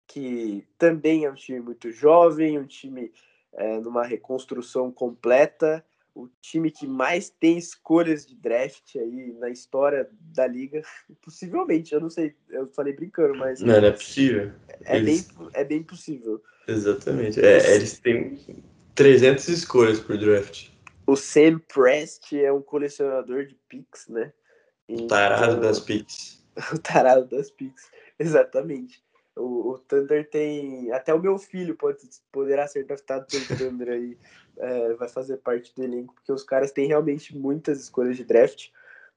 que 0.06 0.68
também 0.78 1.26
é 1.26 1.32
um 1.32 1.36
time 1.36 1.60
muito 1.60 1.90
jovem, 1.90 2.60
um 2.60 2.68
time 2.68 3.12
é, 3.54 3.80
numa 3.80 4.04
reconstrução 4.04 4.92
completa, 4.92 5.84
o 6.18 6.30
time 6.42 6.72
que 6.72 6.88
mais 6.88 7.30
tem 7.30 7.58
escolhas 7.58 8.26
de 8.26 8.36
draft 8.36 8.96
aí 8.96 9.34
na 9.40 9.50
história 9.50 10.10
da 10.20 10.48
liga. 10.48 10.82
Possivelmente, 11.22 11.94
eu 11.94 12.02
não 12.02 12.10
sei, 12.10 12.36
eu 12.50 12.68
falei 12.68 12.94
brincando, 12.94 13.38
mas. 13.38 13.62
Não, 13.62 13.80
não 13.80 13.88
é 13.88 13.92
possível. 13.92 14.52
É, 14.86 14.98
eles... 14.98 15.28
bem, 15.28 15.50
é 15.54 15.64
bem 15.64 15.84
possível. 15.84 16.42
Exatamente. 16.68 17.40
É, 17.40 17.76
eles 17.76 18.00
têm 18.00 18.40
300 18.96 19.48
escolhas 19.48 20.00
por 20.00 20.18
draft. 20.18 20.70
o 21.06 21.16
Sam 21.16 21.60
Prest 21.60 22.34
é 22.34 22.52
um 22.52 22.62
colecionador 22.62 23.46
de 23.46 23.56
Pix, 23.70 24.08
né? 24.08 24.34
Então, 24.90 25.08
tarado 25.08 25.62
das 25.62 25.80
Pix. 25.80 26.44
o 26.74 26.80
tarado 26.80 27.26
das 27.26 27.52
Pix, 27.52 27.92
exatamente. 28.18 29.04
O, 29.36 29.74
o, 29.74 29.78
Thunder 29.78 30.28
tem. 30.28 30.92
Até 30.92 31.14
o 31.14 31.22
meu 31.22 31.38
filho 31.38 31.76
pode, 31.76 32.00
poderá 32.32 32.68
ser 32.68 32.86
draftado 32.86 33.28
pelo 33.28 33.46
Thunder 33.46 33.90
aí. 33.90 34.18
É, 34.60 34.94
vai 34.96 35.08
fazer 35.08 35.38
parte 35.38 35.74
do 35.76 35.84
elenco, 35.84 36.14
porque 36.14 36.32
os 36.32 36.44
caras 36.44 36.72
têm 36.72 36.88
realmente 36.88 37.38
muitas 37.38 37.80
escolhas 37.80 38.18
de 38.18 38.24
draft. 38.24 38.70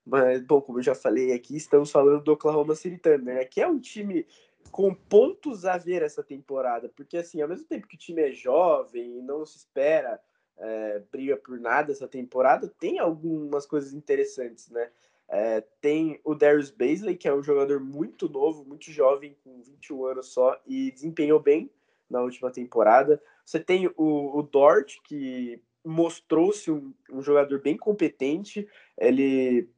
Mas, 0.05 0.43
bom, 0.43 0.61
como 0.61 0.79
eu 0.79 0.83
já 0.83 0.95
falei 0.95 1.33
aqui, 1.33 1.57
estamos 1.57 1.91
falando 1.91 2.23
do 2.23 2.33
Oklahoma 2.33 2.75
City 2.75 2.99
Thunder, 2.99 3.23
né? 3.23 3.45
Que 3.45 3.61
é 3.61 3.67
um 3.67 3.79
time 3.79 4.27
com 4.71 4.95
pontos 4.95 5.65
a 5.65 5.79
ver 5.79 6.03
essa 6.03 6.23
temporada, 6.23 6.89
porque 6.95 7.17
assim, 7.17 7.41
ao 7.41 7.49
mesmo 7.49 7.67
tempo 7.67 7.89
que 7.89 7.97
o 7.97 7.99
time 7.99 8.23
é 8.23 8.33
jovem 8.33 9.19
e 9.19 9.23
não 9.23 9.45
se 9.45 9.59
espera 9.59 10.21
é, 10.61 11.03
briga 11.11 11.37
por 11.37 11.59
nada 11.59 11.91
essa 11.91 12.07
temporada, 12.07 12.69
tem 12.79 12.99
algumas 12.99 13.67
coisas 13.67 13.93
interessantes, 13.93 14.69
né? 14.71 14.91
É, 15.29 15.61
tem 15.81 16.21
o 16.25 16.35
Darius 16.35 16.71
Baisley, 16.71 17.17
que 17.17 17.29
é 17.29 17.35
um 17.35 17.43
jogador 17.43 17.81
muito 17.81 18.29
novo, 18.29 18.65
muito 18.65 18.91
jovem, 18.91 19.37
com 19.45 19.63
21 19.63 20.05
anos 20.07 20.27
só, 20.33 20.61
e 20.67 20.91
desempenhou 20.91 21.39
bem 21.39 21.71
na 22.11 22.21
última 22.21 22.51
temporada. 22.51 23.23
Você 23.51 23.59
tem 23.59 23.89
o, 23.97 24.39
o 24.39 24.43
Dort, 24.45 24.99
que 25.03 25.61
mostrou-se 25.85 26.71
um, 26.71 26.95
um, 27.11 27.21
jogador 27.21 27.61
bem 27.61 27.77
competente. 27.77 28.69
Ele, 28.97 29.69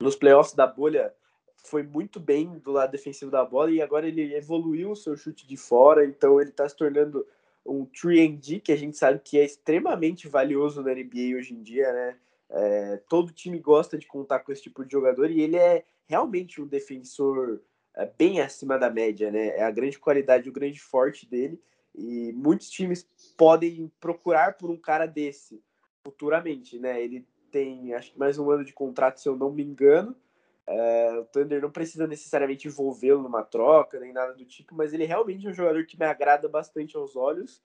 nos 0.00 0.16
playoffs 0.16 0.56
da 0.56 0.66
bolha, 0.66 1.14
foi 1.56 1.84
muito 1.84 2.18
bem 2.18 2.58
do 2.58 2.72
lado 2.72 2.90
defensivo 2.90 3.30
da 3.30 3.44
bola 3.44 3.70
e 3.70 3.80
agora 3.80 4.08
ele 4.08 4.34
evoluiu 4.34 4.90
o 4.90 4.96
seu 4.96 5.16
chute 5.16 5.46
de 5.46 5.56
fora, 5.56 6.04
então 6.04 6.40
ele 6.40 6.50
está 6.50 6.68
se 6.68 6.76
tornando 6.76 7.24
um 7.64 7.86
3D, 7.86 8.60
que 8.60 8.72
a 8.72 8.76
gente 8.76 8.96
sabe 8.96 9.20
que 9.20 9.38
é 9.38 9.44
extremamente 9.44 10.26
valioso 10.26 10.82
na 10.82 10.92
NBA 10.92 11.36
hoje 11.38 11.54
em 11.54 11.62
dia, 11.62 11.92
né? 11.92 12.16
É, 12.50 12.96
todo 13.08 13.32
time 13.32 13.60
gosta 13.60 13.96
de 13.96 14.04
contar 14.08 14.40
com 14.40 14.50
esse 14.50 14.62
tipo 14.62 14.84
de 14.84 14.90
jogador 14.90 15.30
e 15.30 15.40
ele 15.40 15.56
é 15.56 15.84
realmente 16.08 16.60
um 16.60 16.66
defensor 16.66 17.62
é, 17.94 18.04
bem 18.04 18.40
acima 18.40 18.76
da 18.76 18.90
média, 18.90 19.30
né? 19.30 19.56
É 19.56 19.62
a 19.62 19.70
grande 19.70 19.96
qualidade, 19.96 20.48
o 20.48 20.52
grande 20.52 20.80
forte 20.80 21.24
dele 21.24 21.62
e 21.94 22.32
muitos 22.32 22.70
times 22.70 23.08
podem 23.36 23.90
procurar 24.00 24.56
por 24.56 24.70
um 24.70 24.76
cara 24.76 25.06
desse 25.06 25.62
futuramente, 26.04 26.78
né? 26.78 27.02
Ele 27.02 27.26
tem 27.50 27.94
acho 27.94 28.12
que 28.12 28.18
mais 28.18 28.38
um 28.38 28.50
ano 28.50 28.64
de 28.64 28.72
contrato, 28.72 29.20
se 29.20 29.28
eu 29.28 29.36
não 29.36 29.50
me 29.50 29.62
engano, 29.62 30.16
é, 30.66 31.18
o 31.18 31.24
Thunder 31.24 31.60
não 31.60 31.70
precisa 31.70 32.06
necessariamente 32.06 32.66
envolvê-lo 32.66 33.22
numa 33.22 33.42
troca, 33.42 34.00
nem 34.00 34.12
nada 34.12 34.32
do 34.32 34.44
tipo, 34.44 34.74
mas 34.74 34.92
ele 34.92 35.04
realmente 35.04 35.46
é 35.46 35.50
um 35.50 35.54
jogador 35.54 35.84
que 35.84 35.98
me 35.98 36.06
agrada 36.06 36.48
bastante 36.48 36.96
aos 36.96 37.14
olhos. 37.14 37.62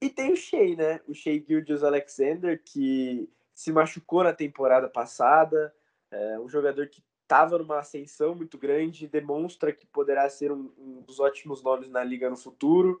E 0.00 0.10
tem 0.10 0.32
o 0.32 0.36
Shea, 0.36 0.76
né? 0.76 1.00
O 1.08 1.14
Shea 1.14 1.42
Gildius 1.42 1.82
Alexander, 1.82 2.62
que 2.62 3.28
se 3.54 3.72
machucou 3.72 4.22
na 4.22 4.32
temporada 4.32 4.88
passada, 4.88 5.74
é 6.10 6.38
um 6.38 6.48
jogador 6.48 6.88
que 6.88 7.02
estava 7.22 7.58
numa 7.58 7.78
ascensão 7.78 8.34
muito 8.34 8.56
grande, 8.56 9.08
demonstra 9.08 9.72
que 9.72 9.86
poderá 9.86 10.28
ser 10.28 10.52
um, 10.52 10.70
um, 10.78 11.00
dos 11.00 11.18
ótimos 11.18 11.62
nomes 11.62 11.90
na 11.90 12.04
liga 12.04 12.30
no 12.30 12.36
futuro 12.36 13.00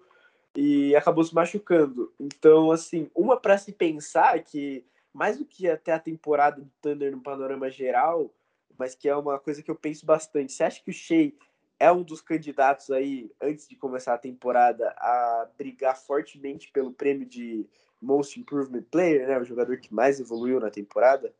e 0.56 0.96
acabou 0.96 1.22
se 1.22 1.34
machucando. 1.34 2.12
Então, 2.18 2.70
assim, 2.70 3.10
uma 3.14 3.38
para 3.38 3.58
se 3.58 3.72
pensar 3.72 4.42
que 4.42 4.84
mais 5.12 5.38
do 5.38 5.44
que 5.44 5.68
até 5.68 5.92
a 5.92 5.98
temporada 5.98 6.60
do 6.60 6.70
Thunder 6.80 7.12
no 7.12 7.20
panorama 7.20 7.70
geral, 7.70 8.34
mas 8.78 8.94
que 8.94 9.08
é 9.08 9.16
uma 9.16 9.38
coisa 9.38 9.62
que 9.62 9.70
eu 9.70 9.76
penso 9.76 10.04
bastante. 10.04 10.52
Você 10.52 10.64
acha 10.64 10.82
que 10.82 10.90
o 10.90 10.94
Shea 10.94 11.32
é 11.78 11.92
um 11.92 12.02
dos 12.02 12.20
candidatos 12.20 12.90
aí, 12.90 13.30
antes 13.40 13.68
de 13.68 13.76
começar 13.76 14.14
a 14.14 14.18
temporada, 14.18 14.88
a 14.98 15.48
brigar 15.56 15.96
fortemente 15.96 16.70
pelo 16.70 16.92
prêmio 16.92 17.26
de 17.26 17.66
Most 18.00 18.38
Improvement 18.38 18.84
Player, 18.90 19.26
né? 19.26 19.38
O 19.38 19.44
jogador 19.44 19.78
que 19.78 19.92
mais 19.92 20.20
evoluiu 20.20 20.60
na 20.60 20.70
temporada? 20.70 21.34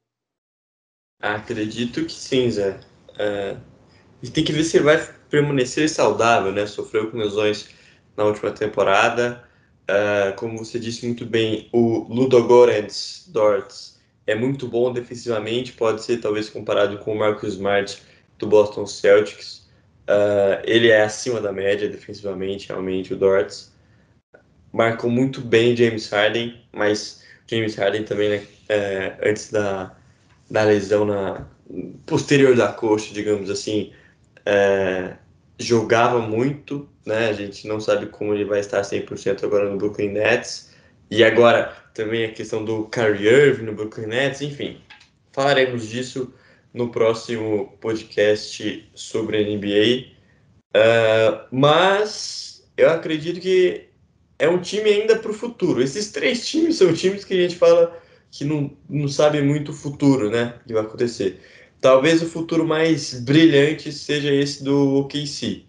Acredito 1.21 2.05
que 2.05 2.13
sim, 2.13 2.51
Zé. 2.51 2.81
É... 3.19 3.57
E 4.23 4.31
tem 4.31 4.45
que 4.45 4.53
ver 4.53 4.65
se 4.65 4.77
ele 4.77 4.85
vai 4.85 4.97
permanecer 5.29 5.89
saudável, 5.89 6.53
né? 6.53 6.67
Sofreu 6.67 7.11
com 7.11 7.19
lesões 7.19 7.75
na 8.17 8.25
última 8.25 8.51
temporada. 8.51 9.45
É... 9.87 10.33
Como 10.33 10.59
você 10.59 10.79
disse 10.79 11.07
muito 11.07 11.25
bem, 11.27 11.69
o 11.73 12.07
Ludogorets 12.09 13.29
Dortz 13.29 13.97
é 14.27 14.35
muito 14.35 14.67
bom 14.67 14.93
defensivamente, 14.93 15.73
pode 15.73 16.03
ser 16.03 16.19
talvez 16.19 16.51
comparado 16.51 16.99
com 16.99 17.13
o 17.13 17.19
Marcus 17.19 17.55
Smart 17.55 18.03
do 18.39 18.47
Boston 18.47 18.87
Celtics. 18.87 19.67
Uh, 20.09 20.63
ele 20.65 20.89
é 20.89 21.03
acima 21.03 21.41
da 21.41 21.53
média 21.53 21.89
defensivamente, 21.89 22.69
realmente, 22.69 23.15
o 23.15 23.17
Dortz. 23.17 23.73
Marcou 24.73 25.11
muito 25.11 25.41
bem 25.41 25.77
James 25.77 26.09
Harden, 26.11 26.61
mas 26.73 27.23
James 27.47 27.77
Harden 27.77 28.05
também, 28.05 28.29
né, 28.31 28.47
é, 28.69 29.17
antes 29.23 29.51
da, 29.51 29.97
da 30.51 30.65
lesão 30.65 31.05
na 31.05 31.47
posterior 32.05 32.55
da 32.55 32.73
coxa, 32.73 33.13
digamos 33.15 33.51
assim, 33.51 33.93
é, 34.45 35.17
jogava 35.59 36.21
muito, 36.21 36.89
né? 37.05 37.29
A 37.29 37.33
gente 37.33 37.67
não 37.67 37.81
sabe 37.81 38.07
como 38.07 38.35
ele 38.35 38.45
vai 38.45 38.61
estar 38.61 38.83
100% 38.83 39.45
agora 39.45 39.71
no 39.71 39.77
Brooklyn 39.77 40.11
Nets. 40.11 40.71
E 41.11 41.23
agora 41.25 41.75
também 41.95 42.25
a 42.25 42.33
questão 42.33 42.65
do 42.65 42.85
Kyrie 42.87 43.29
Irving 43.29 43.65
no 43.65 43.75
Brooklyn 43.75 44.07
Nets, 44.07 44.43
enfim. 44.43 44.81
Falaremos 45.33 45.89
disso 45.89 46.33
no 46.75 46.91
próximo 46.91 47.77
podcast 47.81 48.91
sobre 48.95 49.39
a 49.39 49.43
NBA. 49.43 50.15
Uh, 50.77 51.47
mas 51.51 52.69
eu 52.77 52.91
acredito 52.91 53.41
que 53.41 53.89
é 54.39 54.49
um 54.49 54.61
time 54.61 54.91
ainda 54.91 55.17
para 55.17 55.31
o 55.31 55.35
futuro. 55.35 55.83
Esses 55.83 56.13
três 56.13 56.47
times 56.47 56.77
são 56.77 56.93
times 56.93 57.25
que 57.25 57.35
a 57.35 57.43
gente 57.43 57.57
fala 57.57 57.99
que 58.31 58.45
não, 58.45 58.71
não 58.89 59.09
sabe 59.09 59.41
muito 59.41 59.71
o 59.71 59.75
futuro, 59.75 60.31
né? 60.31 60.59
Que 60.67 60.75
vai 60.75 60.83
acontecer. 60.83 61.41
Talvez 61.81 62.23
o 62.23 62.27
futuro 62.27 62.67
mais 62.67 63.21
brilhante 63.21 63.93
seja 63.93 64.33
esse 64.33 64.65
do 64.65 64.97
OKC, 64.97 65.65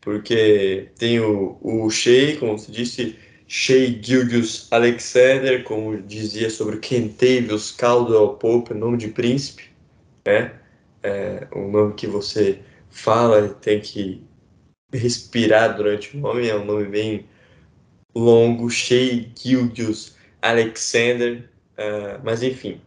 porque 0.00 0.88
tem 0.98 1.20
o, 1.20 1.58
o 1.60 1.90
Shea, 1.90 2.36
como 2.38 2.58
você 2.58 2.70
disse, 2.70 3.16
Shea 3.46 3.98
Gilgius 4.02 4.68
Alexander, 4.70 5.64
como 5.64 6.00
dizia 6.02 6.50
sobre 6.50 6.78
Kentavious 6.78 7.70
Caldwell 7.72 8.34
Pope, 8.34 8.74
nome 8.74 8.98
de 8.98 9.08
príncipe, 9.08 9.64
né? 10.26 10.54
É 11.02 11.46
um 11.54 11.70
nome 11.70 11.94
que 11.94 12.06
você 12.06 12.60
fala 12.90 13.48
tem 13.48 13.80
que 13.80 14.22
respirar 14.92 15.76
durante 15.76 16.16
o 16.16 16.20
nome, 16.20 16.48
é 16.48 16.56
um 16.56 16.64
nome 16.64 16.84
bem 16.86 17.26
longo, 18.14 18.68
Shea 18.70 19.30
Gilgius 19.38 20.16
Alexander, 20.42 21.48
uh, 21.74 22.20
mas 22.24 22.42
enfim, 22.42 22.80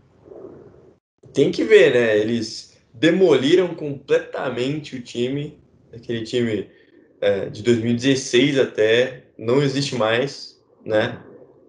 tem 1.33 1.51
que 1.51 1.63
ver, 1.63 1.93
né? 1.93 2.17
Eles 2.17 2.77
demoliram 2.93 3.73
completamente 3.73 4.95
o 4.95 5.01
time, 5.01 5.57
aquele 5.93 6.23
time 6.23 6.69
uh, 7.21 7.49
de 7.49 7.63
2016 7.63 8.59
até, 8.59 9.23
não 9.37 9.61
existe 9.61 9.95
mais, 9.95 10.61
né? 10.85 11.21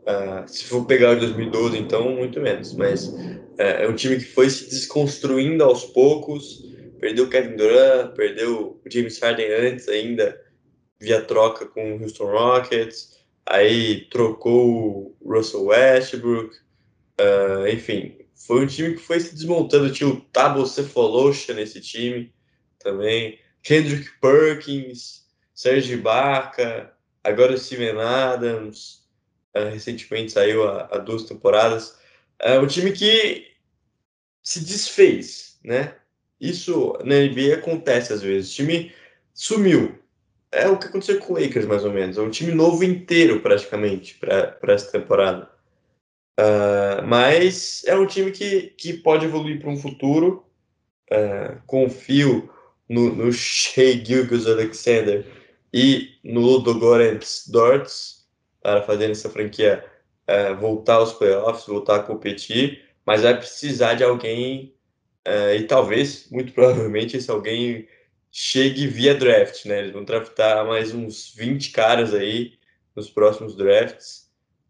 Uh, 0.03 0.49
se 0.49 0.65
for 0.65 0.85
pegar 0.85 1.17
o 1.17 1.21
2012, 1.21 1.79
então, 1.79 2.11
muito 2.11 2.41
menos. 2.41 2.75
Mas 2.75 3.09
uh, 3.09 3.41
é 3.57 3.89
um 3.89 3.95
time 3.95 4.17
que 4.17 4.25
foi 4.25 4.51
se 4.51 4.69
desconstruindo 4.69 5.63
aos 5.63 5.85
poucos. 5.85 6.65
Perdeu 7.01 7.25
o 7.25 7.29
Kevin 7.29 7.57
Durant, 7.57 8.15
perdeu 8.15 8.81
o 8.85 8.91
James 8.91 9.19
Harden 9.21 9.53
antes 9.53 9.89
ainda, 9.89 10.41
via 11.01 11.21
troca 11.21 11.67
com 11.67 11.97
o 11.97 12.03
Houston 12.03 12.27
Rockets. 12.27 13.13
Aí 13.47 14.07
trocou 14.11 15.17
o 15.21 15.35
Russell 15.35 15.65
Westbrook. 15.65 16.55
Uh, 17.21 17.69
enfim, 17.69 18.17
foi 18.47 18.65
um 18.65 18.67
time 18.67 18.95
que 18.95 19.03
foi 19.03 19.21
se 19.21 19.35
desmontando. 19.35 19.93
Tinha 19.93 20.09
o 20.09 20.21
Tabo 20.21 20.67
Cephalosha 20.67 21.55
nesse 21.55 21.81
time 21.81 22.33
também. 22.79 23.39
Kendrick 23.63 24.11
Perkins, 24.21 25.27
Serge 25.55 25.95
Ibaka, 25.95 26.93
agora 27.23 27.53
o 27.53 27.59
Steven 27.59 28.01
Adams. 28.01 29.03
Uh, 29.55 29.69
recentemente 29.69 30.33
saiu 30.33 30.69
há, 30.69 30.99
duas 30.99 31.25
temporadas. 31.25 31.97
É 32.39 32.59
um 32.59 32.67
time 32.67 32.91
que 32.91 33.47
se 34.43 34.65
desfez, 34.65 35.59
né? 35.63 35.95
Isso 36.41 36.99
na 37.05 37.17
NBA 37.17 37.55
acontece 37.55 38.13
às 38.13 38.23
vezes. 38.23 38.51
O 38.51 38.55
time 38.55 38.93
sumiu. 39.33 39.99
É 40.51 40.69
o 40.69 40.79
que 40.79 40.87
aconteceu 40.87 41.19
com 41.21 41.35
o 41.35 41.41
Lakers, 41.41 41.67
mais 41.67 41.85
ou 41.85 41.93
menos. 41.93 42.19
É 42.19 42.21
um 42.21 42.31
time 42.31 42.53
novo 42.53 42.83
inteiro, 42.83 43.41
praticamente, 43.41 44.19
para 44.19 44.75
essa 44.75 44.91
temporada. 44.91 45.52
Uh, 46.43 47.07
mas 47.07 47.85
é 47.87 47.95
um 47.95 48.07
time 48.07 48.33
que, 48.33 48.75
que 48.77 48.95
pode 48.95 49.27
evoluir 49.27 49.61
para 49.61 49.71
um 49.71 49.77
futuro. 49.77 50.45
Uh, 51.13 51.61
confio 51.67 52.51
no, 52.89 53.15
no 53.15 53.33
Shea 53.33 54.03
Gilgis 54.05 54.47
Alexander 54.47 55.25
e 55.73 56.09
no 56.25 56.41
Ludogorets 56.41 57.47
Dortz 57.49 58.27
para 58.61 58.83
fazer 58.83 59.11
essa 59.11 59.29
franquia 59.29 59.85
é, 60.27 60.55
voltar 60.55 60.95
aos 60.95 61.13
playoffs, 61.13 61.67
voltar 61.67 61.97
a 61.97 62.03
competir, 62.03 62.85
mas 63.05 63.23
vai 63.23 63.37
precisar 63.37 63.95
de 63.95 64.05
alguém, 64.05 64.73
e 65.57 65.63
talvez, 65.65 66.29
muito 66.31 66.53
provavelmente, 66.55 67.17
esse 67.17 67.31
alguém 67.31 67.89
chegue 68.31 68.87
via 68.87 69.15
draft, 69.15 69.65
né? 69.67 69.81
Eles 69.81 69.93
vão 69.93 70.05
draftar 70.05 70.65
mais 70.67 70.95
uns 70.95 71.35
20 71.35 71.71
caras 71.73 72.15
aí 72.15 72.53
nos 72.95 73.11
próximos 73.11 73.57
drafts, 73.57 74.22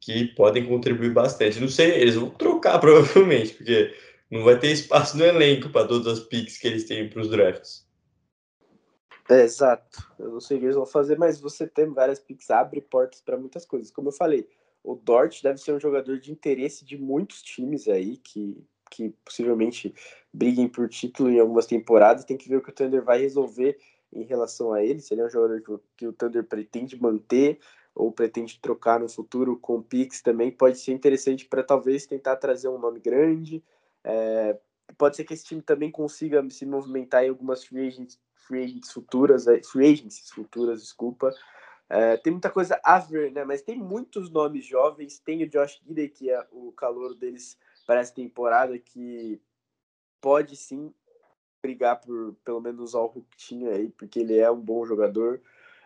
que 0.03 0.27
podem 0.35 0.67
contribuir 0.67 1.13
bastante. 1.13 1.61
Não 1.61 1.69
sei, 1.69 1.93
eles 1.93 2.17
vão 2.17 2.29
trocar 2.29 2.79
provavelmente, 2.81 3.55
porque 3.55 3.95
não 4.29 4.43
vai 4.43 4.59
ter 4.59 4.73
espaço 4.73 5.17
no 5.17 5.25
elenco 5.25 5.71
para 5.71 5.87
todas 5.87 6.07
as 6.19 6.21
picks 6.21 6.59
que 6.59 6.67
eles 6.67 6.85
têm 6.85 7.09
para 7.09 7.23
os 7.23 7.31
drafts. 7.31 7.87
É, 9.31 9.43
exato. 9.43 10.13
Eu 10.19 10.33
não 10.33 10.41
sei 10.41 10.57
o 10.57 10.61
que 10.61 10.67
eles 10.67 10.77
vão 10.77 10.85
fazer, 10.85 11.17
mas 11.17 11.41
você 11.41 11.67
tem 11.67 11.87
várias 11.87 12.19
picks, 12.19 12.51
abre 12.51 12.81
portas 12.81 13.21
para 13.21 13.37
muitas 13.37 13.65
coisas. 13.65 13.93
Como 13.93 14.09
eu 14.09 14.13
falei, 14.13 14.49
o 14.83 14.97
Dort 14.97 15.41
deve 15.41 15.59
ser 15.59 15.73
um 15.73 15.81
jogador 15.81 16.19
de 16.19 16.33
interesse 16.33 16.85
de 16.85 16.99
muitos 16.99 17.41
times 17.41 17.87
aí, 17.87 18.17
que, 18.17 18.61
que 18.91 19.15
possivelmente 19.25 19.95
briguem 20.33 20.69
por 20.69 20.89
título 20.89 21.31
em 21.31 21.39
algumas 21.39 21.67
temporadas. 21.67 22.25
Tem 22.25 22.37
que 22.37 22.49
ver 22.49 22.57
o 22.57 22.61
que 22.61 22.71
o 22.71 22.75
Thunder 22.75 23.05
vai 23.05 23.21
resolver 23.21 23.79
em 24.13 24.25
relação 24.25 24.73
a 24.73 24.83
ele, 24.83 25.01
se 25.01 25.15
ele 25.15 25.23
é 25.23 25.27
um 25.27 25.31
jogador 25.31 25.63
que, 25.63 25.73
que 25.97 26.07
o 26.09 26.13
Thunder 26.13 26.45
pretende 26.45 27.01
manter 27.01 27.61
ou 27.95 28.11
pretende 28.11 28.59
trocar 28.61 28.99
no 29.01 29.09
futuro 29.09 29.57
com 29.59 29.83
picks 29.83 30.23
também, 30.23 30.51
pode 30.51 30.79
ser 30.79 30.93
interessante 30.93 31.47
para 31.47 31.63
talvez 31.63 32.07
tentar 32.07 32.37
trazer 32.37 32.69
um 32.69 32.79
nome 32.79 33.01
grande, 33.01 33.63
é, 34.05 34.59
pode 34.97 35.17
ser 35.17 35.25
que 35.25 35.35
esse 35.35 35.45
time 35.45 35.63
também 35.63 35.91
consiga 35.91 36.45
se 36.51 36.67
movimentar 36.67 37.25
em 37.25 37.29
algumas 37.29 37.65
free 37.65 37.87
agents, 37.87 38.21
free 38.47 38.65
agents 38.65 38.93
futuras, 38.93 39.45
free 39.71 39.93
agencies 39.93 40.31
futuras, 40.31 40.83
desculpa. 40.83 41.33
É, 41.89 42.17
tem 42.17 42.33
muita 42.33 42.51
coisa 42.51 42.81
a 42.83 42.99
ver, 42.99 43.33
né? 43.33 43.45
Mas 43.45 43.63
tem 43.63 43.79
muitos 43.79 44.31
nomes 44.31 44.65
jovens. 44.65 45.19
Tem 45.19 45.43
o 45.43 45.49
Josh 45.49 45.81
Gidey, 45.87 46.09
que 46.09 46.31
é 46.31 46.47
o 46.51 46.73
calor 46.73 47.15
deles 47.15 47.59
para 47.87 48.01
essa 48.01 48.15
temporada, 48.15 48.79
que 48.79 49.41
pode 50.21 50.57
sim 50.57 50.93
brigar 51.63 52.01
por 52.01 52.35
pelo 52.45 52.61
menos 52.61 52.95
o 52.95 53.07
Hulk 53.07 53.37
tinha 53.37 53.73
aí, 53.73 53.91
porque 53.91 54.21
ele 54.21 54.39
é 54.39 54.51
um 54.51 54.61
bom 54.61 54.85
jogador. 54.87 55.41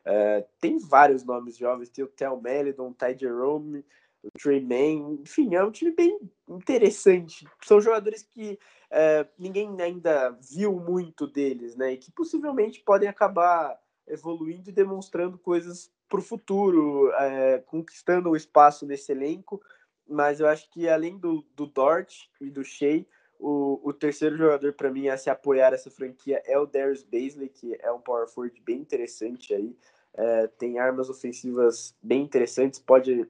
É, 0.08 0.46
tem 0.60 0.78
vários 0.78 1.24
nomes 1.24 1.56
jovens, 1.56 1.90
tem 1.90 2.04
o 2.04 2.08
Tel 2.08 2.40
Melidon, 2.40 2.92
Ty 2.92 3.18
Jerome, 3.18 3.84
o 4.22 4.30
Trey 4.40 4.60
Man, 4.60 5.18
enfim, 5.20 5.54
é 5.56 5.64
um 5.64 5.70
time 5.70 5.90
bem 5.90 6.18
interessante. 6.48 7.44
São 7.64 7.80
jogadores 7.80 8.22
que 8.22 8.56
é, 8.88 9.26
ninguém 9.36 9.80
ainda 9.80 10.30
viu 10.30 10.74
muito 10.78 11.26
deles, 11.26 11.74
né? 11.74 11.92
E 11.92 11.96
que 11.96 12.12
possivelmente 12.12 12.80
podem 12.80 13.08
acabar 13.08 13.76
evoluindo 14.06 14.70
e 14.70 14.72
demonstrando 14.72 15.36
coisas 15.38 15.90
para 16.08 16.20
o 16.20 16.22
futuro, 16.22 17.10
é, 17.14 17.58
conquistando 17.66 18.30
o 18.30 18.36
espaço 18.36 18.86
nesse 18.86 19.10
elenco. 19.10 19.60
Mas 20.08 20.38
eu 20.38 20.46
acho 20.46 20.70
que 20.70 20.88
além 20.88 21.18
do, 21.18 21.44
do 21.56 21.66
Dort 21.66 22.28
e 22.40 22.48
do 22.48 22.62
Shea, 22.62 23.04
o, 23.38 23.80
o 23.82 23.92
terceiro 23.92 24.36
jogador 24.36 24.72
para 24.72 24.90
mim 24.90 25.08
a 25.08 25.18
se 25.18 25.28
apoiar 25.28 25.72
essa 25.72 25.90
franquia 25.90 26.40
é 26.46 26.58
o 26.58 26.66
Darius 26.66 27.02
Baisley, 27.02 27.48
que 27.48 27.76
é 27.80 27.90
um 27.90 28.00
power 28.00 28.28
forward 28.28 28.60
bem 28.62 28.78
interessante 28.78 29.52
aí. 29.52 29.76
É, 30.16 30.46
tem 30.46 30.78
armas 30.78 31.10
ofensivas 31.10 31.94
bem 32.02 32.22
interessantes, 32.22 32.80
pode 32.80 33.28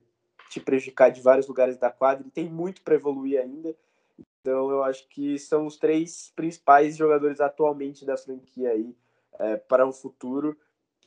te 0.49 0.61
prejudicar 0.61 1.11
de 1.11 1.21
vários 1.21 1.49
lugares 1.49 1.77
da 1.77 1.91
quadra 1.91 2.25
e 2.27 2.31
tem 2.31 2.49
muito 2.49 2.83
para 2.83 2.95
evoluir 2.95 3.41
ainda. 3.41 3.75
Então 4.41 4.71
eu 4.71 4.85
acho 4.85 5.09
que 5.09 5.39
são 5.39 5.67
os 5.67 5.77
três 5.77 6.33
principais 6.37 6.97
jogadores 6.97 7.41
atualmente 7.41 8.07
da 8.07 8.17
franquia 8.17 8.71
aí 8.71 8.95
é, 9.39 9.57
para 9.57 9.85
o 9.85 9.93
futuro. 9.93 10.57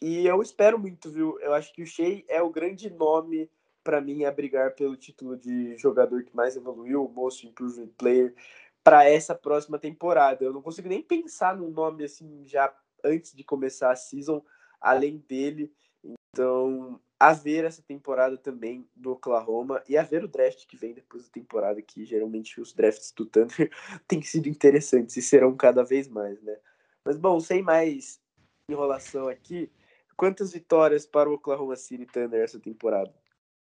E 0.01 0.27
eu 0.27 0.41
espero 0.41 0.77
muito, 0.77 1.09
viu? 1.09 1.39
Eu 1.39 1.53
acho 1.53 1.73
que 1.73 1.81
o 1.81 1.87
Shea 1.87 2.23
é 2.27 2.41
o 2.41 2.49
grande 2.49 2.89
nome 2.89 3.49
para 3.83 4.01
mim 4.01 4.23
a 4.25 4.31
brigar 4.31 4.75
pelo 4.75 4.95
título 4.95 5.37
de 5.37 5.75
jogador 5.77 6.23
que 6.23 6.35
mais 6.35 6.55
evoluiu, 6.55 7.05
o 7.05 7.09
Most 7.09 7.47
Improved 7.47 7.91
Player, 7.97 8.35
para 8.83 9.09
essa 9.09 9.33
próxima 9.33 9.79
temporada. 9.79 10.43
Eu 10.43 10.53
não 10.53 10.61
consigo 10.61 10.87
nem 10.87 11.01
pensar 11.01 11.55
num 11.55 11.69
nome 11.69 12.03
assim 12.03 12.43
já 12.45 12.73
antes 13.03 13.33
de 13.33 13.43
começar 13.43 13.91
a 13.91 13.95
season, 13.95 14.43
além 14.81 15.17
dele. 15.27 15.71
Então, 16.03 16.99
a 17.19 17.33
ver 17.33 17.65
essa 17.65 17.81
temporada 17.81 18.37
também 18.37 18.87
do 18.95 19.11
Oklahoma 19.11 19.83
e 19.89 19.97
a 19.97 20.03
ver 20.03 20.23
o 20.23 20.27
draft 20.27 20.65
que 20.65 20.77
vem 20.77 20.93
depois 20.93 21.25
da 21.25 21.29
temporada, 21.29 21.81
que 21.81 22.05
geralmente 22.05 22.61
os 22.61 22.73
drafts 22.73 23.11
do 23.11 23.25
Thunder 23.25 23.69
têm 24.07 24.21
sido 24.21 24.47
interessantes 24.47 25.17
e 25.17 25.21
serão 25.21 25.55
cada 25.55 25.83
vez 25.83 26.07
mais, 26.07 26.41
né? 26.41 26.55
Mas, 27.03 27.17
bom, 27.17 27.39
sem 27.39 27.61
mais 27.61 28.21
enrolação 28.69 29.27
aqui, 29.27 29.69
quantas 30.15 30.53
vitórias 30.53 31.05
para 31.05 31.29
o 31.29 31.33
Oklahoma 31.33 31.75
City 31.75 32.05
Thunder 32.05 32.41
essa 32.41 32.59
temporada? 32.59 33.13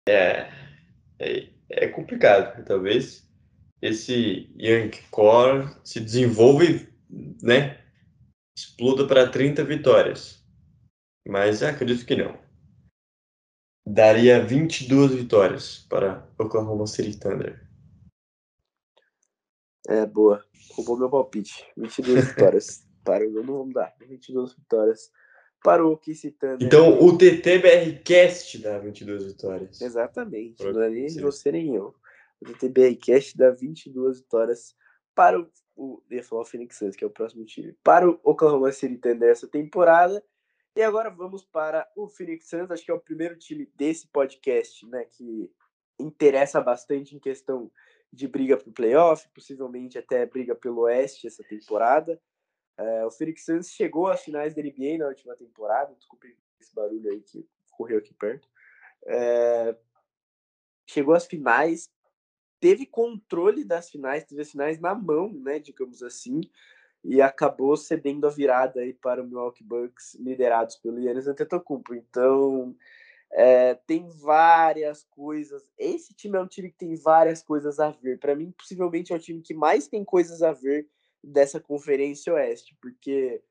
É, 0.08 0.50
é, 1.18 1.48
é 1.70 1.88
complicado. 1.88 2.64
Talvez 2.64 3.28
esse 3.80 4.50
Young 4.58 4.90
Core 5.10 5.68
se 5.84 6.00
desenvolva 6.00 6.64
e, 6.64 6.88
né, 7.42 7.78
exploda 8.56 9.06
para 9.06 9.28
30 9.28 9.64
vitórias. 9.64 10.37
Mas 11.28 11.62
acredito 11.62 12.06
que 12.06 12.16
não 12.16 12.48
daria 13.86 14.44
22 14.44 15.14
vitórias 15.14 15.86
para 15.88 16.26
Oklahoma 16.38 16.86
City 16.86 17.18
Thunder. 17.18 17.66
É, 19.86 20.04
boa. 20.06 20.44
Roubou 20.70 20.98
meu 20.98 21.10
palpite. 21.10 21.66
22 21.76 22.28
vitórias. 22.32 22.86
para 23.04 23.26
o 23.26 23.30
não 23.30 23.58
vamos 23.58 23.74
dar. 23.74 23.94
22 24.00 24.54
vitórias 24.54 25.10
para 25.62 25.84
o 25.84 25.92
OKC 25.92 26.30
Thunder. 26.32 26.66
Então 26.66 26.98
o 26.98 27.16
TTBR 27.16 28.02
Cast 28.02 28.58
dá 28.58 28.78
22 28.78 29.24
vitórias. 29.26 29.80
Exatamente. 29.80 30.62
Não 30.64 30.82
é 30.82 30.88
nem 30.88 31.08
você 31.20 31.52
nem 31.52 31.74
eu. 31.74 31.94
O 32.40 32.46
TTBR 32.46 32.96
Cast 32.96 33.36
dá 33.36 33.50
22 33.50 34.20
vitórias 34.20 34.74
para 35.14 35.40
o, 35.40 35.50
o 35.76 36.02
ia 36.10 36.22
falar 36.22 36.42
o 36.42 36.46
Phoenix 36.46 36.76
Suns, 36.76 36.96
que 36.96 37.04
é 37.04 37.06
o 37.06 37.10
próximo 37.10 37.44
time. 37.44 37.74
Para 37.82 38.08
o 38.08 38.20
Oklahoma 38.22 38.70
City 38.72 38.96
Thunder 38.96 39.30
essa 39.30 39.48
temporada. 39.48 40.22
E 40.78 40.82
agora 40.84 41.10
vamos 41.10 41.44
para 41.44 41.90
o 41.96 42.06
Phoenix 42.06 42.48
Suns, 42.48 42.70
acho 42.70 42.84
que 42.84 42.90
é 42.92 42.94
o 42.94 43.00
primeiro 43.00 43.36
time 43.36 43.68
desse 43.74 44.06
podcast, 44.06 44.86
né, 44.86 45.06
que 45.06 45.52
interessa 45.98 46.60
bastante 46.60 47.16
em 47.16 47.18
questão 47.18 47.68
de 48.12 48.28
briga 48.28 48.56
para 48.56 48.68
o 48.68 48.72
playoff, 48.72 49.28
possivelmente 49.34 49.98
até 49.98 50.24
briga 50.24 50.54
pelo 50.54 50.82
Oeste 50.82 51.26
essa 51.26 51.42
temporada. 51.42 52.22
É, 52.76 53.04
o 53.04 53.10
Phoenix 53.10 53.44
Suns 53.44 53.70
chegou 53.72 54.06
às 54.06 54.22
finais 54.22 54.54
da 54.54 54.62
NBA 54.62 54.98
na 54.98 55.08
última 55.08 55.34
temporada, 55.34 55.92
desculpe 55.96 56.38
esse 56.60 56.72
barulho 56.72 57.10
aí 57.10 57.22
que 57.22 57.44
correu 57.72 57.98
aqui 57.98 58.14
perto. 58.14 58.48
É, 59.04 59.76
chegou 60.86 61.12
às 61.12 61.26
finais, 61.26 61.90
teve 62.60 62.86
controle 62.86 63.64
das 63.64 63.90
finais, 63.90 64.26
teve 64.26 64.42
as 64.42 64.50
finais 64.52 64.78
na 64.78 64.94
mão, 64.94 65.32
né, 65.32 65.58
digamos 65.58 66.04
assim, 66.04 66.40
e 67.04 67.22
acabou 67.22 67.76
cedendo 67.76 68.26
a 68.26 68.30
virada 68.30 68.80
aí 68.80 68.92
para 68.92 69.22
o 69.22 69.26
Milwaukee 69.26 69.64
Bucks, 69.64 70.14
liderados 70.14 70.76
pelo 70.76 70.98
Yannis 70.98 71.28
Antetokounmpo. 71.28 71.94
Então, 71.94 72.74
é, 73.30 73.74
tem 73.74 74.08
várias 74.08 75.04
coisas. 75.04 75.70
Esse 75.78 76.14
time 76.14 76.36
é 76.36 76.40
um 76.40 76.46
time 76.46 76.70
que 76.70 76.78
tem 76.78 76.96
várias 76.96 77.42
coisas 77.42 77.78
a 77.78 77.90
ver. 77.90 78.18
Para 78.18 78.34
mim, 78.34 78.52
possivelmente 78.52 79.12
é 79.12 79.16
o 79.16 79.20
time 79.20 79.40
que 79.42 79.54
mais 79.54 79.86
tem 79.86 80.04
coisas 80.04 80.42
a 80.42 80.52
ver 80.52 80.88
dessa 81.22 81.60
Conferência 81.60 82.32
Oeste, 82.32 82.76
porque 82.80 83.42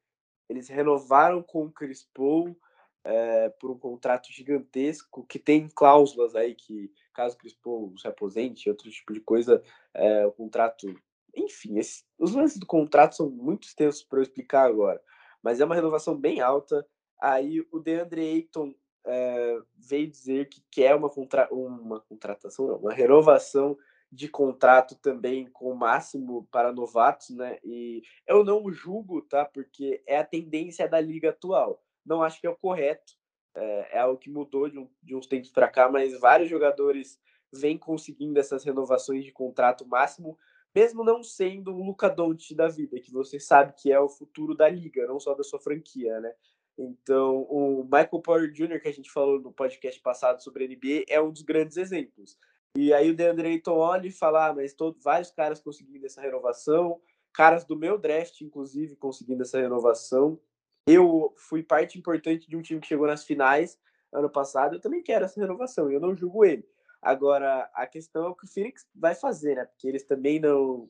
eles 0.50 0.68
renovaram 0.68 1.44
com 1.44 1.66
o 1.66 1.72
Chris 1.72 2.08
Paul 2.14 2.58
é, 3.04 3.50
por 3.50 3.72
um 3.72 3.78
contrato 3.78 4.32
gigantesco 4.32 5.26
que 5.26 5.40
tem 5.40 5.70
cláusulas 5.74 6.36
aí 6.36 6.56
que, 6.56 6.92
caso 7.14 7.36
o 7.36 7.40
Chris 7.40 7.54
Paul 7.54 7.98
se 7.98 8.08
aposente, 8.08 8.70
outro 8.70 8.90
tipo 8.90 9.14
de 9.14 9.22
coisa, 9.22 9.62
é, 9.94 10.26
o 10.26 10.32
contrato 10.32 10.94
enfim, 11.38 11.78
esse, 11.78 12.04
os 12.18 12.34
lances 12.34 12.58
do 12.58 12.66
contrato 12.66 13.16
são 13.16 13.30
muito 13.30 13.68
extensos 13.68 14.04
para 14.04 14.20
eu 14.20 14.24
explicar 14.24 14.64
agora, 14.64 15.02
mas 15.42 15.60
é 15.60 15.66
uma 15.66 15.76
renovação 15.76 16.16
bem 16.16 16.42
alta. 16.42 16.86
Aí 17.22 17.66
o 17.72 17.80
DeAndre 17.80 18.22
Ayton 18.22 18.74
é, 19.06 19.60
veio 19.78 20.08
dizer 20.08 20.50
que 20.50 20.62
quer 20.72 20.96
uma, 20.96 21.10
contra, 21.10 21.48
uma 21.52 22.02
contratação, 22.02 22.76
uma 22.78 22.94
renovação 22.94 23.78
de 24.12 24.28
contrato 24.28 24.96
também 24.96 25.48
com 25.48 25.72
o 25.72 25.76
máximo 25.76 26.48
para 26.52 26.72
novatos, 26.72 27.30
né? 27.30 27.58
E 27.64 28.02
eu 28.26 28.44
não 28.44 28.72
julgo, 28.72 29.22
tá? 29.22 29.46
Porque 29.46 30.02
é 30.08 30.18
a 30.18 30.26
tendência 30.26 30.88
da 30.88 31.00
liga 31.00 31.30
atual. 31.30 31.84
Não 32.06 32.24
acho 32.24 32.40
que 32.40 32.48
é 32.48 32.50
o 32.50 32.56
correto, 32.56 33.14
é, 33.56 33.98
é 33.98 34.00
algo 34.00 34.18
que 34.18 34.30
mudou 34.30 34.70
de, 34.70 34.80
um, 34.80 34.90
de 35.04 35.16
uns 35.16 35.28
tempos 35.28 35.50
para 35.50 35.68
cá, 35.68 35.90
mas 35.90 36.18
vários 36.20 36.50
jogadores 36.50 37.20
vêm 37.52 37.78
conseguindo 37.78 38.40
essas 38.40 38.64
renovações 38.64 39.26
de 39.26 39.32
contrato 39.32 39.86
máximo 39.86 40.38
mesmo 40.76 41.04
não 41.04 41.24
sendo 41.24 41.72
um 41.72 41.84
Luca 41.86 42.10
Doncic 42.10 42.56
da 42.56 42.68
vida, 42.68 43.00
que 43.00 43.12
você 43.12 43.40
sabe 43.40 43.74
que 43.76 43.92
é 43.92 44.00
o 44.00 44.10
futuro 44.10 44.56
da 44.56 44.70
liga, 44.70 45.08
não 45.08 45.20
só 45.20 45.34
da 45.34 45.44
sua 45.44 45.60
franquia, 45.60 46.20
né? 46.20 46.34
Então, 46.78 47.42
o 47.50 47.84
Michael 47.84 48.22
Porter 48.22 48.52
Jr., 48.52 48.80
que 48.80 48.88
a 48.88 48.94
gente 48.94 49.12
falou 49.12 49.42
no 49.42 49.52
podcast 49.52 50.00
passado 50.02 50.44
sobre 50.44 50.68
NBA, 50.68 51.06
é 51.10 51.20
um 51.20 51.32
dos 51.32 51.42
grandes 51.42 51.76
exemplos. 51.78 52.38
E 52.76 52.94
aí 52.94 53.10
o 53.10 53.16
DeAndre 53.16 53.48
Ayton 53.48 53.78
olha 53.78 54.08
e 54.08 54.12
fala, 54.12 54.48
ah, 54.48 54.54
mas 54.54 54.74
todo, 54.74 55.00
vários 55.02 55.32
caras 55.32 55.60
conseguindo 55.60 56.06
essa 56.06 56.22
renovação, 56.22 57.02
caras 57.34 57.66
do 57.66 57.76
meu 57.76 57.98
draft, 57.98 58.42
inclusive, 58.42 58.96
conseguindo 58.96 59.42
essa 59.42 59.60
renovação. 59.60 60.40
Eu 60.86 61.34
fui 61.36 61.64
parte 61.64 61.98
importante 61.98 62.48
de 62.48 62.56
um 62.56 62.62
time 62.62 62.80
que 62.80 62.88
chegou 62.88 63.08
nas 63.08 63.26
finais 63.26 63.80
ano 64.14 64.30
passado, 64.30 64.76
eu 64.76 64.80
também 64.80 65.02
quero 65.02 65.26
essa 65.26 65.40
renovação, 65.40 65.92
eu 65.92 66.00
não 66.00 66.16
julgo 66.16 66.46
ele. 66.46 66.68
Agora, 67.02 67.70
a 67.74 67.86
questão 67.86 68.26
é 68.26 68.30
o 68.30 68.36
que 68.36 68.46
o 68.46 68.50
Phoenix 68.50 68.86
vai 68.96 69.16
fazer, 69.16 69.56
né? 69.56 69.66
Porque 69.66 69.88
eles 69.88 70.04
também 70.04 70.40
não, 70.40 70.90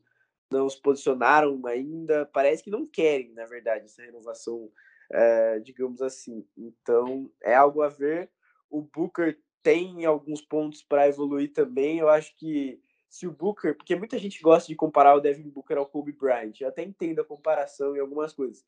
não 0.51 0.69
se 0.69 0.81
posicionaram 0.81 1.61
ainda, 1.65 2.25
parece 2.33 2.63
que 2.63 2.71
não 2.71 2.87
querem, 2.87 3.33
na 3.33 3.45
verdade, 3.45 3.85
essa 3.85 4.01
renovação, 4.01 4.71
é, 5.11 5.59
digamos 5.59 6.01
assim. 6.01 6.45
Então, 6.57 7.31
é 7.43 7.55
algo 7.55 7.81
a 7.81 7.89
ver. 7.89 8.29
O 8.69 8.81
Booker 8.81 9.39
tem 9.61 10.05
alguns 10.05 10.41
pontos 10.41 10.83
para 10.83 11.07
evoluir 11.07 11.51
também. 11.51 11.99
Eu 11.99 12.09
acho 12.09 12.35
que 12.37 12.81
se 13.09 13.27
o 13.27 13.31
Booker, 13.31 13.75
porque 13.75 13.95
muita 13.95 14.17
gente 14.17 14.41
gosta 14.41 14.67
de 14.67 14.75
comparar 14.75 15.15
o 15.15 15.19
Devin 15.19 15.49
Booker 15.49 15.77
ao 15.77 15.85
Kobe 15.85 16.11
Bryant, 16.11 16.53
eu 16.59 16.67
até 16.67 16.83
entendo 16.83 17.19
a 17.19 17.25
comparação 17.25 17.95
em 17.95 17.99
algumas 17.99 18.33
coisas, 18.33 18.65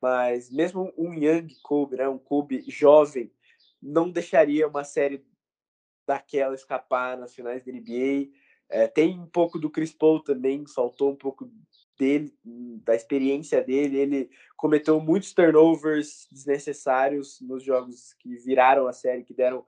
mas 0.00 0.50
mesmo 0.50 0.92
um 0.96 1.12
Young 1.12 1.48
Kobe, 1.62 1.96
né, 1.96 2.08
um 2.08 2.18
Kobe 2.18 2.64
jovem, 2.68 3.32
não 3.82 4.10
deixaria 4.10 4.68
uma 4.68 4.84
série 4.84 5.24
daquela 6.10 6.56
escapar 6.56 7.16
nas 7.16 7.32
finais 7.32 7.64
da 7.64 7.72
NBA. 7.72 8.32
É, 8.68 8.88
tem 8.88 9.16
um 9.16 9.26
pouco 9.26 9.60
do 9.60 9.70
Chris 9.70 9.92
Paul 9.92 10.20
também, 10.20 10.66
faltou 10.66 11.12
um 11.12 11.16
pouco 11.16 11.48
dele, 11.96 12.34
da 12.84 12.96
experiência 12.96 13.62
dele. 13.62 13.96
Ele 13.96 14.30
cometeu 14.56 14.98
muitos 15.00 15.32
turnovers 15.32 16.26
desnecessários 16.32 17.40
nos 17.40 17.62
jogos 17.62 18.12
que 18.14 18.34
viraram 18.38 18.88
a 18.88 18.92
série, 18.92 19.22
que 19.22 19.32
deram 19.32 19.64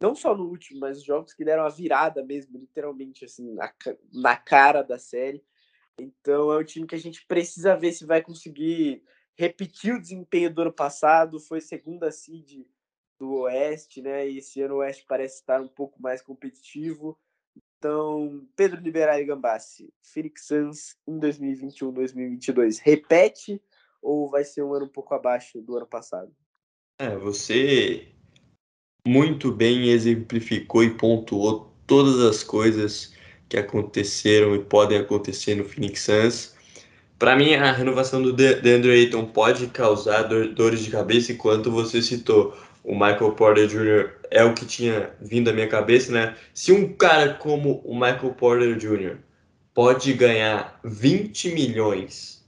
não 0.00 0.16
só 0.16 0.36
no 0.36 0.48
último, 0.48 0.80
mas 0.80 0.98
os 0.98 1.04
jogos 1.04 1.32
que 1.32 1.44
deram 1.44 1.64
a 1.64 1.68
virada 1.68 2.24
mesmo, 2.24 2.58
literalmente 2.58 3.24
assim, 3.24 3.54
na, 3.54 3.72
na 4.12 4.36
cara 4.36 4.82
da 4.82 4.98
série. 4.98 5.44
Então 5.96 6.50
é 6.50 6.58
um 6.58 6.64
time 6.64 6.88
que 6.88 6.96
a 6.96 7.00
gente 7.00 7.24
precisa 7.24 7.76
ver 7.76 7.92
se 7.92 8.04
vai 8.04 8.20
conseguir 8.20 9.00
repetir 9.36 9.94
o 9.94 10.00
desempenho 10.00 10.52
do 10.52 10.62
ano 10.62 10.72
passado. 10.72 11.38
Foi 11.38 11.60
segunda 11.60 12.10
seed 12.10 12.66
do 13.18 13.32
Oeste, 13.42 14.02
né? 14.02 14.28
E 14.28 14.38
esse 14.38 14.60
ano 14.62 14.74
o 14.74 14.78
Oeste 14.78 15.04
parece 15.08 15.36
estar 15.36 15.60
um 15.60 15.68
pouco 15.68 16.00
mais 16.00 16.22
competitivo. 16.22 17.18
Então, 17.78 18.46
Pedro 18.56 18.80
Liberar 18.80 19.20
e 19.20 19.24
Gambassi, 19.24 19.92
Phoenix 20.02 20.46
Suns 20.46 20.96
em 21.06 21.18
2021, 21.18 21.92
2022, 21.92 22.78
repete 22.78 23.60
ou 24.02 24.28
vai 24.30 24.44
ser 24.44 24.62
um 24.62 24.72
ano 24.72 24.86
um 24.86 24.88
pouco 24.88 25.14
abaixo 25.14 25.60
do 25.60 25.76
ano 25.76 25.86
passado? 25.86 26.34
É, 26.98 27.16
você 27.16 28.08
muito 29.06 29.52
bem 29.52 29.90
exemplificou 29.90 30.82
e 30.82 30.96
pontuou 30.96 31.74
todas 31.86 32.20
as 32.20 32.42
coisas 32.42 33.12
que 33.48 33.56
aconteceram 33.56 34.54
e 34.54 34.64
podem 34.64 34.98
acontecer 34.98 35.54
no 35.54 35.64
Phoenix 35.64 36.00
Suns. 36.00 36.54
Para 37.18 37.36
mim, 37.36 37.54
a 37.54 37.72
renovação 37.72 38.22
do 38.22 38.32
DeAndre 38.32 38.92
Ayton 38.92 39.26
pode 39.26 39.66
causar 39.68 40.22
dores 40.22 40.80
de 40.80 40.90
cabeça, 40.90 41.32
enquanto 41.32 41.70
você 41.70 42.02
citou 42.02 42.56
o 42.84 42.92
Michael 42.92 43.32
Porter 43.32 43.66
Jr. 43.66 44.10
é 44.30 44.44
o 44.44 44.54
que 44.54 44.66
tinha 44.66 45.10
vindo 45.20 45.48
à 45.48 45.52
minha 45.52 45.66
cabeça, 45.66 46.12
né? 46.12 46.36
Se 46.52 46.70
um 46.70 46.92
cara 46.92 47.34
como 47.34 47.80
o 47.84 47.94
Michael 47.94 48.34
Porter 48.34 48.76
Jr. 48.76 49.16
pode 49.72 50.12
ganhar 50.12 50.78
20 50.84 51.54
milhões 51.54 52.44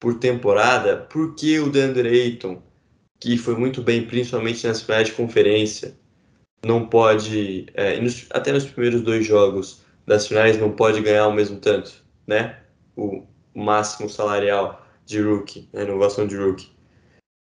por 0.00 0.18
temporada, 0.18 0.96
por 0.96 1.36
que 1.36 1.60
o 1.60 1.70
DeAndre 1.70 2.08
Ayton, 2.08 2.60
que 3.20 3.38
foi 3.38 3.54
muito 3.54 3.80
bem, 3.80 4.04
principalmente 4.06 4.66
nas 4.66 4.82
finais 4.82 5.08
de 5.08 5.14
conferência, 5.14 5.94
não 6.64 6.86
pode, 6.86 7.66
é, 7.74 7.98
até 8.30 8.52
nos 8.52 8.64
primeiros 8.64 9.02
dois 9.02 9.24
jogos 9.24 9.82
das 10.06 10.26
finais, 10.26 10.58
não 10.58 10.72
pode 10.72 11.00
ganhar 11.00 11.28
o 11.28 11.32
mesmo 11.32 11.58
tanto, 11.58 11.92
né? 12.26 12.58
O 12.96 13.22
máximo 13.54 14.08
salarial 14.08 14.84
de 15.06 15.20
rookie, 15.20 15.68
a 15.72 15.78
renovação 15.78 16.26
de 16.26 16.36
rookie. 16.36 16.70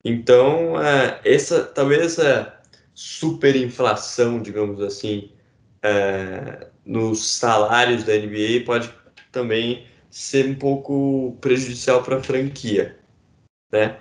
Então, 0.04 0.82
é, 0.82 1.22
essa 1.24 1.64
talvez 1.64 2.02
essa 2.02 2.62
superinflação, 2.94 4.42
digamos 4.42 4.82
assim, 4.82 5.32
é, 5.82 6.68
nos 6.86 7.26
salários 7.38 8.04
da 8.04 8.14
NBA 8.14 8.66
pode 8.66 8.94
também 9.32 9.88
ser 10.10 10.46
um 10.48 10.56
pouco 10.56 11.38
prejudicial 11.42 12.04
para 12.04 12.18
a 12.18 12.24
franquia, 12.24 12.98
né? 13.72 14.00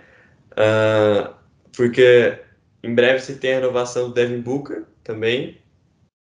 Uh, 0.52 1.34
porque 1.74 2.38
em 2.82 2.94
breve 2.94 3.20
você 3.20 3.34
tem 3.34 3.52
a 3.52 3.56
renovação 3.56 4.08
do 4.08 4.14
Devin 4.14 4.42
Booker 4.42 4.84
também, 5.02 5.58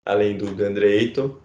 além 0.06 0.38
do 0.38 0.54
DeAndre 0.54 0.86
Ayton, 0.86 1.36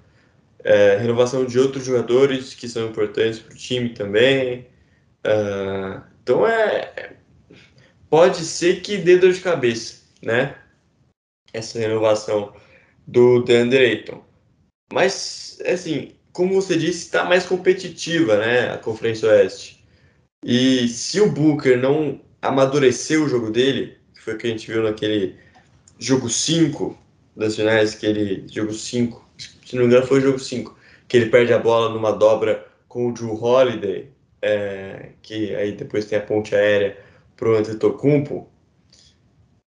é, 0.64 0.98
renovação 0.98 1.46
de 1.46 1.58
outros 1.58 1.86
jogadores 1.86 2.54
que 2.54 2.68
são 2.68 2.88
importantes 2.90 3.40
para 3.40 3.54
o 3.54 3.58
time 3.58 3.90
também. 3.90 4.68
Uh, 5.26 6.02
então 6.22 6.46
é, 6.46 7.16
pode 8.10 8.44
ser 8.44 8.82
que 8.82 8.98
dê 8.98 9.18
dor 9.18 9.32
de 9.32 9.42
cabeça, 9.42 10.02
né? 10.22 10.56
Essa 11.54 11.80
renovação 11.80 12.54
do 13.08 13.44
DeAndre 13.44 13.86
Ayton. 13.86 14.24
Mas, 14.92 15.60
assim, 15.66 16.16
como 16.32 16.62
você 16.62 16.78
disse, 16.78 17.06
está 17.06 17.24
mais 17.26 17.46
competitiva, 17.46 18.38
né? 18.38 18.72
A 18.72 18.78
Conferência 18.78 19.30
Oeste. 19.30 19.84
E 20.44 20.88
se 20.88 21.20
o 21.20 21.32
Booker 21.32 21.78
não 21.78 22.22
amadurecer 22.42 23.22
o 23.22 23.28
jogo 23.28 23.52
dele, 23.52 23.98
que 24.14 24.22
foi 24.22 24.34
o 24.34 24.38
que 24.38 24.48
a 24.48 24.50
gente 24.50 24.72
viu 24.72 24.84
naquele 24.84 25.36
jogo 25.98 26.30
5 26.30 26.98
das 27.36 27.56
finais, 27.56 27.96
que 27.96 28.06
ele. 28.06 28.46
Jogo 28.50 28.74
5, 28.74 29.30
se 29.38 29.76
não 29.76 29.82
me 29.84 29.88
engano, 29.88 30.08
foi 30.08 30.20
o 30.20 30.22
jogo 30.22 30.40
5, 30.40 30.78
que 31.08 31.18
ele 31.18 31.30
perde 31.30 31.54
a 31.54 31.60
bola 31.60 31.90
numa 31.90 32.12
dobra 32.12 32.66
com 32.88 33.08
o 33.08 33.14
Drew 33.14 33.42
Holiday, 33.42 34.10
é, 34.42 35.10
que 35.22 35.54
aí 35.56 35.74
depois 35.74 36.06
tem 36.06 36.18
a 36.18 36.22
ponte 36.22 36.56
aérea 36.56 36.98
para 37.40 37.50
o 37.50 37.56
Antetokounmpo, 37.56 38.50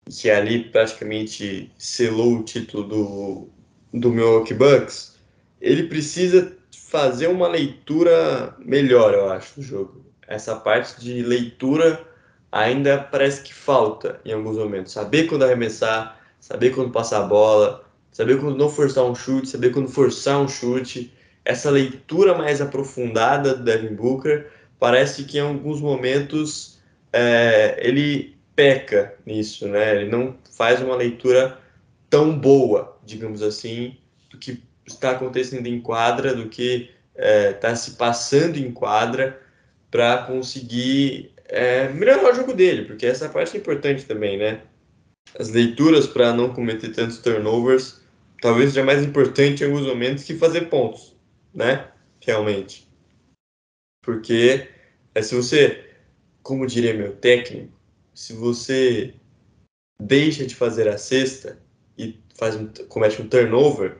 que 0.09 0.28
ali 0.28 0.63
praticamente 0.63 1.72
selou 1.78 2.39
o 2.39 2.43
título 2.43 2.84
do, 2.84 3.49
do 3.93 4.09
Milwaukee 4.09 4.55
Bucks, 4.55 5.15
ele 5.61 5.84
precisa 5.84 6.57
fazer 6.72 7.28
uma 7.28 7.47
leitura 7.47 8.55
melhor, 8.57 9.13
eu 9.13 9.30
acho, 9.30 9.57
do 9.57 9.61
jogo. 9.61 10.03
Essa 10.28 10.55
parte 10.55 10.99
de 10.99 11.22
leitura 11.22 12.03
ainda 12.51 12.97
parece 12.97 13.43
que 13.43 13.53
falta 13.53 14.20
em 14.26 14.34
alguns 14.34 14.57
momentos. 14.57 14.91
Saber 14.91 15.28
quando 15.28 15.43
arremessar, 15.43 16.20
saber 16.39 16.72
quando 16.72 16.91
passar 16.91 17.20
a 17.20 17.28
bola, 17.28 17.86
saber 18.11 18.39
quando 18.39 18.57
não 18.57 18.70
forçar 18.70 19.03
um 19.03 19.13
chute, 19.13 19.47
saber 19.47 19.70
quando 19.70 19.89
forçar 19.89 20.39
um 20.39 20.47
chute. 20.47 21.13
Essa 21.45 21.70
leitura 21.70 22.36
mais 22.36 22.61
aprofundada 22.61 23.53
do 23.53 23.63
Devin 23.63 23.93
Booker 23.93 24.47
parece 24.80 25.24
que 25.26 25.38
em 25.38 25.41
alguns 25.41 25.80
momentos 25.80 26.78
é, 27.12 27.78
ele 27.82 28.38
peca 28.55 29.16
nisso, 29.26 29.68
né? 29.68 29.95
Ele 29.95 30.10
não 30.10 30.38
faz 30.55 30.82
uma 30.82 30.95
leitura 30.95 31.57
tão 32.10 32.38
boa, 32.38 32.97
digamos 33.05 33.41
assim, 33.41 33.97
do 34.30 34.38
que 34.38 34.62
está 34.86 35.12
acontecendo 35.12 35.68
em 35.68 35.80
quadra, 35.80 36.34
do 36.34 36.49
que 36.49 36.91
está 37.16 37.70
é, 37.70 37.76
se 37.76 37.91
passando 37.91 38.57
em 38.57 38.72
quadra 38.72 39.41
para 39.91 40.24
conseguir 40.24 41.32
é, 41.45 41.89
melhorar 41.89 42.32
o 42.32 42.36
jogo 42.36 42.53
dele, 42.53 42.86
porque 42.86 43.05
essa 43.05 43.30
parte 43.30 43.57
é 43.57 43.60
importante 43.60 44.05
também, 44.05 44.38
né? 44.38 44.62
As 45.38 45.49
leituras 45.49 46.07
para 46.07 46.34
não 46.34 46.53
cometer 46.53 46.89
tantos 46.89 47.20
turnovers 47.20 48.01
talvez 48.41 48.70
seja 48.70 48.86
mais 48.86 49.03
importante 49.03 49.64
em 49.64 49.68
alguns 49.68 49.86
momentos 49.86 50.24
que 50.24 50.36
fazer 50.36 50.70
pontos, 50.70 51.16
né? 51.53 51.88
Realmente. 52.22 52.88
Porque 54.03 54.68
é, 55.14 55.22
se 55.22 55.36
você 55.36 55.88
como 56.50 56.66
diria 56.66 56.95
meu 56.95 57.16
técnico, 57.16 57.72
se 58.12 58.34
você 58.34 59.14
deixa 60.02 60.47
de 60.47 60.56
fazer 60.56 60.88
a 60.88 60.97
cesta 60.97 61.60
e 61.95 62.20
faz 62.34 62.56
um, 62.56 62.68
comete 62.88 63.22
um 63.22 63.30
turnover, 63.30 63.97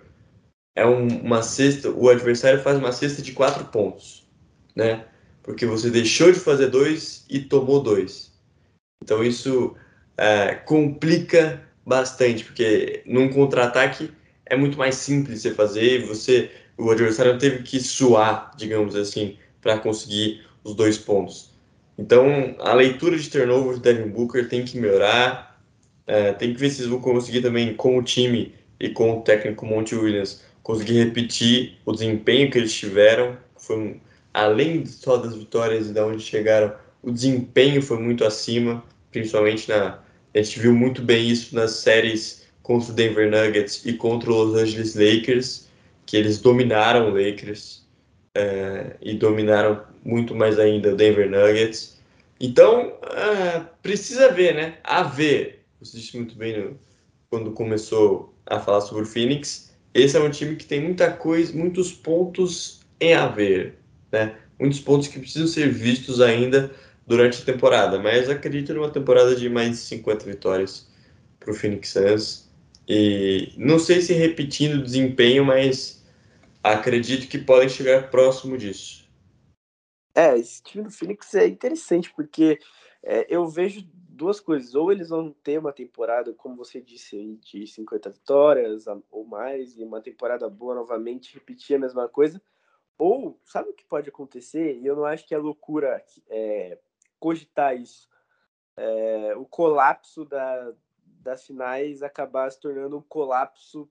é 0.76 0.84
um, 0.84 1.08
uma 1.20 1.44
cesta, 1.44 1.92
o 1.92 2.10
adversário 2.10 2.60
faz 2.60 2.80
uma 2.80 2.92
cesta 2.92 3.22
de 3.22 3.34
quatro 3.34 3.66
pontos, 3.66 4.28
né? 4.76 5.06
Porque 5.44 5.64
você 5.64 5.92
deixou 5.92 6.32
de 6.32 6.40
fazer 6.40 6.72
dois 6.72 7.24
e 7.30 7.40
tomou 7.40 7.84
dois. 7.84 8.34
Então 9.04 9.24
isso 9.24 9.76
é, 10.18 10.56
complica 10.56 11.64
bastante, 11.86 12.44
porque 12.46 13.04
num 13.06 13.30
contra-ataque 13.30 14.12
é 14.44 14.56
muito 14.56 14.76
mais 14.76 14.96
simples 14.96 15.44
você 15.44 15.54
fazer, 15.54 16.04
você 16.08 16.50
o 16.80 16.90
adversário 16.90 17.38
teve 17.38 17.62
que 17.62 17.80
suar, 17.80 18.50
digamos 18.58 18.96
assim, 18.96 19.38
para 19.62 19.78
conseguir 19.78 20.44
os 20.64 20.74
dois 20.74 20.98
pontos. 20.98 21.49
Então, 22.00 22.56
a 22.60 22.74
leitura 22.74 23.18
de 23.18 23.30
turnover 23.30 23.74
do 23.74 23.82
Devin 23.82 24.08
Booker 24.08 24.48
tem 24.48 24.64
que 24.64 24.78
melhorar. 24.78 25.62
É, 26.08 26.32
tem 26.32 26.54
que 26.54 26.60
ver 26.60 26.70
se 26.70 26.80
eles 26.80 26.90
vão 26.90 27.02
conseguir 27.02 27.42
também, 27.42 27.74
com 27.74 27.98
o 27.98 28.02
time 28.02 28.56
e 28.80 28.88
com 28.88 29.18
o 29.18 29.22
técnico 29.22 29.66
Monte 29.66 29.96
Williams, 29.96 30.42
conseguir 30.64 31.04
repetir 31.04 31.78
o 31.86 31.92
desempenho 31.92 32.50
que 32.50 32.58
eles 32.58 32.72
tiveram. 32.72 33.36
Foi 33.58 33.78
um, 33.78 34.00
além 34.34 34.86
só 34.86 35.18
das 35.18 35.36
vitórias 35.36 35.90
e 35.90 35.94
de 35.94 36.00
onde 36.00 36.24
chegaram, 36.24 36.74
o 37.04 37.12
desempenho 37.12 37.82
foi 37.82 38.00
muito 38.00 38.24
acima, 38.24 38.82
principalmente 39.12 39.68
na. 39.68 40.00
A 40.34 40.42
gente 40.42 40.58
viu 40.58 40.74
muito 40.74 41.02
bem 41.02 41.30
isso 41.30 41.54
nas 41.54 41.72
séries 41.72 42.48
contra 42.64 42.94
o 42.94 42.96
Denver 42.96 43.30
Nuggets 43.30 43.86
e 43.86 43.92
contra 43.92 44.32
o 44.32 44.44
Los 44.44 44.56
Angeles 44.58 44.96
Lakers, 44.96 45.68
que 46.06 46.16
eles 46.16 46.40
dominaram 46.40 47.10
o 47.10 47.14
Lakers 47.14 47.79
é, 48.40 48.96
e 49.02 49.14
dominaram 49.16 49.84
muito 50.04 50.34
mais 50.34 50.58
ainda 50.58 50.94
o 50.94 50.96
Denver 50.96 51.30
Nuggets. 51.30 52.00
Então, 52.40 52.94
uh, 53.04 53.66
precisa 53.82 54.32
ver, 54.32 54.56
né? 54.56 54.78
A 54.84 55.04
ver. 55.04 55.66
Você 55.82 55.98
disse 55.98 56.16
muito 56.16 56.36
bem 56.36 56.58
no, 56.58 56.80
quando 57.30 57.52
começou 57.52 58.34
a 58.46 58.60
falar 58.60 58.82
sobre 58.82 59.04
o 59.04 59.06
Phoenix. 59.06 59.74
Esse 59.94 60.16
é 60.16 60.22
um 60.22 60.30
time 60.30 60.56
que 60.56 60.66
tem 60.66 60.82
muita 60.82 61.12
coisa, 61.12 61.54
muitos 61.54 61.92
pontos 61.92 62.80
em 63.00 63.14
a 63.14 63.28
ver, 63.28 63.76
né? 64.12 64.36
Muitos 64.58 64.80
pontos 64.80 65.10
que 65.10 65.20
precisam 65.20 65.48
ser 65.48 65.70
vistos 65.70 66.22
ainda 66.22 66.72
durante 67.06 67.42
a 67.42 67.46
temporada. 67.46 68.00
Mas 68.00 68.30
acredito 68.30 68.74
numa 68.74 68.90
temporada 68.90 69.36
de 69.36 69.50
mais 69.50 69.72
de 69.72 69.78
50 69.78 70.26
vitórias 70.26 70.88
para 71.40 71.52
o 71.52 71.54
Phoenix 71.54 71.90
Suns. 71.90 72.50
E 72.88 73.52
não 73.58 73.80
sei 73.80 74.02
se 74.02 74.14
repetindo 74.14 74.76
o 74.76 74.84
desempenho, 74.84 75.44
mas 75.44 75.99
acredito 76.64 77.30
que 77.30 77.38
podem 77.38 77.70
chegar 77.70 78.10
próximo 78.10 78.58
disso. 78.58 79.10
É, 80.14 80.38
esse 80.38 80.62
time 80.62 80.84
do 80.84 80.92
Phoenix 80.92 81.34
é 81.36 81.48
interessante, 81.48 82.12
porque 82.14 82.60
é, 83.02 83.26
eu 83.34 83.48
vejo 83.48 83.88
duas 84.20 84.40
coisas. 84.40 84.76
Ou 84.76 84.92
eles 84.92 85.10
vão 85.10 85.32
ter 85.32 85.58
uma 85.58 85.72
temporada, 85.72 86.34
como 86.34 86.56
você 86.56 86.82
disse 86.82 87.40
de 87.42 87.66
50 87.66 88.10
vitórias 88.10 88.86
ou 89.10 89.26
mais, 89.26 89.78
e 89.78 89.84
uma 89.84 90.02
temporada 90.02 90.50
boa 90.50 90.76
novamente, 90.76 91.34
repetir 91.34 91.78
a 91.78 91.80
mesma 91.80 92.08
coisa. 92.10 92.42
Ou, 92.98 93.40
sabe 93.46 93.70
o 93.70 93.74
que 93.74 93.86
pode 93.86 94.10
acontecer? 94.10 94.78
E 94.78 94.86
eu 94.86 94.96
não 94.96 95.06
acho 95.06 95.26
que 95.26 95.34
é 95.34 95.38
loucura 95.38 96.04
é, 96.28 96.78
cogitar 97.18 97.76
isso. 97.78 98.10
É, 98.76 99.36
o 99.38 99.46
colapso 99.46 100.26
da, 100.26 100.74
das 101.06 101.46
finais 101.46 102.04
acabar 102.04 102.52
se 102.52 102.60
tornando 102.60 102.98
um 102.98 103.02
colapso 103.02 103.90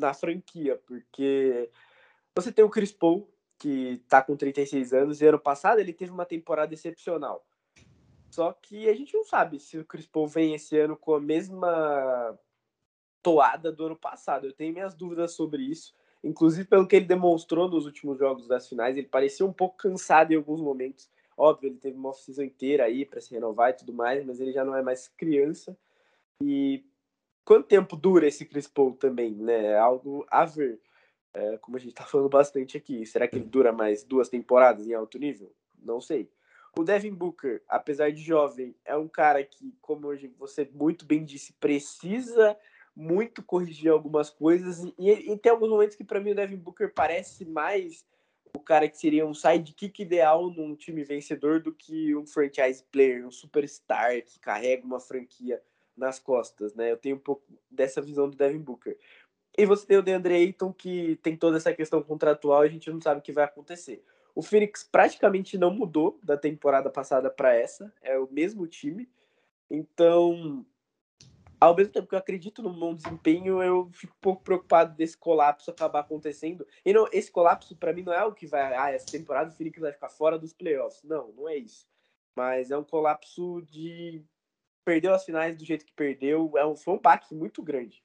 na 0.00 0.14
franquia, 0.14 0.76
porque 0.86 1.70
você 2.34 2.50
tem 2.50 2.64
o 2.64 2.70
Chris 2.70 2.90
Paul, 2.90 3.28
que 3.58 4.02
tá 4.08 4.22
com 4.22 4.36
36 4.36 4.92
anos, 4.92 5.20
e 5.20 5.26
ano 5.26 5.38
passado 5.38 5.78
ele 5.78 5.92
teve 5.92 6.10
uma 6.10 6.26
temporada 6.26 6.72
excepcional. 6.72 7.46
Só 8.30 8.52
que 8.52 8.88
a 8.88 8.94
gente 8.94 9.14
não 9.14 9.24
sabe 9.24 9.58
se 9.58 9.78
o 9.78 9.84
Chris 9.84 10.06
Paul 10.06 10.28
vem 10.28 10.54
esse 10.54 10.78
ano 10.78 10.96
com 10.96 11.14
a 11.14 11.20
mesma 11.20 12.38
toada 13.22 13.72
do 13.72 13.86
ano 13.86 13.96
passado. 13.96 14.46
Eu 14.46 14.52
tenho 14.52 14.72
minhas 14.72 14.94
dúvidas 14.94 15.34
sobre 15.34 15.62
isso. 15.62 15.94
Inclusive, 16.22 16.68
pelo 16.68 16.86
que 16.86 16.96
ele 16.96 17.06
demonstrou 17.06 17.68
nos 17.68 17.86
últimos 17.86 18.18
jogos 18.18 18.46
das 18.46 18.68
finais, 18.68 18.96
ele 18.96 19.08
parecia 19.08 19.44
um 19.44 19.52
pouco 19.52 19.76
cansado 19.76 20.32
em 20.32 20.36
alguns 20.36 20.60
momentos. 20.60 21.10
Óbvio, 21.36 21.68
ele 21.68 21.78
teve 21.78 21.96
uma 21.96 22.10
off-season 22.10 22.42
inteira 22.42 22.84
aí 22.84 23.04
para 23.04 23.20
se 23.20 23.32
renovar 23.32 23.70
e 23.70 23.74
tudo 23.74 23.92
mais, 23.92 24.24
mas 24.24 24.40
ele 24.40 24.52
já 24.52 24.64
não 24.64 24.76
é 24.76 24.82
mais 24.82 25.08
criança. 25.08 25.76
E 26.42 26.84
quanto 27.44 27.66
tempo 27.66 27.96
dura 27.96 28.26
esse 28.26 28.44
Chris 28.44 28.66
Paul 28.66 28.94
também, 28.94 29.32
né? 29.34 29.66
É 29.66 29.78
algo 29.78 30.26
a 30.30 30.44
ver. 30.44 30.80
É, 31.32 31.58
como 31.58 31.76
a 31.76 31.80
gente 31.80 31.90
está 31.90 32.04
falando 32.04 32.28
bastante 32.28 32.76
aqui. 32.76 33.06
Será 33.06 33.28
que 33.28 33.36
ele 33.36 33.44
dura 33.44 33.72
mais 33.72 34.02
duas 34.02 34.28
temporadas 34.28 34.86
em 34.86 34.94
alto 34.94 35.18
nível? 35.18 35.52
Não 35.80 36.00
sei. 36.00 36.30
O 36.78 36.84
Devin 36.84 37.12
Booker, 37.12 37.62
apesar 37.68 38.12
de 38.12 38.22
jovem, 38.22 38.74
é 38.84 38.96
um 38.96 39.08
cara 39.08 39.42
que, 39.42 39.74
como 39.80 40.06
hoje 40.06 40.32
você 40.38 40.68
muito 40.72 41.04
bem 41.04 41.24
disse, 41.24 41.52
precisa 41.54 42.56
muito 42.94 43.42
corrigir 43.42 43.90
algumas 43.90 44.30
coisas. 44.30 44.84
E, 44.98 45.32
e 45.32 45.36
tem 45.38 45.50
alguns 45.50 45.68
momentos 45.68 45.96
que, 45.96 46.04
para 46.04 46.20
mim, 46.20 46.30
o 46.30 46.34
Devin 46.34 46.56
Booker 46.56 46.92
parece 46.94 47.44
mais 47.44 48.04
o 48.54 48.60
cara 48.60 48.88
que 48.88 48.98
seria 48.98 49.26
um 49.26 49.34
sidekick 49.34 50.02
ideal 50.02 50.50
num 50.50 50.74
time 50.74 51.04
vencedor 51.04 51.60
do 51.60 51.72
que 51.72 52.14
um 52.16 52.26
franchise 52.26 52.84
player, 52.90 53.26
um 53.26 53.30
superstar 53.30 54.22
que 54.22 54.38
carrega 54.40 54.84
uma 54.84 55.00
franquia 55.00 55.62
nas 55.96 56.18
costas, 56.18 56.74
né? 56.74 56.90
Eu 56.90 56.96
tenho 56.96 57.16
um 57.16 57.20
pouco 57.20 57.42
dessa 57.70 58.00
visão 58.00 58.28
do 58.28 58.36
Devin 58.36 58.58
Booker. 58.58 58.96
E 59.56 59.66
você 59.66 59.86
tem 59.86 59.98
o 59.98 60.02
DeAndre 60.02 60.34
Ayton, 60.34 60.72
que 60.72 61.16
tem 61.16 61.36
toda 61.36 61.56
essa 61.56 61.72
questão 61.72 62.02
contratual, 62.02 62.62
a 62.62 62.68
gente 62.68 62.90
não 62.90 63.00
sabe 63.00 63.20
o 63.20 63.22
que 63.22 63.32
vai 63.32 63.44
acontecer. 63.44 64.04
O 64.34 64.42
Phoenix 64.42 64.82
praticamente 64.84 65.58
não 65.58 65.74
mudou 65.74 66.18
da 66.22 66.36
temporada 66.36 66.88
passada 66.88 67.30
para 67.30 67.54
essa, 67.54 67.92
é 68.00 68.18
o 68.18 68.28
mesmo 68.30 68.66
time. 68.66 69.08
Então, 69.68 70.64
ao 71.60 71.76
mesmo 71.76 71.92
tempo 71.92 72.08
que 72.08 72.14
eu 72.14 72.18
acredito 72.18 72.62
no 72.62 72.72
bom 72.72 72.94
desempenho, 72.94 73.62
eu 73.62 73.90
fico 73.92 74.14
um 74.16 74.20
pouco 74.20 74.42
preocupado 74.42 74.96
desse 74.96 75.16
colapso 75.16 75.70
acabar 75.70 76.00
acontecendo. 76.00 76.66
E 76.84 76.92
não, 76.92 77.06
esse 77.12 77.30
colapso, 77.30 77.76
para 77.76 77.92
mim, 77.92 78.02
não 78.02 78.12
é 78.12 78.18
algo 78.18 78.34
que 78.34 78.46
vai. 78.46 78.74
Ah, 78.74 78.90
essa 78.90 79.06
temporada 79.06 79.50
o 79.50 79.52
Phoenix 79.52 79.78
vai 79.78 79.92
ficar 79.92 80.08
fora 80.08 80.38
dos 80.38 80.54
playoffs. 80.54 81.02
Não, 81.04 81.32
não 81.32 81.48
é 81.48 81.56
isso. 81.56 81.86
Mas 82.34 82.70
é 82.70 82.78
um 82.78 82.84
colapso 82.84 83.60
de. 83.62 84.24
Perdeu 84.84 85.12
as 85.14 85.24
finais 85.24 85.56
do 85.56 85.64
jeito 85.64 85.84
que 85.84 85.92
perdeu. 85.92 86.52
É 86.56 86.66
um, 86.66 86.76
foi 86.76 86.94
um 86.94 86.98
baque 86.98 87.34
muito 87.34 87.62
grande 87.62 88.02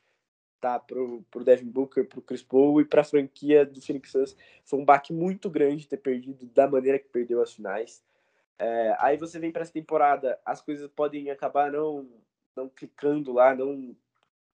tá? 0.66 0.80
Pro, 0.80 1.24
pro 1.30 1.44
Devin 1.44 1.70
Booker, 1.70 2.06
pro 2.06 2.24
Chris 2.24 2.42
Paul 2.42 2.82
e 2.82 2.86
pra 2.86 3.04
franquia 3.04 3.64
do 3.64 3.80
Phoenix 3.80 4.10
Suns. 4.10 4.36
Foi 4.64 4.80
um 4.80 4.86
baque 4.86 5.14
muito 5.14 5.48
grande 5.48 5.88
ter 5.88 5.98
perdido 5.98 6.48
da 6.48 6.68
maneira 6.68 6.98
que 6.98 7.08
perdeu 7.08 7.40
as 7.40 7.54
finais. 7.54 8.04
É, 8.58 8.96
aí 9.00 9.16
você 9.16 9.38
vem 9.38 9.52
para 9.52 9.62
essa 9.62 9.72
temporada, 9.72 10.40
as 10.44 10.62
coisas 10.62 10.90
podem 10.90 11.30
acabar 11.30 11.72
não, 11.72 12.10
não 12.56 12.68
clicando 12.68 13.32
lá, 13.32 13.54
não 13.54 13.96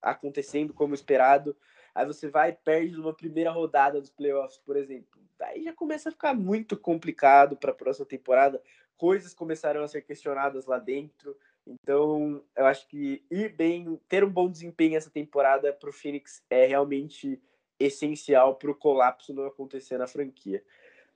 acontecendo 0.01 0.73
como 0.73 0.93
esperado. 0.93 1.55
Aí 1.93 2.05
você 2.05 2.29
vai 2.29 2.49
e 2.49 2.53
perde 2.53 2.95
numa 2.95 3.13
primeira 3.13 3.51
rodada 3.51 3.99
dos 3.99 4.09
playoffs, 4.09 4.57
por 4.59 4.77
exemplo. 4.77 5.21
Aí 5.41 5.63
já 5.63 5.73
começa 5.73 6.09
a 6.09 6.11
ficar 6.11 6.33
muito 6.33 6.77
complicado 6.77 7.57
para 7.57 7.71
a 7.71 7.75
próxima 7.75 8.05
temporada. 8.05 8.61
Coisas 8.95 9.33
começarão 9.33 9.83
a 9.83 9.87
ser 9.87 10.01
questionadas 10.03 10.65
lá 10.65 10.77
dentro. 10.77 11.35
Então, 11.65 12.43
eu 12.55 12.65
acho 12.65 12.87
que 12.87 13.23
ir 13.29 13.49
bem, 13.49 13.99
ter 14.07 14.23
um 14.23 14.29
bom 14.29 14.49
desempenho 14.49 14.97
essa 14.97 15.09
temporada 15.09 15.73
para 15.73 15.89
o 15.89 15.93
Phoenix 15.93 16.43
é 16.49 16.65
realmente 16.65 17.41
essencial 17.79 18.55
para 18.55 18.69
o 18.69 18.75
colapso 18.75 19.33
não 19.33 19.45
acontecer 19.45 19.97
na 19.97 20.07
franquia. 20.07 20.63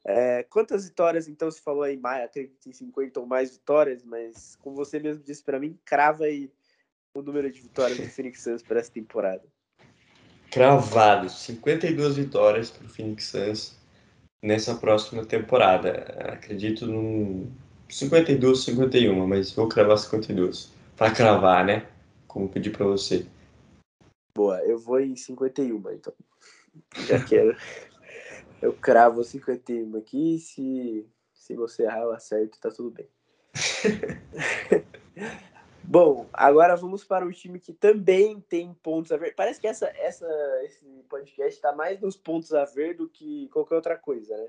É, 0.04 0.44
quantas 0.44 0.86
vitórias, 0.88 1.28
então, 1.28 1.50
você 1.50 1.62
falou 1.62 1.84
aí, 1.84 1.98
mais, 1.98 2.26
acredito 2.26 2.70
em 2.70 2.74
50 2.74 3.20
ou 3.20 3.26
mais 3.26 3.52
vitórias, 3.52 4.04
mas 4.04 4.56
como 4.58 4.76
você 4.76 5.00
mesmo 5.00 5.24
disse 5.24 5.44
para 5.44 5.60
mim, 5.60 5.80
crava 5.84 6.26
aí 6.26 6.52
o 7.14 7.22
número 7.22 7.50
de 7.50 7.62
vitórias 7.62 7.98
do 7.98 8.08
Phoenix 8.08 8.42
Suns 8.42 8.62
para 8.62 8.80
essa 8.80 8.92
temporada. 8.92 9.44
Cravado, 10.56 11.28
52 11.28 12.16
vitórias 12.16 12.72
para 12.72 12.86
o 12.86 12.90
Phoenix 12.90 13.26
Suns 13.26 13.78
nessa 14.42 14.74
próxima 14.74 15.26
temporada. 15.26 15.92
Acredito 16.32 16.88
num 16.88 17.52
52, 17.90 18.64
51, 18.64 19.28
mas 19.28 19.52
vou 19.52 19.68
cravar 19.68 19.98
52. 19.98 20.72
Pra 20.96 21.12
cravar, 21.12 21.66
né? 21.66 21.86
Como 22.26 22.48
pedi 22.48 22.70
pra 22.70 22.86
você. 22.86 23.28
Boa, 24.34 24.62
eu 24.62 24.80
vou 24.80 25.02
em 25.02 25.18
51, 25.18 25.92
então. 25.92 26.14
Já 27.06 27.22
quero. 27.22 27.58
eu 28.64 28.72
cravo 28.72 29.26
51 29.26 29.98
aqui. 29.98 30.40
Se, 30.40 31.06
se 31.34 31.54
você 31.54 31.84
errar, 31.84 32.04
eu 32.04 32.14
acerto, 32.14 32.58
tá 32.62 32.72
tudo 32.72 32.92
bem. 32.92 33.10
Bom, 35.88 36.28
agora 36.34 36.76
vamos 36.76 37.04
para 37.04 37.26
o 37.26 37.32
time 37.32 37.60
que 37.60 37.72
também 37.72 38.40
tem 38.50 38.74
pontos 38.82 39.12
a 39.12 39.18
ver. 39.18 39.36
Parece 39.36 39.60
que 39.60 39.68
essa, 39.68 39.88
essa, 39.98 40.28
esse 40.64 40.86
podcast 41.08 41.56
está 41.56 41.74
mais 41.74 42.00
nos 42.02 42.18
pontos 42.18 42.54
a 42.54 42.66
ver 42.66 42.96
do 42.96 43.08
que 43.08 43.48
qualquer 43.50 43.76
outra 43.76 43.96
coisa, 43.96 44.36
né? 44.36 44.48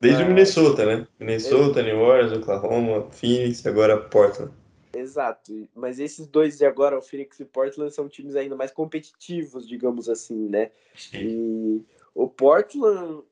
Desde 0.00 0.22
o 0.22 0.26
ah, 0.26 0.28
Minnesota, 0.28 0.86
né? 0.86 1.06
Minnesota, 1.18 1.82
New 1.82 1.98
Orleans, 1.98 2.32
Oklahoma, 2.32 3.10
Phoenix, 3.10 3.66
agora 3.66 3.98
Portland. 3.98 4.52
Exato, 4.94 5.68
mas 5.74 5.98
esses 5.98 6.26
dois 6.26 6.56
de 6.56 6.64
agora, 6.64 6.98
o 6.98 7.02
Phoenix 7.02 7.38
e 7.40 7.44
Portland, 7.44 7.92
são 7.92 8.08
times 8.08 8.34
ainda 8.36 8.56
mais 8.56 8.70
competitivos, 8.70 9.66
digamos 9.66 10.08
assim, 10.08 10.48
né? 10.48 10.70
Sim. 10.94 11.18
E 11.18 11.86
o 12.14 12.28
Portland, 12.28 13.22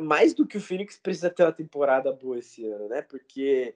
mais 0.00 0.34
do 0.34 0.46
que 0.46 0.58
o 0.58 0.60
Phoenix, 0.60 0.98
precisa 0.98 1.30
ter 1.30 1.44
uma 1.44 1.52
temporada 1.52 2.12
boa 2.12 2.38
esse 2.38 2.66
ano, 2.66 2.88
né? 2.88 3.02
Porque 3.02 3.74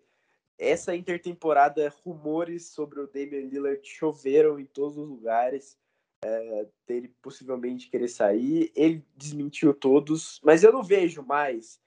essa 0.58 0.94
intertemporada, 0.94 1.92
rumores 2.02 2.68
sobre 2.68 3.00
o 3.00 3.06
Damian 3.06 3.46
Lillard 3.46 3.86
choveram 3.86 4.58
em 4.58 4.64
todos 4.64 4.96
os 4.96 5.08
lugares 5.08 5.78
é, 6.24 6.66
dele 6.86 7.14
possivelmente 7.20 7.90
querer 7.90 8.08
sair. 8.08 8.72
Ele 8.74 9.04
desmentiu 9.14 9.74
todos, 9.74 10.40
mas 10.42 10.62
eu 10.62 10.72
não 10.72 10.82
vejo 10.82 11.22
mais 11.22 11.80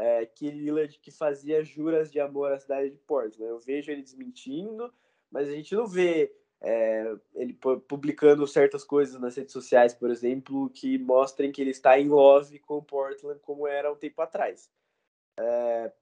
é, 0.00 0.26
que 0.26 0.50
Lillard 0.50 0.98
que 1.00 1.10
fazia 1.10 1.64
juras 1.64 2.10
de 2.10 2.20
amor 2.20 2.52
à 2.52 2.58
cidade 2.58 2.90
de 2.90 2.98
Portland. 2.98 3.42
Eu 3.42 3.58
vejo 3.58 3.90
ele 3.90 4.02
desmentindo, 4.02 4.92
mas 5.30 5.48
a 5.48 5.52
gente 5.52 5.74
não 5.74 5.86
vê 5.86 6.32
é, 6.60 7.14
ele 7.34 7.52
publicando 7.86 8.46
certas 8.46 8.84
coisas 8.84 9.20
nas 9.20 9.36
redes 9.36 9.52
sociais, 9.52 9.94
por 9.94 10.10
exemplo, 10.10 10.68
que 10.70 10.98
mostrem 10.98 11.52
que 11.52 11.60
ele 11.60 11.70
está 11.70 11.98
em 11.98 12.08
love 12.08 12.58
com 12.58 12.82
Portland 12.82 13.40
como 13.40 13.66
era 13.66 13.92
um 13.92 13.96
tempo 13.96 14.20
atrás. 14.20 14.68
É, 15.38 15.92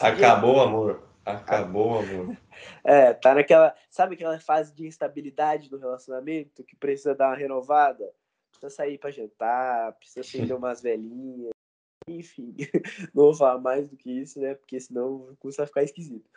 Acabou 0.00 0.56
o 0.56 0.60
amor. 0.60 1.02
Acabou, 1.24 1.98
amor. 2.00 2.36
É, 2.84 3.12
tá 3.12 3.34
naquela. 3.34 3.74
Sabe 3.90 4.14
aquela 4.14 4.38
fase 4.38 4.72
de 4.74 4.86
instabilidade 4.86 5.68
do 5.68 5.78
relacionamento 5.78 6.62
que 6.62 6.76
precisa 6.76 7.14
dar 7.14 7.28
uma 7.28 7.36
renovada? 7.36 8.08
Precisa 8.50 8.70
sair 8.70 8.98
para 8.98 9.10
jantar, 9.10 9.94
precisa 9.94 10.20
acender 10.20 10.54
umas 10.56 10.80
velhinhas. 10.80 11.50
Enfim, 12.06 12.54
não 13.14 13.24
vou 13.24 13.34
falar 13.34 13.58
mais 13.58 13.88
do 13.88 13.96
que 13.96 14.10
isso, 14.10 14.40
né? 14.40 14.54
Porque 14.54 14.78
senão 14.78 15.34
custa 15.40 15.66
ficar 15.66 15.82
esquisito. 15.82 16.28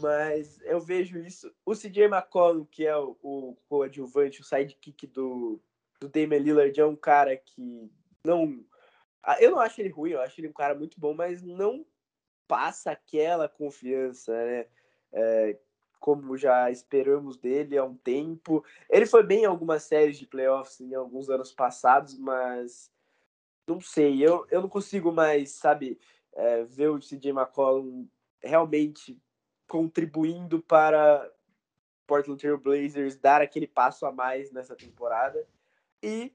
Mas 0.00 0.60
eu 0.62 0.80
vejo 0.80 1.18
isso. 1.18 1.52
O 1.64 1.74
CJ 1.74 2.04
McCollum, 2.04 2.64
que 2.64 2.86
é 2.86 2.96
o, 2.96 3.16
o 3.22 3.56
coadjuvante, 3.68 4.40
o 4.40 4.44
sidekick 4.44 5.06
do, 5.06 5.60
do 6.00 6.08
Damian 6.08 6.38
Lillard, 6.38 6.80
é 6.80 6.86
um 6.86 6.96
cara 6.96 7.36
que 7.36 7.90
não. 8.24 8.64
Ah, 9.28 9.36
eu 9.42 9.50
não 9.50 9.60
acho 9.60 9.78
ele 9.78 9.90
ruim, 9.90 10.12
eu 10.12 10.22
acho 10.22 10.40
ele 10.40 10.48
um 10.48 10.54
cara 10.54 10.74
muito 10.74 10.98
bom, 10.98 11.12
mas 11.12 11.42
não 11.42 11.84
passa 12.46 12.92
aquela 12.92 13.46
confiança, 13.46 14.32
né? 14.32 14.66
É, 15.12 15.58
como 16.00 16.34
já 16.34 16.70
esperamos 16.70 17.36
dele 17.36 17.76
há 17.76 17.84
um 17.84 17.94
tempo. 17.94 18.64
Ele 18.88 19.04
foi 19.04 19.22
bem 19.22 19.42
em 19.42 19.44
algumas 19.44 19.82
séries 19.82 20.18
de 20.18 20.26
playoffs 20.26 20.80
em 20.80 20.94
alguns 20.94 21.28
anos 21.28 21.52
passados, 21.52 22.18
mas 22.18 22.90
não 23.66 23.82
sei, 23.82 24.24
eu, 24.24 24.46
eu 24.50 24.62
não 24.62 24.68
consigo 24.70 25.12
mais, 25.12 25.50
sabe, 25.50 26.00
é, 26.32 26.64
ver 26.64 26.88
o 26.88 26.98
CJ 26.98 27.28
McCollum 27.28 28.08
realmente 28.42 29.20
contribuindo 29.66 30.62
para 30.62 31.30
Portland 32.06 32.40
Trail 32.40 32.56
Blazers 32.56 33.18
dar 33.18 33.42
aquele 33.42 33.66
passo 33.66 34.06
a 34.06 34.10
mais 34.10 34.50
nessa 34.50 34.74
temporada. 34.74 35.46
E, 36.02 36.34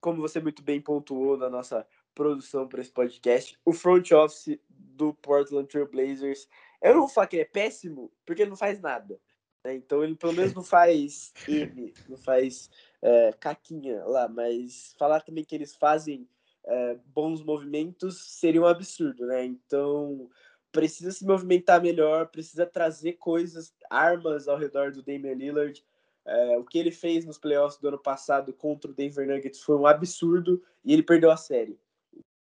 como 0.00 0.22
você 0.22 0.40
muito 0.40 0.62
bem 0.62 0.80
pontuou 0.80 1.36
na 1.36 1.50
nossa 1.50 1.86
produção 2.14 2.68
para 2.68 2.80
esse 2.80 2.90
podcast, 2.90 3.58
o 3.64 3.72
front 3.72 4.10
office 4.12 4.58
do 4.68 5.14
Portland 5.14 5.68
Trail 5.68 5.88
Blazers, 5.90 6.48
eu 6.82 6.94
não 6.94 7.00
vou 7.00 7.08
falar 7.08 7.26
que 7.26 7.36
ele 7.36 7.42
é 7.42 7.46
péssimo, 7.46 8.12
porque 8.26 8.42
ele 8.42 8.50
não 8.50 8.56
faz 8.56 8.80
nada. 8.80 9.18
Né? 9.64 9.74
Então 9.74 10.02
ele 10.02 10.14
pelo 10.14 10.32
menos 10.32 10.52
não 10.54 10.62
faz 10.62 11.32
M, 11.48 11.92
não 12.08 12.16
faz 12.16 12.70
é, 13.00 13.32
caquinha 13.38 14.04
lá, 14.04 14.28
mas 14.28 14.94
falar 14.98 15.20
também 15.20 15.44
que 15.44 15.54
eles 15.54 15.74
fazem 15.74 16.28
é, 16.64 16.96
bons 17.06 17.42
movimentos 17.42 18.38
seria 18.38 18.60
um 18.60 18.66
absurdo, 18.66 19.26
né? 19.26 19.44
Então 19.44 20.28
precisa 20.70 21.10
se 21.12 21.24
movimentar 21.24 21.82
melhor, 21.82 22.28
precisa 22.28 22.64
trazer 22.64 23.14
coisas, 23.14 23.74
armas 23.90 24.48
ao 24.48 24.56
redor 24.56 24.90
do 24.90 25.02
Damian 25.02 25.34
Lillard. 25.34 25.84
É, 26.24 26.56
o 26.56 26.64
que 26.64 26.78
ele 26.78 26.92
fez 26.92 27.24
nos 27.24 27.36
playoffs 27.36 27.80
do 27.80 27.88
ano 27.88 27.98
passado 27.98 28.52
contra 28.52 28.90
o 28.90 28.94
Denver 28.94 29.26
Nuggets 29.26 29.60
foi 29.60 29.76
um 29.76 29.86
absurdo 29.86 30.62
e 30.84 30.92
ele 30.92 31.02
perdeu 31.02 31.30
a 31.30 31.36
série. 31.36 31.78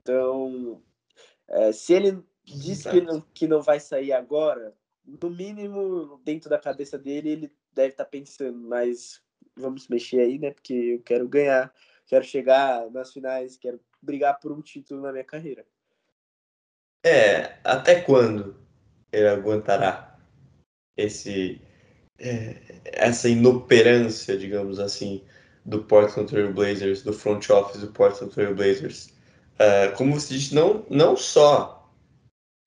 Então, 0.03 0.83
é, 1.49 1.73
se 1.73 1.93
ele 1.93 2.23
diz 2.45 2.85
que 2.85 3.01
não, 3.01 3.21
que 3.35 3.47
não 3.47 3.63
vai 3.63 3.81
sair 3.81 4.13
agora, 4.13 4.75
no 5.23 5.31
mínimo, 5.31 6.21
dentro 6.25 6.51
da 6.51 6.59
cabeça 6.59 6.99
dele, 6.99 7.31
ele 7.31 7.53
deve 7.73 7.91
estar 7.91 8.05
tá 8.05 8.11
pensando, 8.11 8.59
mas 8.59 9.23
vamos 9.57 9.89
mexer 9.89 10.21
aí, 10.21 10.39
né? 10.39 10.51
Porque 10.51 10.73
eu 10.73 11.03
quero 11.03 11.29
ganhar, 11.29 11.73
quero 12.07 12.25
chegar 12.25 12.91
nas 12.91 13.13
finais, 13.13 13.57
quero 13.57 13.81
brigar 14.01 14.39
por 14.39 14.53
um 14.53 14.61
título 14.61 15.03
na 15.03 15.13
minha 15.13 15.25
carreira. 15.25 15.67
É, 17.05 17.59
até 17.65 18.01
quando 18.01 18.57
ele 19.13 19.29
aguentará 19.29 20.19
esse 20.97 21.61
é, 22.19 22.57
essa 22.85 23.29
inoperância, 23.29 24.37
digamos 24.37 24.81
assim, 24.81 25.25
do 25.65 25.85
Portland 25.85 26.29
Trail 26.29 26.53
Blazers, 26.53 27.03
do 27.03 27.13
front 27.13 27.49
office 27.51 27.81
do 27.81 27.93
Portland 27.93 28.35
Trail 28.35 28.55
Blazers? 28.55 29.15
Uh, 29.59 29.95
como 29.97 30.19
você 30.19 30.35
disse, 30.35 30.55
não, 30.55 30.87
não 30.89 31.17
só 31.17 31.91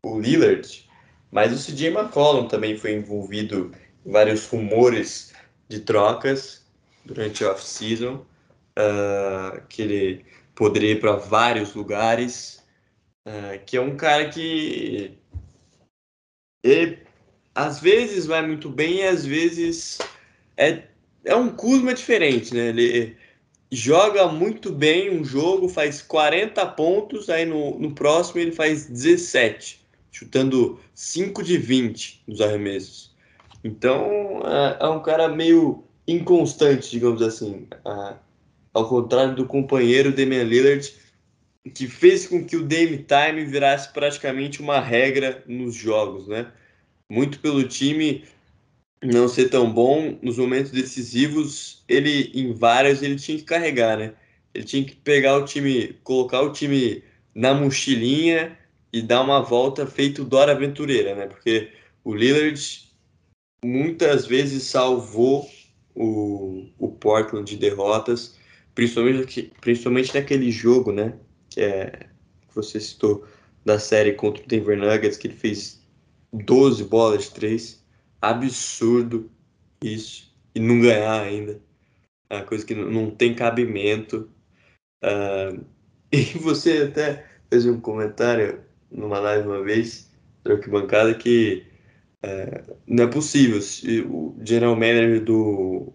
o 0.03 0.19
Lillard, 0.19 0.89
mas 1.31 1.53
o 1.53 1.71
CJ 1.73 1.87
McCollum 1.87 2.47
também 2.47 2.77
foi 2.77 2.93
envolvido 2.93 3.71
em 4.05 4.11
vários 4.11 4.45
rumores 4.47 5.33
de 5.69 5.79
trocas 5.79 6.65
durante 7.05 7.45
a 7.45 7.51
off-season, 7.51 8.25
uh, 8.77 9.61
que 9.69 9.81
ele 9.81 10.25
poderia 10.53 10.91
ir 10.91 10.99
para 10.99 11.13
vários 11.13 11.73
lugares, 11.73 12.61
uh, 13.25 13.63
que 13.65 13.77
é 13.77 13.81
um 13.81 13.95
cara 13.95 14.29
que 14.29 15.17
ele, 16.63 16.99
às 17.55 17.79
vezes 17.79 18.25
vai 18.25 18.45
muito 18.45 18.69
bem 18.69 18.97
e 18.97 19.07
às 19.07 19.25
vezes 19.25 19.97
é, 20.57 20.83
é 21.23 21.35
um 21.35 21.49
Kuzma 21.49 21.93
diferente, 21.93 22.53
né? 22.53 22.67
Ele 22.67 23.17
joga 23.71 24.27
muito 24.27 24.71
bem 24.71 25.17
um 25.17 25.23
jogo, 25.23 25.69
faz 25.69 26.01
40 26.01 26.65
pontos, 26.67 27.29
aí 27.29 27.45
no, 27.45 27.79
no 27.79 27.93
próximo 27.93 28.39
ele 28.41 28.51
faz 28.51 28.85
17 28.87 29.81
chutando 30.11 30.79
5 30.93 31.41
de 31.41 31.57
20 31.57 32.23
nos 32.27 32.41
arremessos. 32.41 33.15
Então 33.63 34.41
é, 34.45 34.85
é 34.85 34.87
um 34.87 35.01
cara 35.01 35.27
meio 35.29 35.83
inconstante, 36.07 36.91
digamos 36.91 37.21
assim. 37.21 37.67
É, 37.85 38.13
ao 38.73 38.87
contrário 38.87 39.35
do 39.35 39.45
companheiro 39.45 40.13
Damian 40.13 40.43
Lillard, 40.43 40.93
que 41.73 41.87
fez 41.87 42.27
com 42.27 42.43
que 42.43 42.55
o 42.55 42.63
Dame 42.63 43.05
Time 43.05 43.45
virasse 43.45 43.91
praticamente 43.93 44.61
uma 44.61 44.79
regra 44.79 45.43
nos 45.47 45.75
jogos, 45.75 46.27
né? 46.27 46.51
Muito 47.09 47.39
pelo 47.39 47.67
time 47.67 48.23
não 49.03 49.27
ser 49.27 49.49
tão 49.49 49.71
bom 49.71 50.17
nos 50.21 50.37
momentos 50.37 50.71
decisivos, 50.71 51.83
ele 51.87 52.31
em 52.35 52.53
vários 52.53 53.01
ele 53.01 53.15
tinha 53.15 53.37
que 53.37 53.43
carregar, 53.43 53.97
né? 53.97 54.13
Ele 54.53 54.63
tinha 54.63 54.83
que 54.85 54.95
pegar 54.95 55.37
o 55.37 55.45
time, 55.45 55.93
colocar 56.03 56.41
o 56.41 56.51
time 56.51 57.03
na 57.33 57.53
mochilinha 57.53 58.57
e 58.93 59.01
dar 59.01 59.21
uma 59.21 59.41
volta 59.41 59.87
feito 59.87 60.23
Dora 60.23 60.51
Aventureira, 60.51 61.15
né? 61.15 61.27
Porque 61.27 61.71
o 62.03 62.13
Lillard 62.13 62.91
muitas 63.63 64.25
vezes 64.25 64.63
salvou 64.63 65.49
o, 65.95 66.67
o 66.77 66.89
Portland 66.89 67.49
de 67.49 67.57
derrotas, 67.57 68.37
principalmente, 68.75 69.51
principalmente 69.61 70.13
naquele 70.13 70.51
jogo, 70.51 70.91
né? 70.91 71.17
Que, 71.49 71.61
é, 71.61 71.91
que 72.47 72.55
você 72.55 72.79
citou 72.79 73.25
da 73.65 73.79
série 73.79 74.13
contra 74.13 74.43
o 74.43 74.47
Denver 74.47 74.77
Nuggets, 74.77 75.17
que 75.17 75.27
ele 75.27 75.35
fez 75.35 75.81
12 76.33 76.83
bolas 76.85 77.23
de 77.23 77.31
3. 77.31 77.80
Absurdo 78.21 79.31
isso. 79.83 80.31
E 80.53 80.59
não 80.59 80.79
ganhar 80.81 81.21
ainda. 81.21 81.59
É 82.29 82.37
uma 82.37 82.45
coisa 82.45 82.65
que 82.65 82.75
não 82.75 83.09
tem 83.11 83.35
cabimento. 83.35 84.29
Uh, 85.03 85.65
e 86.11 86.23
você 86.37 86.83
até 86.83 87.25
fez 87.49 87.65
um 87.65 87.79
comentário 87.79 88.61
numa 88.91 89.19
live 89.19 89.47
uma 89.47 89.63
vez, 89.63 90.11
da 90.43 90.53
arquibancada, 90.53 91.13
que 91.13 91.65
é, 92.23 92.63
não 92.87 93.05
é 93.05 93.07
possível. 93.07 93.61
Se 93.61 94.01
o 94.01 94.35
general 94.43 94.75
manager 94.75 95.23
do, 95.23 95.93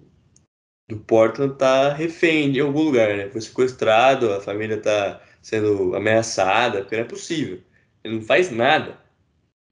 do 0.88 0.98
Portland 0.98 1.56
tá 1.56 1.92
refém 1.92 2.56
em 2.56 2.60
algum 2.60 2.82
lugar, 2.82 3.16
né? 3.16 3.28
Foi 3.30 3.40
sequestrado, 3.40 4.32
a 4.32 4.40
família 4.40 4.80
tá 4.80 5.22
sendo 5.42 5.94
ameaçada, 5.94 6.80
porque 6.80 6.96
não 6.96 7.02
é 7.04 7.06
possível. 7.06 7.60
Ele 8.02 8.16
não 8.16 8.22
faz 8.22 8.50
nada. 8.50 8.98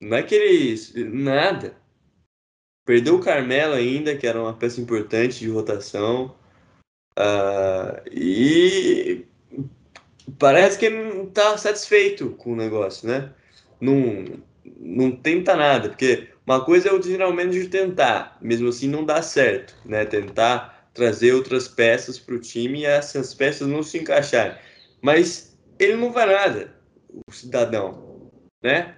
Não 0.00 0.16
é 0.16 0.22
que 0.22 0.34
ele. 0.34 1.05
Nada. 1.05 1.76
Perdeu 2.85 3.16
o 3.16 3.20
Carmelo 3.20 3.74
ainda, 3.74 4.16
que 4.16 4.26
era 4.26 4.41
uma 4.41 4.53
peça 4.53 4.80
importante 4.80 5.39
de 5.39 5.49
rotação. 5.49 6.35
Uh, 7.18 8.11
e 8.11 9.24
parece 10.39 10.78
que 10.78 10.87
ele 10.87 11.14
não 11.14 11.24
está 11.24 11.57
satisfeito 11.57 12.30
com 12.30 12.53
o 12.53 12.57
negócio, 12.57 13.09
né? 13.09 13.32
Não, 13.80 14.24
não 14.78 15.12
tenta 15.12 15.57
nada, 15.57 15.89
porque 15.89 16.28
uma 16.47 16.64
coisa 16.64 16.89
é 16.89 16.93
o 16.93 17.03
general 17.03 17.32
manager 17.32 17.70
tentar, 17.70 18.37
mesmo 18.41 18.68
assim 18.68 18.89
não 18.89 19.05
dá 19.05 19.22
certo, 19.22 19.74
né? 19.85 20.05
Tentar 20.05 20.89
trazer 20.93 21.32
outras 21.32 21.66
peças 21.66 22.18
para 22.18 22.35
o 22.35 22.41
time 22.41 22.80
e 22.80 22.85
essas 22.85 23.32
peças 23.32 23.66
não 23.66 23.82
se 23.82 23.99
encaixarem. 23.99 24.57
Mas 25.01 25.57
ele 25.78 25.97
não 25.97 26.12
vai 26.12 26.26
nada, 26.26 26.74
o 27.26 27.32
cidadão, 27.32 28.30
né? 28.62 28.97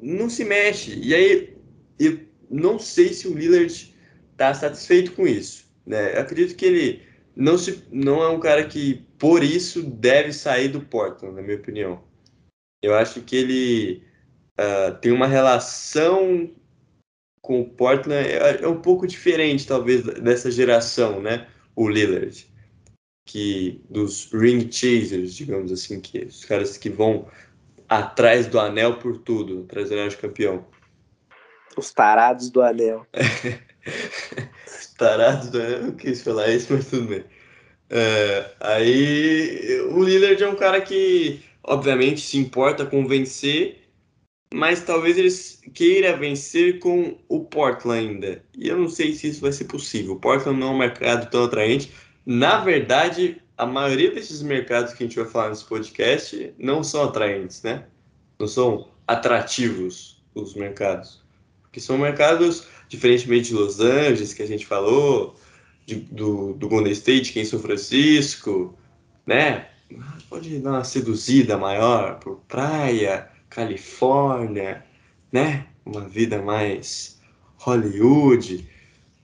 Não 0.00 0.28
se 0.28 0.44
mexe. 0.44 0.98
E 1.00 1.14
aí, 1.14 1.56
eu 1.98 2.20
não 2.50 2.78
sei 2.78 3.12
se 3.12 3.28
o 3.28 3.36
Lillard 3.36 3.94
está 4.32 4.54
satisfeito 4.54 5.12
com 5.12 5.26
isso, 5.26 5.66
né? 5.84 6.16
Eu 6.16 6.20
acredito 6.20 6.56
que 6.56 6.64
ele 6.64 7.02
não, 7.34 7.58
se, 7.58 7.84
não 7.90 8.22
é 8.22 8.28
um 8.28 8.40
cara 8.40 8.66
que 8.66 9.06
por 9.18 9.42
isso 9.42 9.82
deve 9.82 10.32
sair 10.32 10.68
do 10.68 10.80
Portland, 10.80 11.34
na 11.34 11.42
minha 11.42 11.56
opinião. 11.56 12.02
Eu 12.82 12.94
acho 12.94 13.20
que 13.22 13.36
ele 13.36 14.02
uh, 14.58 14.94
tem 15.00 15.12
uma 15.12 15.26
relação 15.26 16.50
com 17.42 17.60
o 17.60 17.68
Portland 17.68 18.26
é, 18.28 18.62
é, 18.62 18.68
um 18.68 18.80
pouco 18.80 19.06
diferente, 19.06 19.66
talvez, 19.66 20.02
dessa 20.02 20.50
geração, 20.50 21.20
né? 21.20 21.46
O 21.74 21.88
Lillard, 21.88 22.46
que 23.26 23.80
dos 23.90 24.30
ring 24.32 24.70
chasers, 24.70 25.34
digamos 25.34 25.70
assim, 25.70 26.00
que 26.00 26.24
os 26.24 26.44
caras 26.44 26.76
que 26.76 26.88
vão 26.88 27.28
atrás 27.88 28.46
do 28.46 28.58
anel 28.58 28.98
por 28.98 29.18
tudo, 29.18 29.62
atrás 29.62 29.88
do 29.88 29.94
anel 29.94 30.08
de 30.08 30.16
campeão. 30.16 30.66
Os 31.76 31.92
tarados 31.92 32.50
do 32.50 32.62
anel. 32.62 33.06
Os 34.66 34.86
tarados 34.98 35.50
do 35.50 35.60
anel, 35.60 35.82
não 35.84 35.92
quis 35.92 36.22
falar 36.22 36.48
isso, 36.48 36.72
mas 36.72 36.88
tudo 36.88 37.08
bem. 37.08 37.24
É, 37.88 38.50
aí 38.60 39.80
o 39.90 40.02
Lillard 40.02 40.42
é 40.42 40.48
um 40.48 40.56
cara 40.56 40.80
que, 40.80 41.42
obviamente, 41.62 42.20
se 42.20 42.38
importa 42.38 42.84
com 42.84 43.06
vencer, 43.06 43.86
mas 44.52 44.82
talvez 44.82 45.18
ele 45.18 45.70
queira 45.72 46.16
vencer 46.16 46.78
com 46.78 47.16
o 47.28 47.44
Portland 47.44 47.98
ainda. 47.98 48.44
E 48.56 48.68
eu 48.68 48.78
não 48.78 48.88
sei 48.88 49.12
se 49.12 49.28
isso 49.28 49.40
vai 49.40 49.52
ser 49.52 49.64
possível. 49.64 50.14
O 50.14 50.20
Portland 50.20 50.58
não 50.58 50.68
é 50.68 50.70
um 50.70 50.78
mercado 50.78 51.30
tão 51.30 51.44
atraente. 51.44 51.92
Na 52.24 52.58
verdade, 52.58 53.40
a 53.56 53.66
maioria 53.66 54.10
desses 54.10 54.42
mercados 54.42 54.92
que 54.92 55.04
a 55.04 55.06
gente 55.06 55.18
vai 55.18 55.28
falar 55.28 55.50
nesse 55.50 55.64
podcast 55.64 56.54
não 56.58 56.82
são 56.82 57.04
atraentes, 57.04 57.62
né? 57.62 57.86
Não 58.38 58.46
são 58.46 58.88
atrativos 59.06 60.22
os 60.34 60.54
mercados. 60.54 61.25
Porque 61.76 61.84
são 61.84 61.98
mercados, 61.98 62.66
diferentemente 62.88 63.48
de 63.50 63.54
Los 63.54 63.80
Angeles, 63.80 64.32
que 64.32 64.42
a 64.42 64.46
gente 64.46 64.64
falou, 64.64 65.36
de, 65.84 65.96
do, 65.96 66.54
do 66.54 66.70
Golden 66.70 66.90
State, 66.90 67.34
que 67.34 67.38
é 67.38 67.42
em 67.42 67.44
São 67.44 67.60
Francisco, 67.60 68.74
né? 69.26 69.68
Pode 70.30 70.58
dar 70.60 70.70
uma 70.70 70.84
seduzida 70.84 71.58
maior 71.58 72.18
por 72.18 72.36
praia, 72.48 73.28
Califórnia, 73.50 74.86
né? 75.30 75.66
Uma 75.84 76.08
vida 76.08 76.40
mais 76.40 77.20
Hollywood. 77.58 78.66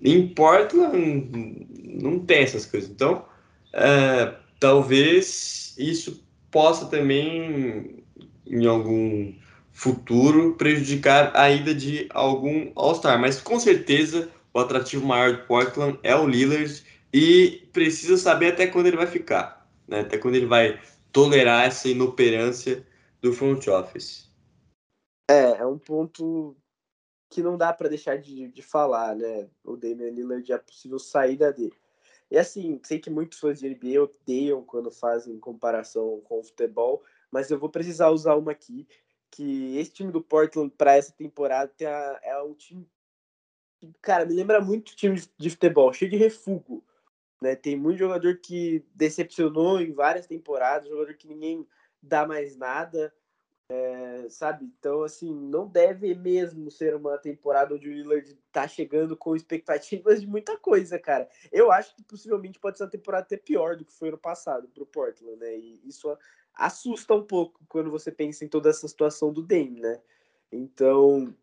Em 0.03 0.28
Portland 0.28 1.66
não 1.82 2.18
tem 2.18 2.42
essas 2.42 2.66
coisas. 2.66 2.90
Então, 2.90 3.24
é, 3.72 4.34
talvez 4.61 5.74
isso 5.78 6.22
possa 6.50 6.84
também, 6.84 8.05
em 8.46 8.66
algum 8.66 9.32
futuro, 9.73 10.55
prejudicar 10.55 11.35
a 11.35 11.51
ida 11.51 11.75
de 11.75 12.07
algum 12.11 12.70
All-Star. 12.77 13.18
Mas 13.18 13.41
com 13.41 13.59
certeza 13.59 14.31
o 14.53 14.59
atrativo 14.59 15.07
maior 15.07 15.33
do 15.33 15.47
Portland 15.47 15.99
é 16.03 16.14
o 16.14 16.27
Lillard 16.27 16.85
e 17.12 17.68
precisa 17.73 18.16
saber 18.16 18.53
até 18.53 18.66
quando 18.66 18.87
ele 18.87 18.97
vai 18.97 19.07
ficar, 19.07 19.68
né? 19.89 20.01
até 20.01 20.18
quando 20.18 20.35
ele 20.35 20.47
vai 20.47 20.81
tolerar 21.11 21.66
essa 21.66 21.89
inoperância 21.89 22.87
do 23.20 23.33
front 23.33 23.66
office. 23.68 24.31
É, 25.29 25.59
é 25.59 25.66
um 25.66 25.79
ponto 25.79 26.57
que 27.31 27.43
não 27.43 27.57
dá 27.57 27.73
para 27.73 27.89
deixar 27.89 28.18
de, 28.18 28.49
de 28.49 28.62
falar, 28.62 29.16
né? 29.16 29.49
O 29.64 29.77
Damian 29.77 30.11
Lillard 30.11 30.53
é 30.53 30.59
possível 30.59 30.99
saída 30.99 31.51
dele. 31.51 31.75
E 32.31 32.39
assim, 32.39 32.81
sei 32.83 32.99
que 32.99 33.11
muitos 33.11 33.39
fãs 33.39 33.59
de 33.59 33.68
NBA 33.68 34.03
odeiam 34.03 34.62
quando 34.62 34.91
fazem 34.91 35.39
comparação 35.39 36.20
com 36.25 36.41
o 36.41 36.45
futebol, 36.45 37.03
mas 37.31 37.51
eu 37.51 37.59
vou 37.59 37.68
precisar 37.68 38.11
usar 38.11 38.37
uma 38.37 38.53
aqui, 38.53 38.87
que 39.33 39.76
esse 39.78 39.91
time 39.93 40.12
do 40.12 40.22
Portland 40.22 40.72
para 40.78 40.95
essa 40.95 41.12
temporada 41.12 41.72
é, 41.80 42.30
é 42.30 42.43
um 42.43 42.55
time 42.55 42.87
cara, 44.01 44.24
me 44.24 44.35
lembra 44.35 44.61
muito 44.61 44.95
time 44.95 45.20
de, 45.37 45.51
futebol, 45.51 45.93
cheio 45.93 46.11
de 46.11 46.16
refúgio. 46.16 46.83
Né? 47.41 47.57
Tem 47.57 47.76
muito 47.76 47.99
jogador 47.99 48.39
que 48.39 48.85
decepcionou 48.95 49.80
em 49.80 49.93
várias 49.93 50.26
temporadas, 50.26 50.89
jogador 50.89 51.14
que 51.14 51.26
ninguém 51.26 51.66
dá 52.01 52.26
mais 52.26 52.57
nada, 52.57 53.12
é, 53.68 54.26
sabe? 54.28 54.64
Então, 54.78 55.03
assim, 55.03 55.35
não 55.35 55.66
deve 55.66 56.14
mesmo 56.14 56.70
ser 56.70 56.95
uma 56.95 57.18
temporada 57.18 57.74
onde 57.74 57.89
o 57.89 57.93
Lillard 57.93 58.39
tá 58.53 58.68
chegando 58.68 59.16
com 59.16 59.35
expectativas 59.35 60.20
de 60.20 60.26
muita 60.26 60.57
coisa, 60.57 60.99
cara. 60.99 61.28
Eu 61.51 61.72
acho 61.72 61.97
que 61.97 62.03
possivelmente 62.03 62.61
pode 62.61 62.76
ser 62.76 62.85
uma 62.85 62.91
temporada 62.91 63.24
até 63.24 63.37
pior 63.37 63.76
do 63.76 63.85
que 63.85 63.93
foi 63.93 64.11
no 64.11 64.18
passado 64.18 64.68
pro 64.68 64.87
Portland, 64.87 65.37
né? 65.37 65.57
E 65.57 65.80
isso 65.85 66.16
assusta 66.55 67.14
um 67.14 67.24
pouco 67.24 67.61
quando 67.68 67.90
você 67.90 68.11
pensa 68.11 68.44
em 68.44 68.48
toda 68.48 68.70
essa 68.70 68.86
situação 68.86 69.32
do 69.32 69.42
Dame, 69.42 69.80
né? 69.80 70.00
Então, 70.50 71.34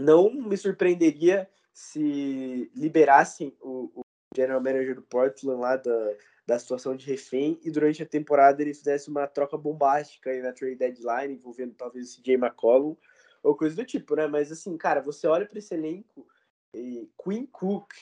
não 0.00 0.32
me 0.32 0.56
surpreenderia 0.56 1.48
se 1.72 2.70
liberassem 2.74 3.56
o, 3.60 3.90
o 3.94 4.00
general 4.34 4.60
manager 4.60 4.94
do 4.94 5.02
Portland 5.02 5.60
lá 5.60 5.76
da, 5.76 6.16
da 6.46 6.58
situação 6.58 6.96
de 6.96 7.06
refém 7.06 7.60
e 7.62 7.70
durante 7.70 8.02
a 8.02 8.06
temporada 8.06 8.62
ele 8.62 8.74
fizesse 8.74 9.08
uma 9.08 9.26
troca 9.26 9.56
bombástica 9.56 10.30
aí 10.30 10.40
na 10.40 10.52
trade 10.52 10.76
deadline 10.76 11.34
envolvendo 11.34 11.74
talvez 11.74 12.12
o 12.12 12.22
CJ 12.22 12.34
McCollum 12.34 12.96
ou 13.42 13.56
coisa 13.56 13.76
do 13.76 13.84
tipo, 13.84 14.14
né? 14.16 14.26
Mas 14.26 14.50
assim, 14.52 14.76
cara, 14.76 15.00
você 15.00 15.26
olha 15.26 15.46
para 15.46 15.58
esse 15.58 15.74
elenco 15.74 16.26
e 16.74 17.08
Quinn 17.22 17.46
Cook, 17.46 17.92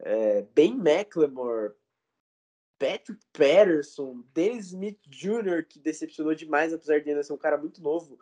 é, 0.00 0.42
Ben 0.54 0.72
McLemore, 0.74 1.72
Patrick 2.78 3.20
Patterson, 3.32 4.24
Dennis 4.32 4.66
Smith 4.68 4.98
Jr., 5.08 5.64
que 5.68 5.80
decepcionou 5.80 6.34
demais, 6.34 6.72
apesar 6.72 7.00
de 7.00 7.10
ainda 7.10 7.22
ser 7.22 7.32
um 7.32 7.38
cara 7.38 7.58
muito 7.58 7.82
novo, 7.82 8.18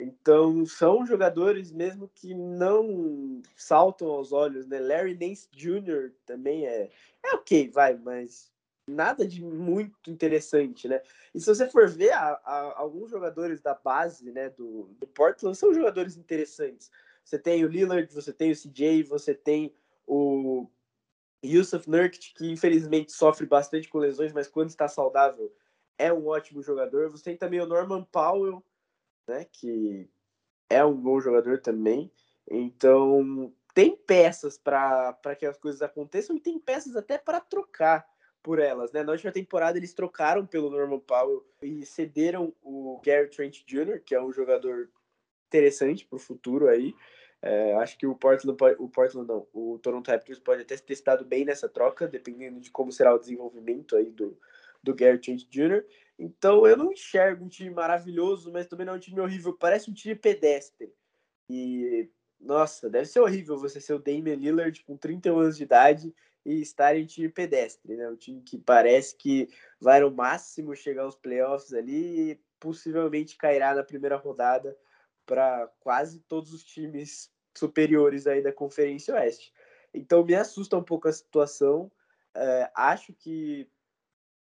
então, 0.00 0.64
são 0.64 1.04
jogadores 1.04 1.70
mesmo 1.70 2.10
que 2.14 2.34
não 2.34 3.42
saltam 3.54 4.08
aos 4.08 4.32
olhos, 4.32 4.66
né? 4.66 4.80
Larry 4.80 5.14
Nance 5.14 5.48
Jr. 5.52 6.12
também 6.24 6.66
é, 6.66 6.90
é 7.22 7.34
ok, 7.34 7.70
vai, 7.70 7.96
mas 7.96 8.50
nada 8.86 9.26
de 9.26 9.42
muito 9.42 10.10
interessante, 10.10 10.88
né? 10.88 11.00
E 11.34 11.40
se 11.40 11.46
você 11.46 11.68
for 11.68 11.88
ver, 11.88 12.12
a, 12.12 12.40
a, 12.44 12.80
alguns 12.80 13.10
jogadores 13.10 13.60
da 13.60 13.74
base, 13.74 14.32
né, 14.32 14.48
do, 14.50 14.90
do 14.98 15.06
Portland 15.06 15.56
são 15.56 15.72
jogadores 15.72 16.16
interessantes. 16.16 16.90
Você 17.22 17.38
tem 17.38 17.64
o 17.64 17.68
Lillard, 17.68 18.12
você 18.12 18.32
tem 18.32 18.50
o 18.50 18.56
CJ, 18.56 19.04
você 19.04 19.34
tem 19.34 19.72
o 20.06 20.66
Yusuf 21.44 21.88
Nurkic, 21.88 22.34
que 22.34 22.50
infelizmente 22.50 23.12
sofre 23.12 23.46
bastante 23.46 23.88
com 23.88 23.98
lesões, 23.98 24.32
mas 24.32 24.48
quando 24.48 24.68
está 24.68 24.86
saudável 24.88 25.52
é 25.98 26.12
um 26.12 26.26
ótimo 26.26 26.62
jogador. 26.62 27.10
Você 27.10 27.24
tem 27.24 27.36
também 27.36 27.60
o 27.60 27.66
Norman 27.66 28.04
Powell, 28.04 28.64
né? 29.26 29.46
Que 29.52 30.08
é 30.68 30.84
um 30.84 30.94
bom 30.94 31.20
jogador 31.20 31.60
também. 31.60 32.10
Então, 32.50 33.52
tem 33.74 33.96
peças 33.96 34.58
para 34.58 35.36
que 35.38 35.46
as 35.46 35.58
coisas 35.58 35.82
aconteçam 35.82 36.36
e 36.36 36.40
tem 36.40 36.58
peças 36.58 36.96
até 36.96 37.18
para 37.18 37.40
trocar 37.40 38.06
por 38.42 38.58
elas, 38.58 38.90
né? 38.92 39.02
Na 39.02 39.12
última 39.12 39.30
temporada 39.30 39.78
eles 39.78 39.92
trocaram 39.92 40.46
pelo 40.46 40.70
Norman 40.70 41.00
Powell 41.00 41.46
e 41.62 41.84
cederam 41.84 42.54
o 42.62 43.00
Gary 43.04 43.28
Trent 43.28 43.64
Jr., 43.66 44.00
que 44.00 44.14
é 44.14 44.22
um 44.22 44.32
jogador 44.32 44.90
interessante 45.46 46.06
para 46.06 46.16
o 46.16 46.20
futuro 46.20 46.68
aí. 46.68 46.94
É, 47.42 47.74
acho 47.76 47.96
que 47.96 48.06
o 48.06 48.14
Portland, 48.14 48.58
o 48.78 48.88
Portland 48.88 49.26
não, 49.26 49.46
o 49.52 49.78
Toronto 49.78 50.10
Raptors 50.10 50.38
pode 50.38 50.62
até 50.62 50.76
ter 50.76 50.92
estado 50.92 51.24
bem 51.24 51.44
nessa 51.44 51.68
troca, 51.68 52.06
dependendo 52.06 52.60
de 52.60 52.70
como 52.70 52.92
será 52.92 53.14
o 53.14 53.18
desenvolvimento 53.18 53.96
aí 53.96 54.10
do, 54.10 54.38
do 54.82 54.94
Gary 54.94 55.18
Trent 55.18 55.46
Jr. 55.48 55.84
Então 56.18 56.66
eu 56.66 56.76
não 56.76 56.92
enxergo 56.92 57.44
um 57.44 57.48
time 57.48 57.70
maravilhoso, 57.70 58.52
mas 58.52 58.66
também 58.66 58.84
não 58.84 58.94
é 58.94 58.96
um 58.96 59.00
time 59.00 59.20
horrível. 59.20 59.54
Parece 59.54 59.90
um 59.90 59.94
time 59.94 60.14
pedestre. 60.14 60.92
E, 61.48 62.10
nossa, 62.38 62.90
deve 62.90 63.06
ser 63.06 63.20
horrível 63.20 63.56
você 63.56 63.80
ser 63.80 63.94
o 63.94 63.98
Damian 63.98 64.36
Lillard 64.36 64.84
com 64.84 64.96
31 64.96 65.38
anos 65.38 65.56
de 65.56 65.62
idade 65.62 66.14
e 66.44 66.60
estar 66.60 66.94
em 66.94 67.06
time 67.06 67.28
pedestre, 67.28 67.96
né? 67.96 68.08
Um 68.08 68.16
time 68.16 68.42
que 68.42 68.58
parece 68.58 69.16
que 69.16 69.48
vai 69.80 70.00
no 70.00 70.10
máximo 70.10 70.76
chegar 70.76 71.02
aos 71.04 71.16
playoffs 71.16 71.72
ali 71.72 72.32
e 72.32 72.40
possivelmente 72.58 73.36
cairá 73.36 73.74
na 73.74 73.82
primeira 73.82 74.16
rodada 74.16 74.76
para 75.30 75.70
quase 75.78 76.18
todos 76.26 76.52
os 76.52 76.64
times 76.64 77.30
superiores 77.56 78.26
aí 78.26 78.42
da 78.42 78.52
Conferência 78.52 79.14
Oeste. 79.14 79.52
Então 79.94 80.24
me 80.24 80.34
assusta 80.34 80.76
um 80.76 80.82
pouco 80.82 81.06
a 81.06 81.12
situação. 81.12 81.88
É, 82.34 82.68
acho 82.74 83.12
que 83.12 83.70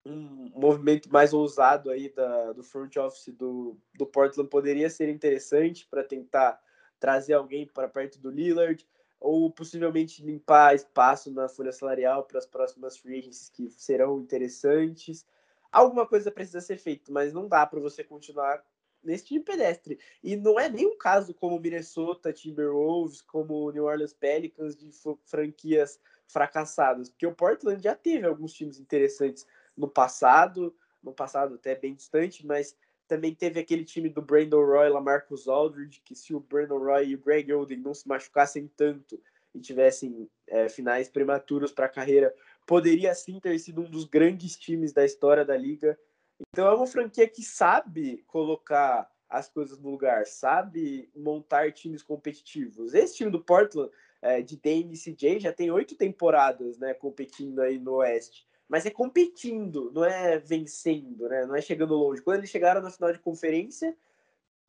um 0.05 0.51
movimento 0.53 1.11
mais 1.11 1.33
ousado 1.33 1.89
aí 1.89 2.13
da, 2.13 2.53
do 2.53 2.63
front 2.63 2.95
office 2.97 3.33
do, 3.33 3.75
do 3.95 4.05
Portland 4.05 4.47
poderia 4.47 4.88
ser 4.88 5.09
interessante 5.09 5.88
para 5.89 6.03
tentar 6.03 6.61
trazer 6.99 7.33
alguém 7.33 7.65
para 7.65 7.88
perto 7.88 8.19
do 8.19 8.29
Lillard 8.29 8.88
ou 9.19 9.49
possivelmente 9.49 10.23
limpar 10.23 10.75
espaço 10.75 11.31
na 11.31 11.49
folha 11.49 11.71
salarial 11.71 12.25
para 12.25 12.38
as 12.38 12.45
próximas 12.45 12.95
free 12.95 13.17
agents 13.17 13.49
que 13.49 13.71
serão 13.71 14.19
interessantes. 14.19 15.25
Alguma 15.71 16.05
coisa 16.05 16.29
precisa 16.29 16.61
ser 16.61 16.77
feita, 16.77 17.11
mas 17.11 17.33
não 17.33 17.47
dá 17.47 17.65
para 17.65 17.79
você 17.79 18.03
continuar 18.03 18.63
nesse 19.06 19.26
time 19.26 19.43
pedestre. 19.43 19.99
E 20.24 20.36
não 20.36 20.60
é 20.60 20.70
nem 20.70 20.88
um 20.88 20.97
caso 20.97 21.34
como 21.34 21.60
Minnesota 21.60 22.34
Timberwolves, 22.34 23.22
como 23.22 23.72
New 23.72 23.86
Orleans 23.86 24.14
Pelicans 24.14 24.76
de 24.76 24.91
franquias 25.26 25.99
fracassadas, 26.28 27.10
porque 27.10 27.28
o 27.28 27.36
Portland 27.36 27.82
já 27.84 27.95
teve 27.95 28.26
alguns 28.26 28.53
times 28.53 28.80
interessantes 28.80 29.45
no 29.78 29.88
passado, 29.88 30.76
no 31.01 31.14
passado 31.14 31.56
até 31.56 31.76
bem 31.76 31.93
distante, 31.93 32.45
mas 32.45 32.76
também 33.08 33.34
teve 33.34 33.60
aquele 33.60 33.84
time 33.84 34.10
do 34.10 34.22
Brandon 34.22 34.66
Roy, 34.66 34.89
Lamarcus 34.89 35.47
Aldridge, 35.47 36.01
que 36.03 36.16
se 36.16 36.34
o 36.34 36.39
Brandon 36.39 36.80
Roy 36.80 37.10
e 37.10 37.16
o 37.16 37.20
Greg 37.20 37.53
Oden 37.53 37.78
não 37.78 37.93
se 37.93 38.08
machucassem 38.08 38.68
tanto 38.76 39.22
e 39.53 39.60
tivessem 39.60 40.30
é, 40.47 40.68
finais 40.68 41.08
prematuros 41.08 41.72
para 41.72 41.86
a 41.86 41.89
carreira, 41.89 42.34
poderia 42.66 43.14
sim 43.14 43.39
ter 43.39 43.58
sido 43.60 43.82
um 43.82 43.89
dos 43.89 44.06
grandes 44.06 44.58
times 44.58 44.91
da 44.91 45.06
história 45.06 45.45
da 45.45 45.56
liga. 45.56 45.97
Então 46.39 46.67
é 46.67 46.75
uma 46.75 46.88
franquia 46.88 47.27
que 47.27 47.43
sabe 47.43 48.23
colocar 48.27 49.09
as 49.29 49.49
coisas 49.49 49.79
no 49.79 49.89
lugar, 49.89 50.25
sabe 50.25 51.09
montar 51.15 51.71
times 51.71 52.03
competitivos. 52.03 52.93
Esse 52.93 53.17
time 53.17 53.31
do 53.31 53.43
Portland, 53.43 53.91
é, 54.21 54.41
de 54.41 54.55
Dame 54.57 54.93
e 54.93 54.97
CJ, 54.97 55.39
já 55.39 55.51
tem 55.51 55.71
oito 55.71 55.95
temporadas 55.95 56.77
né, 56.77 56.93
competindo 56.93 57.59
aí 57.59 57.79
no 57.79 57.95
Oeste 57.95 58.47
mas 58.67 58.86
é 58.86 58.89
competindo, 58.89 59.91
não 59.93 60.03
é 60.03 60.39
vencendo, 60.39 61.29
né? 61.29 61.45
Não 61.45 61.55
é 61.55 61.61
chegando 61.61 61.95
longe. 61.95 62.21
Quando 62.21 62.39
eles 62.39 62.49
chegaram 62.49 62.81
na 62.81 62.89
final 62.89 63.11
de 63.13 63.19
conferência, 63.19 63.95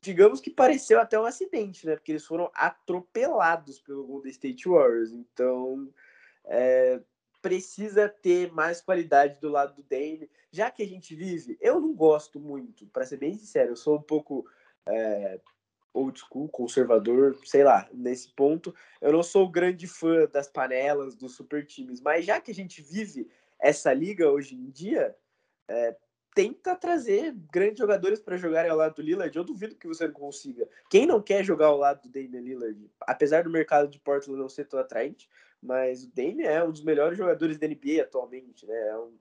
digamos 0.01 0.39
que 0.39 0.51
pareceu 0.51 0.99
até 0.99 1.19
um 1.19 1.25
acidente, 1.25 1.85
né? 1.85 1.95
Porque 1.95 2.11
eles 2.11 2.25
foram 2.25 2.51
atropelados 2.53 3.79
pelo 3.79 4.05
Golden 4.05 4.31
State 4.31 4.69
Warriors. 4.69 5.11
Então, 5.11 5.91
é, 6.45 7.01
precisa 7.47 8.09
ter 8.09 8.51
mais 8.51 8.81
qualidade 8.81 9.39
do 9.39 9.49
lado 9.49 9.75
do 9.75 9.83
Dame. 9.83 10.29
Já 10.51 10.69
que 10.69 10.83
a 10.83 10.87
gente 10.87 11.15
vive, 11.15 11.57
eu 11.61 11.79
não 11.79 11.93
gosto 11.93 12.41
muito, 12.41 12.85
para 12.87 13.05
ser 13.05 13.17
bem 13.17 13.37
sincero, 13.37 13.71
eu 13.71 13.75
sou 13.77 13.97
um 13.97 14.01
pouco 14.01 14.45
é, 14.85 15.39
old 15.93 16.19
school, 16.19 16.49
conservador, 16.49 17.37
sei 17.45 17.63
lá, 17.63 17.87
nesse 17.93 18.29
ponto. 18.33 18.75
Eu 18.99 19.13
não 19.13 19.23
sou 19.23 19.49
grande 19.49 19.87
fã 19.87 20.27
das 20.27 20.49
panelas, 20.49 21.15
dos 21.15 21.35
super 21.35 21.65
times, 21.65 22.01
mas 22.01 22.25
já 22.25 22.41
que 22.41 22.51
a 22.51 22.55
gente 22.55 22.81
vive 22.81 23.29
essa 23.57 23.93
liga 23.93 24.29
hoje 24.29 24.53
em 24.53 24.69
dia 24.69 25.15
é, 25.69 25.95
tenta 26.35 26.75
trazer 26.75 27.33
grandes 27.51 27.79
jogadores 27.79 28.19
para 28.19 28.37
jogarem 28.37 28.69
ao 28.69 28.77
lado 28.77 28.95
do 28.95 29.01
Lillard. 29.01 29.35
Eu 29.35 29.43
duvido 29.43 29.75
que 29.75 29.87
você 29.87 30.05
não 30.05 30.13
consiga. 30.13 30.67
Quem 30.89 31.05
não 31.05 31.21
quer 31.21 31.43
jogar 31.43 31.67
ao 31.67 31.77
lado 31.77 32.03
do 32.03 32.09
Damian 32.09 32.41
Lillard, 32.41 32.91
apesar 33.01 33.43
do 33.43 33.49
mercado 33.49 33.89
de 33.89 33.99
Portland 33.99 34.39
não 34.39 34.49
ser 34.49 34.65
tão 34.65 34.79
atraente, 34.79 35.29
mas 35.61 36.03
o 36.03 36.11
Damian 36.13 36.49
é 36.49 36.63
um 36.63 36.71
dos 36.71 36.83
melhores 36.83 37.17
jogadores 37.17 37.57
da 37.57 37.67
NBA 37.67 38.01
atualmente, 38.01 38.65
né? 38.65 38.89
É 38.89 38.97
um, 38.97 39.17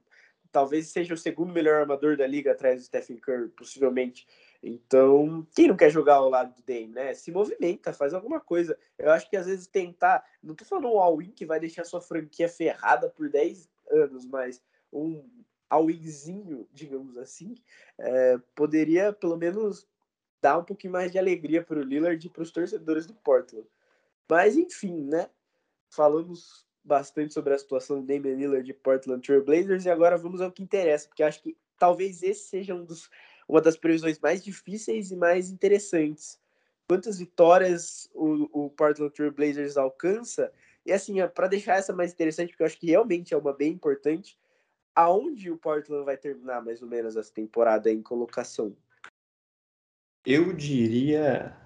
talvez 0.53 0.89
seja 0.89 1.15
o 1.15 1.19
segundo 1.19 1.53
melhor 1.53 1.81
armador 1.81 2.17
da 2.17 2.27
liga 2.27 2.53
atrás 2.53 2.81
do 2.81 2.87
Stephen 2.87 3.19
Curry, 3.19 3.49
possivelmente. 3.51 4.27
Então, 4.63 5.47
quem 5.55 5.69
não 5.69 5.77
quer 5.77 5.91
jogar 5.91 6.15
ao 6.15 6.29
lado 6.29 6.55
do 6.55 6.63
Dame, 6.63 6.89
né? 6.89 7.15
Se 7.15 7.31
movimenta, 7.31 7.93
faz 7.93 8.15
alguma 8.15 8.41
coisa. 8.41 8.79
Eu 8.99 9.11
acho 9.11 9.29
que 9.29 9.37
às 9.37 9.47
vezes 9.47 9.67
tentar, 9.67 10.25
não 10.43 10.55
tô 10.55 10.65
falando 10.65 10.89
um 10.89 10.99
all-in 10.99 11.31
que 11.31 11.47
vai 11.47 11.61
deixar 11.61 11.85
sua 11.85 12.01
franquia 12.01 12.49
ferrada 12.49 13.09
por 13.09 13.29
10 13.29 13.69
anos, 13.91 14.27
mas 14.27 14.63
um 14.93 15.29
all-inzinho, 15.69 16.67
digamos 16.73 17.19
assim, 17.19 17.55
é, 17.99 18.39
poderia 18.55 19.13
pelo 19.13 19.37
menos 19.37 19.87
dar 20.41 20.59
um 20.59 20.65
pouquinho 20.65 20.93
mais 20.93 21.11
de 21.11 21.19
alegria 21.19 21.63
para 21.63 21.79
o 21.79 21.83
Lillard 21.83 22.25
e 22.25 22.31
para 22.31 22.43
os 22.43 22.51
torcedores 22.51 23.07
do 23.07 23.15
Portland. 23.15 23.67
Mas 24.29 24.57
enfim, 24.57 25.05
né? 25.05 25.29
Falamos 25.97 26.67
bastante 26.85 27.33
sobre 27.33 27.55
a 27.55 27.59
situação 27.59 28.01
do 28.01 28.07
Damian 28.07 28.37
Lillard 28.37 28.65
de 28.65 28.75
Portland 28.75 29.27
Trail 29.27 29.43
Blazers 29.43 29.87
e 29.87 29.91
agora 29.91 30.19
vamos 30.19 30.43
ao 30.43 30.53
que 30.53 30.63
interessa, 30.63 31.09
porque 31.09 31.23
acho 31.23 31.43
que 31.43 31.57
talvez 31.79 32.23
esse 32.23 32.49
seja 32.49 32.75
um 32.75 32.85
dos, 32.85 33.11
uma 33.49 33.63
das 33.63 33.79
previsões 33.79 34.19
mais 34.21 34.45
difíceis 34.45 35.11
e 35.11 35.17
mais 35.17 35.51
interessantes. 35.51 36.39
Quantas 36.87 37.19
vitórias 37.19 38.09
o, 38.15 38.67
o 38.67 38.71
Portland 38.71 39.13
Trail 39.13 39.33
Blazers 39.33 39.79
alcança? 39.79 40.53
E 40.85 40.93
assim, 40.93 41.17
para 41.35 41.49
deixar 41.49 41.77
essa 41.77 41.95
mais 41.95 42.13
interessante, 42.13 42.51
porque 42.51 42.63
eu 42.63 42.67
acho 42.67 42.79
que 42.79 42.87
realmente 42.87 43.33
é 43.33 43.37
uma 43.37 43.53
bem 43.53 43.73
importante, 43.73 44.39
aonde 44.95 45.51
o 45.51 45.57
Portland 45.57 46.05
vai 46.05 46.17
terminar 46.17 46.63
mais 46.63 46.81
ou 46.83 46.89
menos 46.89 47.17
essa 47.17 47.33
temporada 47.33 47.91
em 47.91 48.03
colocação? 48.03 48.77
Eu 50.25 50.53
diria 50.53 51.57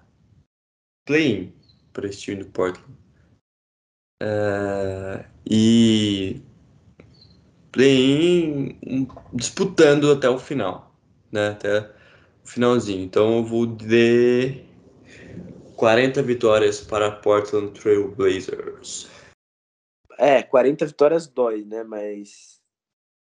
play 1.05 1.53
para 1.91 2.07
esse 2.07 2.21
time 2.21 2.43
do 2.43 2.49
Portland. 2.49 3.00
Uh, 4.21 5.25
e 5.49 6.39
play-in 7.71 9.07
disputando 9.33 10.11
até 10.11 10.29
o 10.29 10.37
final, 10.37 10.95
né? 11.31 11.49
Até 11.49 11.79
o 12.43 12.47
finalzinho. 12.47 13.03
Então 13.03 13.37
eu 13.37 13.43
vou 13.43 13.65
de 13.65 14.63
40 15.75 16.21
vitórias 16.21 16.81
para 16.81 17.09
Portland 17.09 17.71
Trail 17.71 18.13
Blazers. 18.15 19.09
É, 20.19 20.43
40 20.43 20.85
vitórias 20.85 21.25
dói, 21.25 21.65
né? 21.65 21.83
Mas 21.83 22.61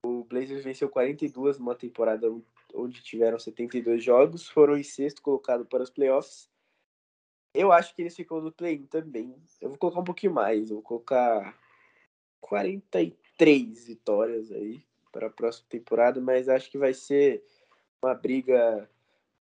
o 0.03 0.25
Blazers 0.25 0.65
venceu 0.65 0.89
42 0.89 1.59
numa 1.59 1.75
temporada 1.75 2.33
onde 2.75 3.03
tiveram 3.03 3.39
72 3.39 4.03
jogos, 4.03 4.49
foram 4.49 4.77
em 4.77 4.83
sexto 4.83 5.21
colocado 5.21 5.67
para 5.67 5.83
os 5.83 5.91
playoffs. 5.91 6.49
Eu 7.55 7.73
acho 7.73 7.95
que 7.95 8.03
eles 8.03 8.15
ficam 8.15 8.41
no 8.41 8.53
play-in 8.53 8.87
também. 8.87 9.35
Eu 9.61 9.71
vou 9.71 9.79
colocar 9.79 10.01
um 10.01 10.05
pouquinho 10.05 10.33
mais, 10.33 10.71
eu 10.71 10.77
vou 10.77 10.83
colocar 10.83 11.59
43 12.41 13.87
vitórias 13.87 14.53
aí 14.53 14.83
para 15.11 15.27
a 15.27 15.31
próxima 15.31 15.67
temporada, 15.69 16.21
mas 16.21 16.49
acho 16.49 16.71
que 16.71 16.79
vai 16.79 16.95
ser 16.95 17.43
uma 18.03 18.15
briga 18.15 18.89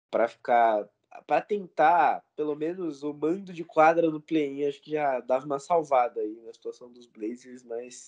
para 0.10 0.28
ficar 0.28 0.88
para 1.26 1.41
tentar, 1.41 2.24
pelo 2.36 2.55
menos, 2.55 3.01
o 3.01 3.14
mando 3.14 3.53
de 3.53 3.64
quadra 3.64 4.10
no 4.10 4.22
play-in, 4.22 4.66
acho 4.66 4.82
que 4.82 4.91
já 4.91 5.20
dava 5.20 5.45
uma 5.45 5.58
salvada 5.58 6.20
aí 6.20 6.39
na 6.45 6.53
situação 6.53 6.91
dos 6.91 7.08
Blazers, 7.08 7.64
mas 7.64 8.08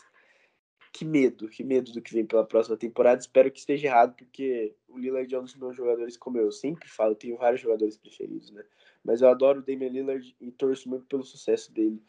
que 0.91 1.05
medo, 1.05 1.47
que 1.47 1.63
medo 1.63 1.91
do 1.91 2.01
que 2.01 2.13
vem 2.13 2.25
pela 2.25 2.45
próxima 2.45 2.77
temporada. 2.77 3.21
Espero 3.21 3.51
que 3.51 3.59
esteja 3.59 3.87
errado, 3.87 4.15
porque 4.15 4.75
o 4.87 4.97
Lillard 4.97 5.33
é 5.33 5.39
um 5.39 5.43
dos 5.43 5.55
meus 5.55 5.75
jogadores, 5.75 6.17
como 6.17 6.37
eu 6.37 6.51
sempre 6.51 6.89
falo, 6.89 7.15
tenho 7.15 7.37
vários 7.37 7.61
jogadores 7.61 7.97
preferidos, 7.97 8.51
né? 8.51 8.63
Mas 9.03 9.21
eu 9.21 9.29
adoro 9.29 9.59
o 9.59 9.63
Damian 9.63 9.89
Lillard 9.89 10.35
e 10.39 10.51
torço 10.51 10.89
muito 10.89 11.05
pelo 11.05 11.23
sucesso 11.23 11.71
dele 11.73 12.03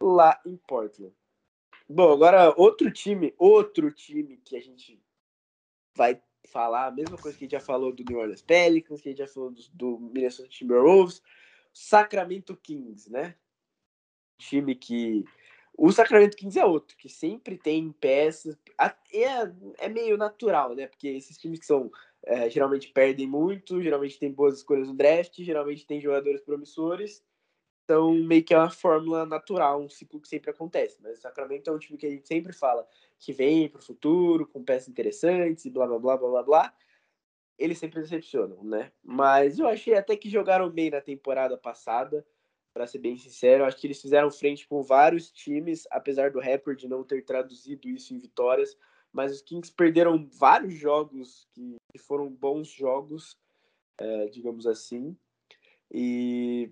lá 0.00 0.40
em 0.44 0.56
Portland. 0.56 1.14
Bom, 1.88 2.12
agora 2.12 2.52
outro 2.56 2.90
time, 2.90 3.34
outro 3.38 3.90
time 3.92 4.36
que 4.44 4.56
a 4.56 4.60
gente 4.60 5.00
vai 5.96 6.20
falar, 6.46 6.86
a 6.86 6.90
mesma 6.90 7.16
coisa 7.16 7.36
que 7.36 7.44
a 7.44 7.46
gente 7.46 7.52
já 7.52 7.60
falou 7.60 7.92
do 7.92 8.04
New 8.04 8.18
Orleans 8.18 8.42
Pelicans, 8.42 9.00
que 9.00 9.08
a 9.08 9.12
gente 9.12 9.18
já 9.18 9.28
falou 9.28 9.50
do, 9.50 9.62
do 9.72 9.98
Minnesota 9.98 10.48
Timberwolves, 10.48 11.22
Sacramento 11.72 12.56
Kings, 12.56 13.10
né? 13.10 13.36
Time 14.38 14.74
que 14.74 15.24
o 15.76 15.92
Sacramento 15.92 16.36
Kings 16.36 16.58
é 16.58 16.64
outro, 16.64 16.96
que 16.96 17.08
sempre 17.08 17.58
tem 17.58 17.92
peças. 17.92 18.56
É, 19.12 19.52
é 19.78 19.88
meio 19.88 20.16
natural, 20.16 20.74
né? 20.74 20.86
Porque 20.86 21.08
esses 21.08 21.36
times 21.36 21.58
que 21.58 21.66
são 21.66 21.90
é, 22.26 22.50
geralmente 22.50 22.88
perdem 22.88 23.26
muito, 23.26 23.80
geralmente 23.80 24.18
tem 24.18 24.32
boas 24.32 24.56
escolhas 24.56 24.88
no 24.88 24.94
draft, 24.94 25.38
geralmente 25.38 25.86
tem 25.86 26.00
jogadores 26.00 26.40
promissores. 26.40 27.24
Então, 27.84 28.12
meio 28.12 28.42
que 28.44 28.52
é 28.52 28.58
uma 28.58 28.68
fórmula 28.68 29.24
natural, 29.24 29.80
um 29.80 29.88
ciclo 29.88 30.20
que 30.20 30.26
sempre 30.26 30.50
acontece. 30.50 30.98
Mas 31.00 31.18
o 31.18 31.22
Sacramento 31.22 31.70
é 31.70 31.72
um 31.72 31.78
time 31.78 31.96
que 31.96 32.06
a 32.06 32.10
gente 32.10 32.26
sempre 32.26 32.52
fala 32.52 32.84
que 33.16 33.32
vem 33.32 33.68
para 33.68 33.78
o 33.78 33.84
futuro, 33.84 34.44
com 34.44 34.64
peças 34.64 34.88
interessantes 34.88 35.64
e 35.64 35.70
blá 35.70 35.86
blá 35.86 35.98
blá 35.98 36.16
blá 36.16 36.28
blá 36.28 36.42
blá. 36.42 36.74
Eles 37.56 37.78
sempre 37.78 38.00
decepcionam, 38.00 38.64
né? 38.64 38.90
Mas 39.04 39.60
eu 39.60 39.68
achei 39.68 39.94
até 39.94 40.16
que 40.16 40.28
jogaram 40.28 40.68
bem 40.68 40.90
na 40.90 41.00
temporada 41.00 41.56
passada 41.56 42.26
para 42.74 42.88
ser 42.88 42.98
bem 42.98 43.16
sincero. 43.16 43.64
Acho 43.64 43.78
que 43.78 43.86
eles 43.86 44.02
fizeram 44.02 44.32
frente 44.32 44.66
com 44.66 44.82
vários 44.82 45.30
times, 45.30 45.86
apesar 45.92 46.32
do 46.32 46.40
Rapper 46.40 46.76
não 46.88 47.04
ter 47.04 47.24
traduzido 47.24 47.88
isso 47.88 48.12
em 48.12 48.18
vitórias. 48.18 48.76
Mas 49.16 49.32
os 49.32 49.40
Kings 49.40 49.72
perderam 49.72 50.28
vários 50.38 50.74
jogos 50.74 51.48
que, 51.54 51.78
foram 52.00 52.28
bons 52.28 52.68
jogos, 52.68 53.34
é, 53.96 54.26
digamos 54.26 54.66
assim. 54.66 55.16
E 55.90 56.70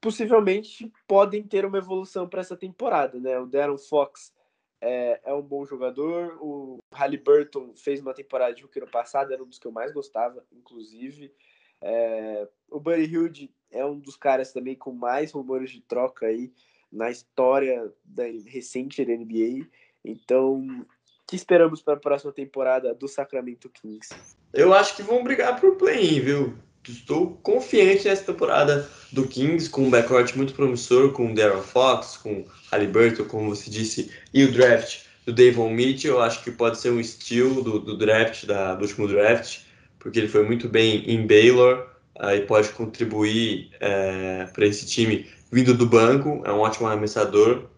possivelmente 0.00 0.92
podem 1.08 1.42
ter 1.42 1.64
uma 1.64 1.78
evolução 1.78 2.28
para 2.28 2.42
essa 2.42 2.56
temporada, 2.56 3.18
né? 3.18 3.36
O 3.40 3.46
Darren 3.46 3.76
Fox 3.76 4.32
é, 4.80 5.20
é, 5.24 5.34
um 5.34 5.42
bom 5.42 5.66
jogador, 5.66 6.38
o 6.40 6.78
Halliburton 6.94 7.74
fez 7.74 8.00
uma 8.00 8.14
temporada 8.14 8.54
de 8.54 8.62
rookie 8.62 8.78
no 8.78 8.88
passado, 8.88 9.32
era 9.32 9.42
um 9.42 9.48
dos 9.48 9.58
que 9.58 9.66
eu 9.66 9.72
mais 9.72 9.92
gostava, 9.92 10.46
inclusive. 10.52 11.34
É, 11.82 12.48
o 12.70 12.78
Buddy 12.78 13.12
Hilde 13.12 13.54
é 13.68 13.84
um 13.84 13.98
dos 13.98 14.14
caras 14.14 14.52
também 14.52 14.76
com 14.76 14.92
mais 14.92 15.32
rumores 15.32 15.72
de 15.72 15.80
troca 15.80 16.26
aí 16.26 16.52
na 16.92 17.10
história 17.10 17.92
da 18.04 18.22
recente 18.46 19.04
da 19.04 19.12
NBA. 19.12 19.66
Então, 20.04 20.86
que 21.30 21.36
esperamos 21.36 21.80
para 21.80 21.94
a 21.94 21.96
próxima 21.96 22.32
temporada 22.32 22.94
do 22.94 23.08
Sacramento 23.08 23.70
Kings? 23.70 24.10
Eu 24.52 24.74
acho 24.74 24.96
que 24.96 25.02
vão 25.02 25.24
brigar 25.24 25.58
para 25.58 25.68
o 25.68 25.76
play-in, 25.76 26.20
viu? 26.20 26.54
Estou 26.86 27.38
confiante 27.42 28.08
nessa 28.08 28.24
temporada 28.24 28.90
do 29.12 29.26
Kings, 29.26 29.70
com 29.70 29.82
um 29.82 29.90
backcourt 29.90 30.34
muito 30.34 30.54
promissor, 30.54 31.12
com 31.12 31.30
o 31.30 31.34
Darren 31.34 31.62
Fox, 31.62 32.16
com 32.16 32.44
Halliburton, 32.72 33.24
como 33.24 33.54
você 33.54 33.70
disse, 33.70 34.10
e 34.34 34.44
o 34.44 34.52
draft 34.52 35.04
do 35.24 35.32
Davon 35.32 35.70
Mitchell. 35.70 36.14
Eu 36.14 36.22
acho 36.22 36.42
que 36.42 36.50
pode 36.50 36.78
ser 36.78 36.90
um 36.90 36.98
estilo 36.98 37.62
do, 37.62 37.78
do 37.78 37.96
draft, 37.96 38.44
da, 38.46 38.74
do 38.74 38.82
último 38.82 39.06
draft 39.06 39.70
porque 40.00 40.18
ele 40.18 40.28
foi 40.28 40.44
muito 40.44 40.68
bem 40.68 41.04
em 41.08 41.24
Baylor 41.24 41.86
uh, 42.18 42.30
e 42.30 42.40
pode 42.40 42.70
contribuir 42.70 43.70
uh, 43.76 44.52
para 44.52 44.66
esse 44.66 44.86
time 44.86 45.30
vindo 45.52 45.74
do 45.74 45.86
banco, 45.86 46.42
é 46.44 46.50
um 46.50 46.58
ótimo 46.58 46.88
arremessador. 46.88 47.68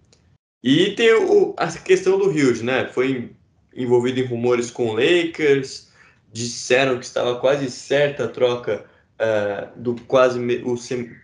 E 0.63 0.93
tem 0.93 1.13
o, 1.13 1.55
a 1.59 1.67
questão 1.67 2.19
do 2.19 2.29
Hughes, 2.29 2.63
né? 2.63 2.87
Foi 2.87 3.35
envolvido 3.77 4.21
em 4.21 4.25
rumores 4.25 4.71
com 4.71 4.89
o 4.89 4.95
Lakers, 4.95 5.91
disseram 6.33 6.99
que 6.99 7.05
estava 7.05 7.39
quase 7.39 7.71
certa 7.71 8.25
a 8.25 8.29
troca 8.29 8.85
uh, 9.21 9.81
do 9.81 9.95
quase 10.03 10.39
me, 10.39 10.57
o 10.59 10.77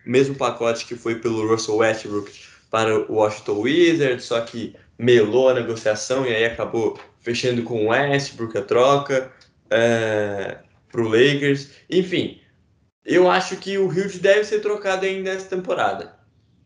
mesmo 0.05 0.35
pacote 0.35 0.87
que 0.87 0.95
foi 0.95 1.17
pelo 1.17 1.47
Russell 1.47 1.77
Westbrook 1.77 2.31
para 2.71 2.99
o 3.11 3.15
Washington 3.15 3.61
Wizards, 3.61 4.25
só 4.25 4.41
que 4.41 4.75
melou 4.99 5.49
a 5.49 5.55
negociação 5.55 6.27
e 6.27 6.35
aí 6.35 6.45
acabou 6.45 6.99
fechando 7.21 7.63
com 7.63 7.87
o 7.87 7.89
Westbrook 7.89 8.57
a 8.59 8.63
troca. 8.63 9.33
Uh, 9.67 10.69
para 10.91 11.03
o 11.03 11.09
Lakers. 11.09 11.71
Enfim, 11.91 12.41
eu 13.05 13.31
acho 13.31 13.57
que 13.57 13.79
o 13.79 13.87
Hughes 13.87 14.19
deve 14.19 14.45
ser 14.45 14.61
trocado 14.61 15.07
ainda 15.07 15.33
nessa 15.33 15.49
temporada. 15.49 16.15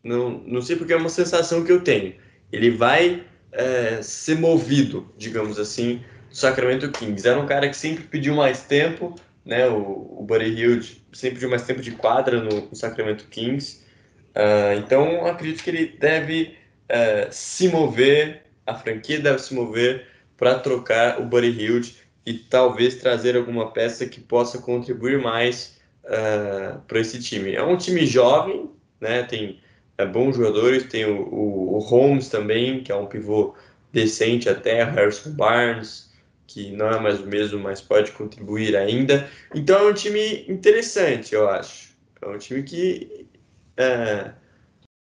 Não, 0.03 0.41
não 0.45 0.61
sei 0.61 0.75
porque 0.75 0.93
é 0.93 0.97
uma 0.97 1.09
sensação 1.09 1.63
que 1.63 1.71
eu 1.71 1.81
tenho. 1.81 2.15
Ele 2.51 2.71
vai 2.71 3.23
é, 3.53 4.01
ser 4.01 4.37
movido, 4.37 5.11
digamos 5.17 5.59
assim, 5.59 6.01
do 6.29 6.35
Sacramento 6.35 6.91
Kings. 6.91 7.27
Era 7.27 7.39
um 7.39 7.45
cara 7.45 7.69
que 7.69 7.77
sempre 7.77 8.03
pediu 8.03 8.35
mais 8.35 8.63
tempo, 8.63 9.15
né? 9.45 9.67
O, 9.67 10.19
o 10.19 10.23
Buddy 10.23 10.45
Hield 10.45 11.05
sempre 11.13 11.35
pediu 11.35 11.49
mais 11.49 11.63
tempo 11.63 11.81
de 11.81 11.91
quadra 11.91 12.41
no, 12.41 12.67
no 12.67 12.75
Sacramento 12.75 13.25
Kings. 13.29 13.83
Uh, 14.35 14.79
então, 14.79 15.25
acredito 15.25 15.63
que 15.63 15.69
ele 15.69 15.97
deve 15.99 16.57
uh, 16.89 17.27
se 17.31 17.67
mover, 17.67 18.43
a 18.65 18.73
franquia 18.73 19.19
deve 19.19 19.39
se 19.39 19.53
mover 19.53 20.07
para 20.37 20.55
trocar 20.59 21.21
o 21.21 21.25
Buddy 21.25 21.49
Hield 21.49 21.95
e 22.25 22.33
talvez 22.33 22.95
trazer 22.95 23.35
alguma 23.35 23.71
peça 23.71 24.05
que 24.05 24.19
possa 24.19 24.57
contribuir 24.57 25.21
mais 25.21 25.77
uh, 26.05 26.07
eh, 26.07 26.77
para 26.87 26.99
esse 26.99 27.21
time. 27.21 27.53
É 27.53 27.61
um 27.61 27.75
time 27.75 28.05
jovem, 28.05 28.69
né? 28.99 29.23
Tem 29.23 29.59
é, 29.97 30.05
bons 30.05 30.35
jogadores, 30.35 30.83
tem 30.83 31.05
o, 31.05 31.21
o, 31.21 31.75
o, 31.75 31.79
Holmes 31.79 32.29
também, 32.29 32.83
que 32.83 32.91
é 32.91 32.95
um 32.95 33.05
pivô 33.05 33.55
decente 33.91 34.49
até, 34.49 34.83
Harrison 34.83 35.31
Barnes, 35.31 36.11
que 36.47 36.71
não 36.71 36.89
é 36.89 36.99
mais 36.99 37.19
o 37.19 37.27
mesmo, 37.27 37.59
mas 37.59 37.81
pode 37.81 38.11
contribuir 38.11 38.75
ainda. 38.75 39.29
Então 39.53 39.87
é 39.87 39.91
um 39.91 39.93
time 39.93 40.45
interessante, 40.47 41.33
eu 41.33 41.49
acho. 41.49 41.93
É 42.21 42.27
um 42.27 42.37
time 42.37 42.63
que, 42.63 43.27
é, 43.77 44.31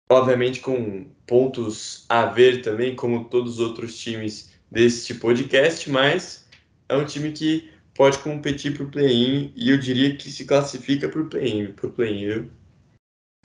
obviamente, 0.10 0.60
com 0.60 1.06
pontos 1.26 2.06
a 2.10 2.26
ver 2.26 2.62
também, 2.62 2.96
como 2.96 3.26
todos 3.26 3.54
os 3.54 3.60
outros 3.60 3.98
times 3.98 4.52
deste 4.70 5.14
podcast, 5.16 5.90
mas 5.90 6.46
é 6.90 6.96
um 6.96 7.06
time 7.06 7.32
que 7.32 7.70
pode 7.96 8.20
competir 8.20 8.74
para 8.76 8.84
o 8.84 8.92
play-in 8.92 9.54
e 9.56 9.70
eu 9.70 9.78
diria 9.78 10.16
que 10.16 10.30
se 10.30 10.46
classifica 10.46 11.08
para 11.08 11.22
o 11.22 11.30
play-in, 11.30 11.72
pro 11.72 11.90
play 11.90 12.46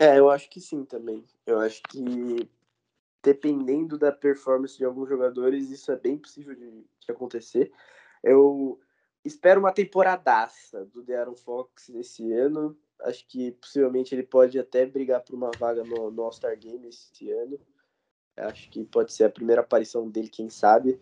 É, 0.01 0.19
eu 0.19 0.31
acho 0.31 0.49
que 0.49 0.63
sim 0.63 0.83
também. 0.83 1.23
Eu 1.45 1.61
acho 1.61 1.83
que 1.83 2.49
dependendo 3.23 3.99
da 3.99 4.11
performance 4.11 4.79
de 4.79 4.85
alguns 4.87 5.07
jogadores, 5.07 5.69
isso 5.71 5.93
é 5.93 5.97
bem 5.97 6.17
possível 6.17 6.55
de, 6.55 6.71
de 6.71 7.11
acontecer. 7.11 7.71
Eu 8.25 8.81
espero 9.23 9.61
uma 9.61 9.75
temporadaça 9.75 10.87
do 10.87 11.03
De'Aaron 11.03 11.37
Fox 11.37 11.91
esse 11.91 12.33
ano. 12.33 12.75
Acho 13.03 13.27
que 13.29 13.53
possivelmente 13.53 14.15
ele 14.15 14.23
pode 14.23 14.59
até 14.59 14.87
brigar 14.87 15.23
por 15.23 15.35
uma 15.35 15.51
vaga 15.59 15.85
no, 15.85 16.11
no 16.11 16.23
All-Star 16.23 16.59
Game 16.59 16.89
esse 16.89 17.31
ano. 17.31 17.61
Acho 18.39 18.71
que 18.71 18.87
pode 18.87 19.13
ser 19.13 19.25
a 19.25 19.31
primeira 19.31 19.61
aparição 19.61 20.09
dele, 20.09 20.29
quem 20.29 20.49
sabe. 20.49 20.99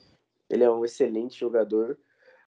Ele 0.50 0.64
é 0.64 0.70
um 0.70 0.84
excelente 0.84 1.38
jogador. 1.38 1.96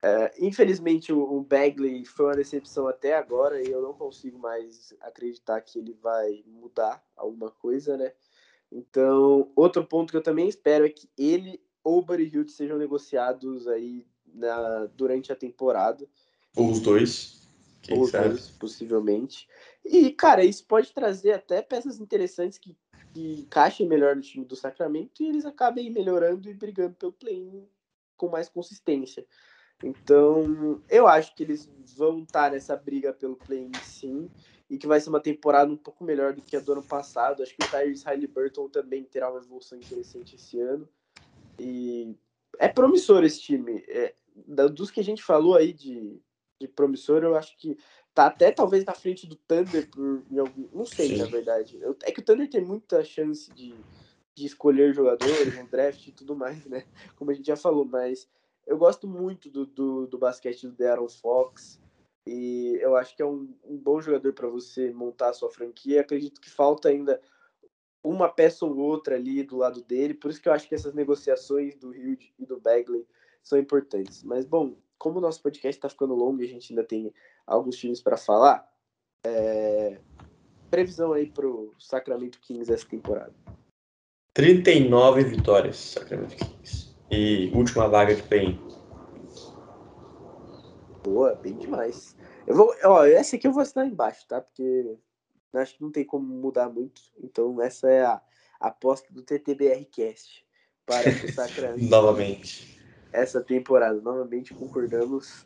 É, 0.02 0.34
infelizmente, 0.39 1.12
o, 1.12 1.41
Bagley 1.41 2.06
foi 2.06 2.26
uma 2.28 2.36
decepção 2.36 2.88
até 2.88 3.16
agora 3.16 3.62
e 3.62 3.72
eu 3.72 3.82
não 3.82 3.93
consigo 3.93 4.38
mais 4.38 4.93
acreditar 5.02 5.60
que 5.62 5.80
ele 5.80 5.93
vai 5.93 6.43
mudar 6.45 7.04
alguma 7.16 7.50
coisa, 7.50 7.98
né? 7.98 8.14
Então, 8.72 9.52
outro 9.56 9.84
ponto 9.84 10.12
que 10.12 10.18
eu 10.18 10.24
também 10.24 10.48
espero 10.48 10.86
é 10.86 10.89
que 10.89 11.10
ele 11.18 11.60
ou 11.84 12.02
Buddy 12.02 12.26
Hield 12.26 12.52
sejam 12.52 12.78
negociados 12.78 13.68
aí 13.68 14.06
na, 14.26 14.86
durante 14.88 15.32
a 15.32 15.36
temporada. 15.36 16.08
Ou 16.56 16.70
os 16.70 16.80
dois. 16.82 17.48
Quem 17.82 17.98
ou 17.98 18.04
os 18.04 18.12
dois, 18.12 18.50
possivelmente. 18.52 19.48
E, 19.86 20.12
cara, 20.12 20.43
isso 20.43 20.66
pode 20.66 20.91
trazer 20.93 21.32
até 21.32 21.62
peças 21.62 22.00
interessantes 22.00 22.58
que, 22.58 22.76
que 23.14 23.39
encaixem 23.39 23.88
melhor 23.88 24.16
no 24.16 24.22
time 24.22 24.45
do 24.45 24.56
Sacramento 24.56 25.24
e 25.24 25.28
eles 25.28 25.45
acabem 25.45 25.89
melhorando 25.89 26.50
e 26.50 26.54
brigando 26.54 26.95
pelo 26.95 27.14
play 27.14 27.68
com 28.18 28.28
mais 28.28 28.50
consistência. 28.50 29.26
Então, 29.84 30.82
eu 30.89 31.07
acho 31.07 31.36
que 31.36 31.43
eles 31.43 31.69
vão 31.95 32.23
estar 32.23 32.51
nessa 32.51 32.75
briga 32.75 33.13
pelo 33.13 33.36
play 33.36 33.69
sim, 33.84 34.30
e 34.69 34.78
que 34.78 34.88
vai 34.88 34.99
ser 34.99 35.09
uma 35.09 35.19
temporada 35.19 35.71
um 35.71 35.78
pouco 35.78 36.03
melhor 36.03 36.34
do 36.34 36.41
que 36.41 36.55
a 36.55 36.59
do 36.59 36.73
ano 36.73 36.84
passado. 36.84 37.41
Acho 37.41 37.55
que 37.55 37.65
o 37.65 37.69
Tyrese 37.69 38.03
Halliburton 38.03 38.67
também 38.69 39.03
terá 39.03 39.30
uma 39.30 39.39
evolução 39.39 39.78
interessante 39.78 40.36
esse 40.36 40.59
ano. 40.59 40.88
E 41.59 42.15
é 42.59 42.67
promissor 42.67 43.23
esse 43.23 43.39
time. 43.39 43.84
É, 43.88 44.13
dos 44.71 44.91
que 44.91 44.99
a 44.99 45.03
gente 45.03 45.23
falou 45.23 45.55
aí 45.55 45.71
de, 45.71 46.19
de 46.59 46.67
promissor, 46.67 47.23
eu 47.23 47.36
acho 47.36 47.57
que 47.57 47.78
tá 48.13 48.25
até 48.25 48.51
talvez 48.51 48.84
na 48.84 48.93
frente 48.93 49.25
do 49.25 49.36
Thunder 49.36 49.88
por 49.89 50.23
algum, 50.38 50.67
não 50.73 50.86
sei, 50.86 51.09
Sim. 51.09 51.17
na 51.17 51.25
verdade. 51.25 51.80
É 52.03 52.11
que 52.11 52.19
o 52.19 52.23
Thunder 52.23 52.49
tem 52.49 52.61
muita 52.61 53.03
chance 53.03 53.49
de, 53.53 53.73
de 54.36 54.45
escolher 54.45 54.93
jogadores 54.93 55.55
no 55.55 55.67
draft 55.67 56.07
e 56.07 56.11
tudo 56.11 56.36
mais, 56.36 56.65
né? 56.65 56.84
Como 57.15 57.32
a 57.32 57.34
gente 57.34 57.47
já 57.47 57.55
falou, 57.55 57.86
mas 57.86 58.28
eu 58.68 58.78
gosto 58.78 59.07
muito 59.07 59.49
do, 59.49 59.65
do, 59.65 60.07
do 60.07 60.18
basquete 60.18 60.68
do 60.68 60.74
De'Aaron 60.74 61.07
Fox 61.07 61.82
e 62.28 62.78
eu 62.82 62.97
acho 62.97 63.15
que 63.15 63.22
é 63.22 63.26
um, 63.26 63.55
um 63.63 63.78
bom 63.78 64.01
jogador 64.01 64.34
para 64.34 64.49
você 64.49 64.91
montar 64.91 65.30
a 65.30 65.34
sua 65.34 65.49
franquia. 65.49 66.01
Acredito 66.01 66.41
que 66.41 66.49
falta 66.49 66.89
ainda 66.89 67.22
uma 68.03 68.28
peça 68.28 68.65
ou 68.65 68.76
outra 68.78 69.15
ali 69.15 69.41
do 69.43 69.57
lado 69.57 69.82
dele, 69.82 70.13
por 70.13 70.30
isso 70.30 70.41
que 70.41 70.49
eu 70.49 70.53
acho 70.53 70.68
que 70.68 70.76
essas 70.76 70.93
negociações 70.93 71.76
do 71.76 71.95
Hild 71.95 72.34
e 72.38 72.45
do 72.45 72.59
Bagley 72.59 73.05
são 73.41 73.57
importantes. 73.57 74.24
Mas, 74.24 74.45
bom, 74.45 74.76
como 74.97 75.18
o 75.18 75.22
nosso 75.22 75.41
podcast 75.41 75.78
está 75.78 75.89
ficando 75.89 76.13
longo 76.13 76.41
e 76.41 76.45
a 76.45 76.49
gente 76.49 76.72
ainda 76.72 76.84
tem 76.84 77.13
alguns 77.45 77.78
times 77.78 78.01
para 78.01 78.18
falar, 78.18 78.70
é... 79.26 79.99
previsão 80.70 81.13
aí 81.13 81.30
para 81.30 81.47
o 81.47 81.74
Sacramento 81.80 82.39
Kings 82.41 82.72
essa 82.72 82.88
temporada. 82.88 83.34
39 84.34 85.24
vitórias, 85.24 85.78
Sacramento 85.78 86.36
Kings. 86.36 86.86
E 87.10 87.51
última 87.53 87.88
vaga 87.88 88.14
de 88.14 88.24
play 88.24 88.60
Boa, 91.03 91.36
bem 91.36 91.53
demais. 91.53 92.18
Eu 92.45 92.53
vou, 92.53 92.76
ó, 92.84 93.05
essa 93.05 93.38
aqui 93.38 93.47
eu 93.47 93.53
vou 93.53 93.62
assinar 93.62 93.88
embaixo, 93.88 94.28
tá? 94.28 94.41
Porque 94.41 94.97
acho 95.53 95.78
que 95.78 95.82
não 95.82 95.89
tem 95.89 96.03
como 96.03 96.26
mudar 96.26 96.68
muito. 96.70 97.01
Então 97.24 97.62
essa 97.62 97.89
é 97.89 98.03
a, 98.03 98.22
aposta 98.60 99.14
do 99.14 99.22
TTBR 99.22 99.86
Cast 99.86 100.45
para 100.86 101.10
o 101.24 101.32
Sacramento. 101.32 101.89
Novamente. 101.89 102.78
Essa 103.14 103.41
temporada, 103.41 104.01
novamente 104.01 104.53
concordamos. 104.53 105.45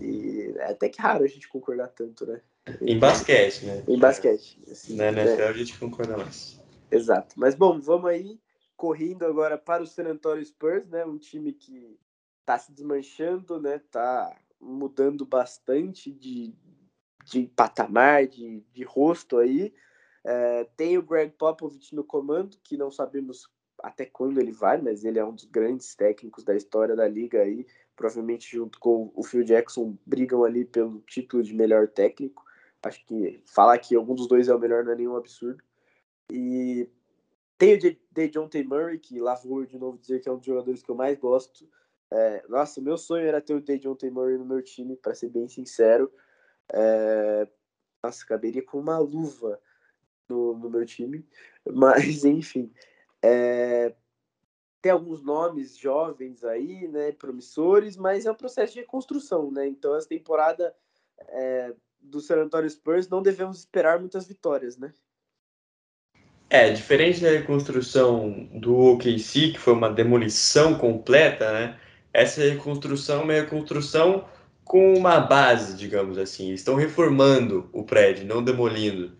E 0.00 0.52
é 0.58 0.72
até 0.72 0.90
que 0.90 1.00
raro 1.00 1.24
a 1.24 1.28
gente 1.28 1.48
concordar 1.48 1.88
tanto, 1.88 2.26
né? 2.26 2.42
Em 2.82 2.98
basquete, 2.98 3.64
né? 3.64 3.82
Em 3.88 3.98
basquete. 3.98 4.60
Assim, 4.70 4.94
Na 4.94 5.08
NFL 5.08 5.40
é. 5.40 5.48
a 5.48 5.52
gente 5.54 5.78
concorda 5.78 6.18
mais. 6.18 6.60
Exato. 6.90 7.34
Mas 7.38 7.54
bom, 7.54 7.80
vamos 7.80 8.10
aí 8.10 8.38
correndo 8.78 9.26
agora 9.26 9.58
para 9.58 9.82
o 9.82 9.86
San 9.86 10.04
Antonio 10.04 10.44
Spurs, 10.46 10.88
né? 10.88 11.04
Um 11.04 11.18
time 11.18 11.52
que 11.52 11.98
tá 12.46 12.56
se 12.56 12.72
desmanchando, 12.72 13.60
né? 13.60 13.80
Tá 13.90 14.40
mudando 14.60 15.26
bastante 15.26 16.12
de, 16.12 16.54
de 17.24 17.48
patamar, 17.48 18.28
de, 18.28 18.64
de 18.72 18.84
rosto 18.84 19.38
aí. 19.38 19.74
É, 20.24 20.64
tem 20.76 20.96
o 20.96 21.02
Greg 21.02 21.32
Popovich 21.32 21.92
no 21.94 22.04
comando, 22.04 22.56
que 22.62 22.76
não 22.76 22.90
sabemos 22.90 23.50
até 23.82 24.06
quando 24.06 24.40
ele 24.40 24.52
vai, 24.52 24.80
mas 24.80 25.04
ele 25.04 25.18
é 25.18 25.24
um 25.24 25.34
dos 25.34 25.44
grandes 25.44 25.94
técnicos 25.96 26.44
da 26.44 26.54
história 26.54 26.94
da 26.94 27.08
liga 27.08 27.42
aí. 27.42 27.66
Provavelmente 27.96 28.56
junto 28.56 28.78
com 28.78 29.10
o 29.12 29.24
Phil 29.24 29.42
Jackson 29.42 29.98
brigam 30.06 30.44
ali 30.44 30.64
pelo 30.64 31.00
título 31.00 31.42
de 31.42 31.52
melhor 31.52 31.88
técnico. 31.88 32.44
Acho 32.84 33.04
que 33.04 33.42
falar 33.44 33.76
que 33.78 33.96
algum 33.96 34.14
dos 34.14 34.28
dois 34.28 34.48
é 34.48 34.54
o 34.54 34.58
melhor 34.58 34.84
não 34.84 34.92
é 34.92 34.96
nenhum 34.96 35.16
absurdo. 35.16 35.62
E 36.30 36.88
tem 37.58 37.74
o 37.74 37.98
Dejon 38.12 38.48
T. 38.48 38.62
Murray, 38.62 38.98
que 38.98 39.20
lá 39.20 39.34
vou 39.34 39.66
de 39.66 39.76
novo 39.76 39.98
dizer 39.98 40.20
que 40.20 40.28
é 40.28 40.32
um 40.32 40.38
dos 40.38 40.46
jogadores 40.46 40.82
que 40.82 40.90
eu 40.90 40.94
mais 40.94 41.18
gosto. 41.18 41.68
É, 42.10 42.44
nossa, 42.48 42.80
meu 42.80 42.96
sonho 42.96 43.26
era 43.26 43.40
ter 43.40 43.54
o 43.54 43.60
Dejon 43.60 43.96
T. 43.96 44.08
Murray 44.10 44.38
no 44.38 44.44
meu 44.44 44.62
time, 44.62 44.96
para 44.96 45.14
ser 45.14 45.28
bem 45.28 45.48
sincero. 45.48 46.10
É, 46.72 47.48
nossa, 48.02 48.24
caberia 48.24 48.62
com 48.62 48.78
uma 48.78 48.98
luva 48.98 49.60
no, 50.28 50.56
no 50.56 50.70
meu 50.70 50.86
time. 50.86 51.26
Mas, 51.66 52.24
enfim. 52.24 52.72
É, 53.20 53.94
tem 54.80 54.92
alguns 54.92 55.20
nomes 55.22 55.76
jovens 55.76 56.44
aí, 56.44 56.86
né, 56.86 57.10
promissores, 57.10 57.96
mas 57.96 58.26
é 58.26 58.30
um 58.30 58.34
processo 58.36 58.74
de 58.74 58.80
reconstrução, 58.80 59.50
né? 59.50 59.66
Então, 59.66 59.96
essa 59.96 60.08
temporada 60.08 60.72
é, 61.18 61.74
do 62.00 62.20
San 62.20 62.36
Antonio 62.36 62.70
Spurs 62.70 63.08
não 63.08 63.20
devemos 63.20 63.58
esperar 63.58 63.98
muitas 63.98 64.28
vitórias, 64.28 64.78
né? 64.78 64.94
É, 66.50 66.70
diferente 66.70 67.20
da 67.20 67.30
reconstrução 67.30 68.48
do 68.54 68.74
OKC, 68.74 69.52
que 69.52 69.58
foi 69.58 69.74
uma 69.74 69.90
demolição 69.90 70.74
completa, 70.76 71.52
né? 71.52 71.76
Essa 72.12 72.40
reconstrução 72.40 73.20
é 73.20 73.24
uma 73.24 73.32
reconstrução 73.34 74.24
com 74.64 74.94
uma 74.94 75.20
base, 75.20 75.76
digamos 75.76 76.16
assim. 76.16 76.52
Estão 76.52 76.74
reformando 76.74 77.68
o 77.72 77.82
prédio, 77.82 78.26
não 78.26 78.42
demolindo, 78.42 79.12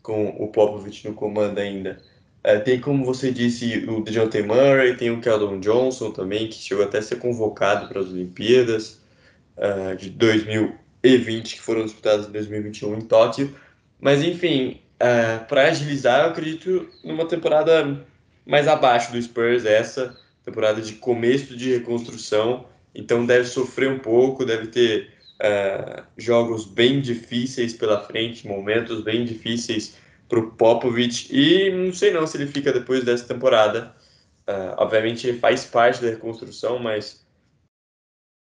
com 0.00 0.28
o 0.28 0.48
Popovich 0.48 1.06
no 1.08 1.14
comando 1.14 1.58
ainda. 1.58 1.98
É, 2.44 2.60
tem, 2.60 2.80
como 2.80 3.04
você 3.04 3.32
disse, 3.32 3.84
o 3.88 4.02
DeJounte 4.02 4.40
Murray, 4.42 4.96
tem 4.96 5.10
o 5.10 5.20
Keldon 5.20 5.58
Johnson 5.58 6.12
também, 6.12 6.48
que 6.48 6.54
chegou 6.54 6.84
até 6.84 6.98
a 6.98 7.02
ser 7.02 7.16
convocado 7.16 7.88
para 7.88 8.00
as 8.00 8.06
Olimpíadas 8.06 9.00
uh, 9.56 9.96
de 9.96 10.10
2020, 10.10 11.56
que 11.56 11.60
foram 11.60 11.84
disputadas 11.84 12.28
em 12.28 12.32
2021 12.32 12.98
em 12.98 13.00
Tóquio. 13.00 13.56
Mas, 14.00 14.22
enfim, 14.22 14.80
uh, 15.00 15.04
é, 15.04 15.38
para 15.38 15.68
agilizar, 15.68 16.24
eu 16.24 16.30
acredito 16.30 16.88
numa 17.04 17.26
temporada 17.26 18.04
mais 18.44 18.68
abaixo 18.68 19.12
do 19.12 19.20
Spurs, 19.20 19.64
essa 19.64 20.16
temporada 20.44 20.80
de 20.80 20.94
começo 20.94 21.56
de 21.56 21.72
reconstrução. 21.72 22.66
Então 22.94 23.26
deve 23.26 23.46
sofrer 23.46 23.90
um 23.90 23.98
pouco, 23.98 24.44
deve 24.44 24.68
ter 24.68 25.12
uh, 25.42 26.02
jogos 26.16 26.64
bem 26.64 27.00
difíceis 27.00 27.74
pela 27.74 28.02
frente, 28.04 28.46
momentos 28.46 29.02
bem 29.02 29.24
difíceis 29.24 29.96
para 30.28 30.38
o 30.38 30.50
Popovich 30.52 31.28
e 31.30 31.70
não 31.70 31.92
sei 31.92 32.12
não 32.12 32.26
se 32.26 32.36
ele 32.36 32.46
fica 32.46 32.72
depois 32.72 33.04
dessa 33.04 33.26
temporada. 33.26 33.94
Uh, 34.48 34.74
obviamente 34.78 35.26
ele 35.26 35.38
faz 35.38 35.64
parte 35.64 36.00
da 36.00 36.08
reconstrução, 36.08 36.78
mas 36.78 37.26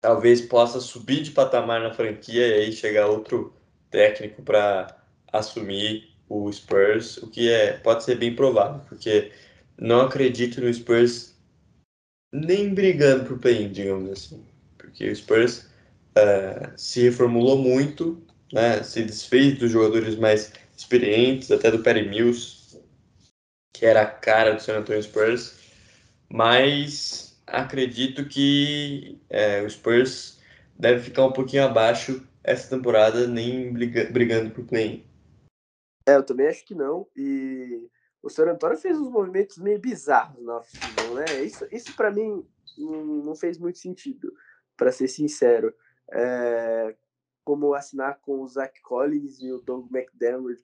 talvez 0.01 0.39
possa 0.39 0.79
subir 0.79 1.23
de 1.23 1.31
patamar 1.31 1.81
na 1.81 1.91
franquia 1.91 2.47
e 2.47 2.53
aí 2.53 2.71
chegar 2.71 3.07
outro 3.07 3.53
técnico 3.89 4.43
para 4.43 4.95
assumir 5.33 6.14
o 6.29 6.51
Spurs, 6.51 7.17
o 7.17 7.27
que 7.27 7.49
é 7.49 7.73
pode 7.73 8.03
ser 8.03 8.17
bem 8.17 8.35
provável, 8.35 8.81
porque 8.87 9.31
não 9.79 10.01
acredito 10.01 10.61
no 10.61 10.73
Spurs 10.73 11.35
nem 12.31 12.73
brigando 12.73 13.25
por 13.25 13.39
play-in, 13.39 13.71
digamos 13.71 14.11
assim. 14.11 14.43
Porque 14.77 15.09
o 15.09 15.15
Spurs 15.15 15.67
uh, 16.17 16.71
se 16.75 17.01
reformulou 17.03 17.57
muito, 17.57 18.21
né, 18.51 18.83
se 18.83 19.03
desfez 19.03 19.57
dos 19.57 19.71
jogadores 19.71 20.15
mais 20.15 20.51
experientes, 20.75 21.51
até 21.51 21.71
do 21.71 21.79
Perry 21.79 22.09
Mills, 22.09 22.77
que 23.73 23.85
era 23.85 24.01
a 24.01 24.05
cara 24.05 24.53
do 24.53 24.61
San 24.61 24.79
Antonio 24.79 25.03
Spurs, 25.03 25.55
mas 26.29 27.37
acredito 27.47 28.25
que 28.25 29.19
é, 29.29 29.61
o 29.61 29.69
Spurs 29.69 30.39
deve 30.77 31.01
ficar 31.01 31.25
um 31.25 31.31
pouquinho 31.31 31.65
abaixo 31.65 32.21
essa 32.43 32.75
temporada, 32.75 33.27
nem 33.27 33.71
briga, 33.71 34.09
brigando 34.11 34.51
por 34.51 34.65
play-in. 34.65 35.03
É, 36.05 36.15
eu 36.15 36.23
também 36.23 36.47
acho 36.47 36.65
que 36.65 36.75
não, 36.75 37.07
e 37.15 37.89
o 38.21 38.29
San 38.29 38.45
Antonio 38.45 38.77
fez 38.77 38.97
uns 38.97 39.09
movimentos 39.09 39.57
meio 39.57 39.79
bizarros 39.79 40.43
na 40.43 40.57
off 40.57 40.71
né? 41.13 41.43
Isso, 41.43 41.67
isso 41.71 41.95
para 41.95 42.11
mim 42.11 42.45
não, 42.77 43.35
fez 43.35 43.57
muito 43.57 43.79
sentido, 43.79 44.33
para 44.75 44.91
ser 44.91 45.07
sincero. 45.07 45.73
É, 46.11 46.95
como 47.45 47.75
assinar 47.75 48.19
com 48.21 48.41
o 48.41 48.47
Zach 48.47 48.81
Collins 48.81 49.39
e 49.39 49.51
o 49.51 49.61
Doug 49.61 49.87
McDermott 49.93 50.59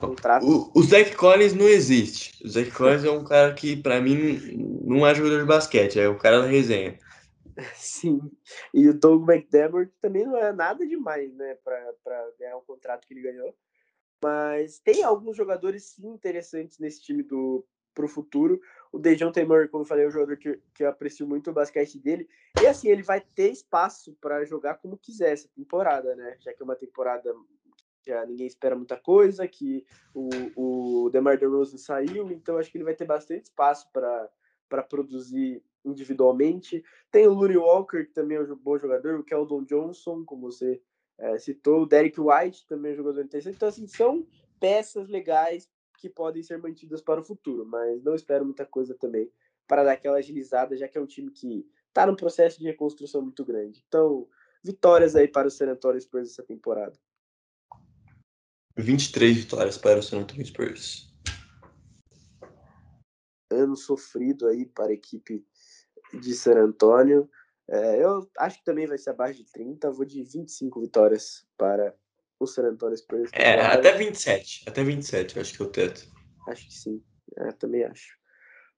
contrato. 0.00 0.46
O, 0.46 0.72
o 0.74 0.82
Zach 0.82 1.14
Collins 1.14 1.52
não 1.52 1.68
existe. 1.68 2.42
O 2.42 2.48
Zach 2.48 2.70
Collins 2.70 3.04
é 3.04 3.10
um 3.10 3.22
cara 3.22 3.52
que, 3.52 3.76
para 3.76 4.00
mim, 4.00 4.40
não 4.82 5.06
é 5.06 5.14
jogador 5.14 5.40
de 5.40 5.46
basquete, 5.46 6.00
é 6.00 6.08
o 6.08 6.18
cara 6.18 6.40
da 6.40 6.46
resenha. 6.46 6.98
Sim. 7.76 8.18
E 8.72 8.88
o 8.88 8.94
Doug 8.94 9.28
McDermott 9.28 9.92
também 10.00 10.24
não 10.24 10.36
é 10.38 10.52
nada 10.52 10.86
demais, 10.86 11.32
né, 11.34 11.54
para 11.62 12.30
ganhar 12.38 12.56
o 12.56 12.62
contrato 12.62 13.06
que 13.06 13.12
ele 13.12 13.22
ganhou. 13.22 13.54
Mas 14.22 14.78
tem 14.78 15.02
alguns 15.02 15.36
jogadores 15.36 15.84
sim 15.84 16.08
interessantes 16.08 16.78
nesse 16.78 17.02
time 17.02 17.22
do 17.22 17.64
pro 17.94 18.08
futuro. 18.08 18.60
O 18.90 18.98
Dejon 18.98 19.32
Taylor, 19.32 19.68
como 19.68 19.82
eu 19.82 19.86
falei, 19.86 20.04
é 20.04 20.08
um 20.08 20.10
jogador 20.10 20.36
que, 20.36 20.58
que 20.74 20.82
eu 20.82 20.88
aprecio 20.88 21.26
muito 21.26 21.50
o 21.50 21.52
basquete 21.52 21.98
dele. 21.98 22.28
E 22.62 22.66
assim, 22.66 22.88
ele 22.88 23.02
vai 23.02 23.20
ter 23.20 23.50
espaço 23.50 24.16
para 24.20 24.44
jogar 24.44 24.76
como 24.76 24.96
quiser 24.96 25.32
essa 25.32 25.48
temporada, 25.54 26.14
né? 26.16 26.36
Já 26.40 26.54
que 26.54 26.62
é 26.62 26.64
uma 26.64 26.76
temporada 26.76 27.34
já 28.04 28.26
ninguém 28.26 28.46
espera 28.46 28.74
muita 28.74 28.96
coisa, 28.96 29.46
que 29.46 29.86
o, 30.12 30.28
o 31.06 31.10
DeMar 31.10 31.38
DeRozan 31.38 31.78
saiu, 31.78 32.30
então 32.32 32.58
acho 32.58 32.70
que 32.70 32.76
ele 32.76 32.84
vai 32.84 32.94
ter 32.94 33.04
bastante 33.04 33.44
espaço 33.44 33.88
para 33.92 34.82
produzir 34.82 35.62
individualmente. 35.84 36.84
Tem 37.10 37.26
o 37.26 37.32
Looney 37.32 37.56
Walker, 37.56 38.04
que 38.04 38.12
também 38.12 38.38
é 38.38 38.40
um 38.40 38.56
bom 38.56 38.76
jogador, 38.78 39.20
o 39.20 39.24
Keldon 39.24 39.62
Johnson, 39.64 40.24
como 40.24 40.50
você 40.50 40.82
é, 41.18 41.38
citou, 41.38 41.82
o 41.82 41.86
Derek 41.86 42.20
White 42.20 42.66
também 42.66 42.90
é 42.90 42.94
um 42.94 42.98
jogador 42.98 43.22
interessante. 43.22 43.56
Então, 43.56 43.68
assim, 43.68 43.86
são 43.86 44.26
peças 44.58 45.08
legais 45.08 45.68
que 45.98 46.08
podem 46.08 46.42
ser 46.42 46.58
mantidas 46.58 47.00
para 47.00 47.20
o 47.20 47.24
futuro, 47.24 47.64
mas 47.64 48.02
não 48.02 48.14
espero 48.14 48.44
muita 48.44 48.66
coisa 48.66 48.94
também 48.94 49.30
para 49.66 49.84
dar 49.84 49.92
aquela 49.92 50.18
agilizada, 50.18 50.76
já 50.76 50.88
que 50.88 50.98
é 50.98 51.00
um 51.00 51.06
time 51.06 51.30
que 51.30 51.66
está 51.88 52.06
num 52.06 52.16
processo 52.16 52.58
de 52.58 52.64
reconstrução 52.64 53.22
muito 53.22 53.44
grande. 53.44 53.84
Então, 53.86 54.28
vitórias 54.62 55.14
aí 55.14 55.28
para 55.28 55.48
o 55.48 55.50
San 55.50 55.70
Antonio 55.70 56.00
Spurs 56.00 56.30
essa 56.30 56.42
temporada. 56.42 56.98
23 58.76 59.36
vitórias 59.36 59.78
para 59.78 59.98
o 59.98 60.02
San 60.02 60.20
Antonio 60.20 60.44
Spurs. 60.44 61.12
Ano 63.50 63.76
sofrido 63.76 64.48
aí 64.48 64.64
para 64.66 64.90
a 64.90 64.94
equipe 64.94 65.46
de 66.20 66.34
San 66.34 66.58
Antonio. 66.58 67.28
É, 67.68 68.02
eu 68.02 68.28
acho 68.38 68.58
que 68.58 68.64
também 68.64 68.86
vai 68.86 68.98
ser 68.98 69.10
abaixo 69.10 69.38
de 69.38 69.50
30. 69.50 69.90
Vou 69.90 70.04
de 70.04 70.22
25 70.22 70.80
vitórias 70.80 71.46
para 71.56 71.94
o 72.38 72.46
San 72.46 72.64
Antonio 72.64 72.96
Spurs. 72.96 73.30
É, 73.32 73.60
até 73.60 73.92
27. 73.92 74.64
Até 74.66 74.82
27, 74.82 75.36
eu 75.36 75.42
acho 75.42 75.56
que 75.56 75.62
é 75.62 75.64
o 75.64 75.70
teto. 75.70 76.06
Acho 76.48 76.66
que 76.66 76.74
sim. 76.74 77.02
É, 77.36 77.52
também 77.52 77.84
acho. 77.84 78.18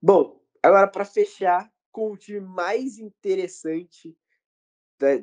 Bom, 0.00 0.40
agora 0.62 0.86
para 0.86 1.04
fechar 1.04 1.72
com 1.90 2.12
o 2.12 2.16
time 2.16 2.40
mais 2.40 2.98
interessante 2.98 4.16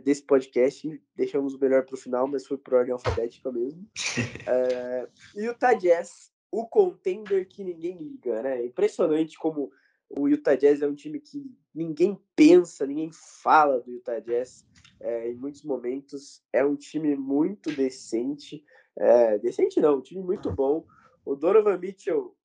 desse 0.03 0.23
podcast, 0.23 1.01
deixamos 1.15 1.53
o 1.53 1.59
melhor 1.59 1.85
para 1.85 1.95
o 1.95 1.97
final, 1.97 2.27
mas 2.27 2.45
foi 2.45 2.57
por 2.57 2.75
ordem 2.75 2.93
alfabética 2.93 3.51
mesmo. 3.51 3.89
é, 4.47 5.07
Utah 5.35 5.73
Jazz, 5.73 6.31
o 6.51 6.67
contender 6.67 7.47
que 7.47 7.63
ninguém 7.63 7.97
liga, 7.97 8.43
né? 8.43 8.65
Impressionante 8.65 9.37
como 9.37 9.71
o 10.17 10.27
Utah 10.27 10.55
Jazz 10.55 10.81
é 10.81 10.87
um 10.87 10.95
time 10.95 11.19
que 11.19 11.43
ninguém 11.73 12.19
pensa, 12.35 12.85
ninguém 12.85 13.11
fala 13.13 13.79
do 13.79 13.91
Utah 13.91 14.19
Jazz 14.19 14.65
é, 14.99 15.29
em 15.29 15.35
muitos 15.35 15.63
momentos. 15.63 16.43
É 16.51 16.63
um 16.65 16.75
time 16.75 17.15
muito 17.15 17.71
decente. 17.75 18.63
É, 18.97 19.37
decente 19.39 19.79
não, 19.79 19.97
um 19.97 20.01
time 20.01 20.21
muito 20.21 20.51
bom. 20.51 20.85
O 21.23 21.35
Donovan 21.35 21.77
Mitchell 21.77 22.35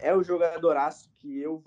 é 0.00 0.16
um 0.16 0.22
jogadoraço 0.22 1.10
que 1.18 1.40
eu, 1.40 1.62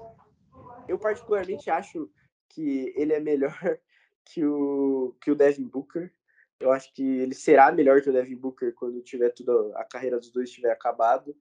eu 0.87 0.99
particularmente 0.99 1.69
acho 1.69 2.09
que 2.49 2.93
ele 2.95 3.13
é 3.13 3.19
melhor 3.19 3.57
que 4.25 4.45
o, 4.45 5.15
que 5.21 5.31
o 5.31 5.35
Devin 5.35 5.67
Booker. 5.67 6.13
Eu 6.59 6.71
acho 6.71 6.93
que 6.93 7.03
ele 7.03 7.33
será 7.33 7.71
melhor 7.71 8.01
que 8.01 8.09
o 8.09 8.13
Devin 8.13 8.35
Booker 8.35 8.73
quando 8.73 9.01
tiver 9.01 9.31
tudo, 9.31 9.73
a 9.75 9.83
carreira 9.83 10.17
dos 10.17 10.31
dois 10.31 10.49
estiver 10.49 10.71
acabado. 10.71 11.35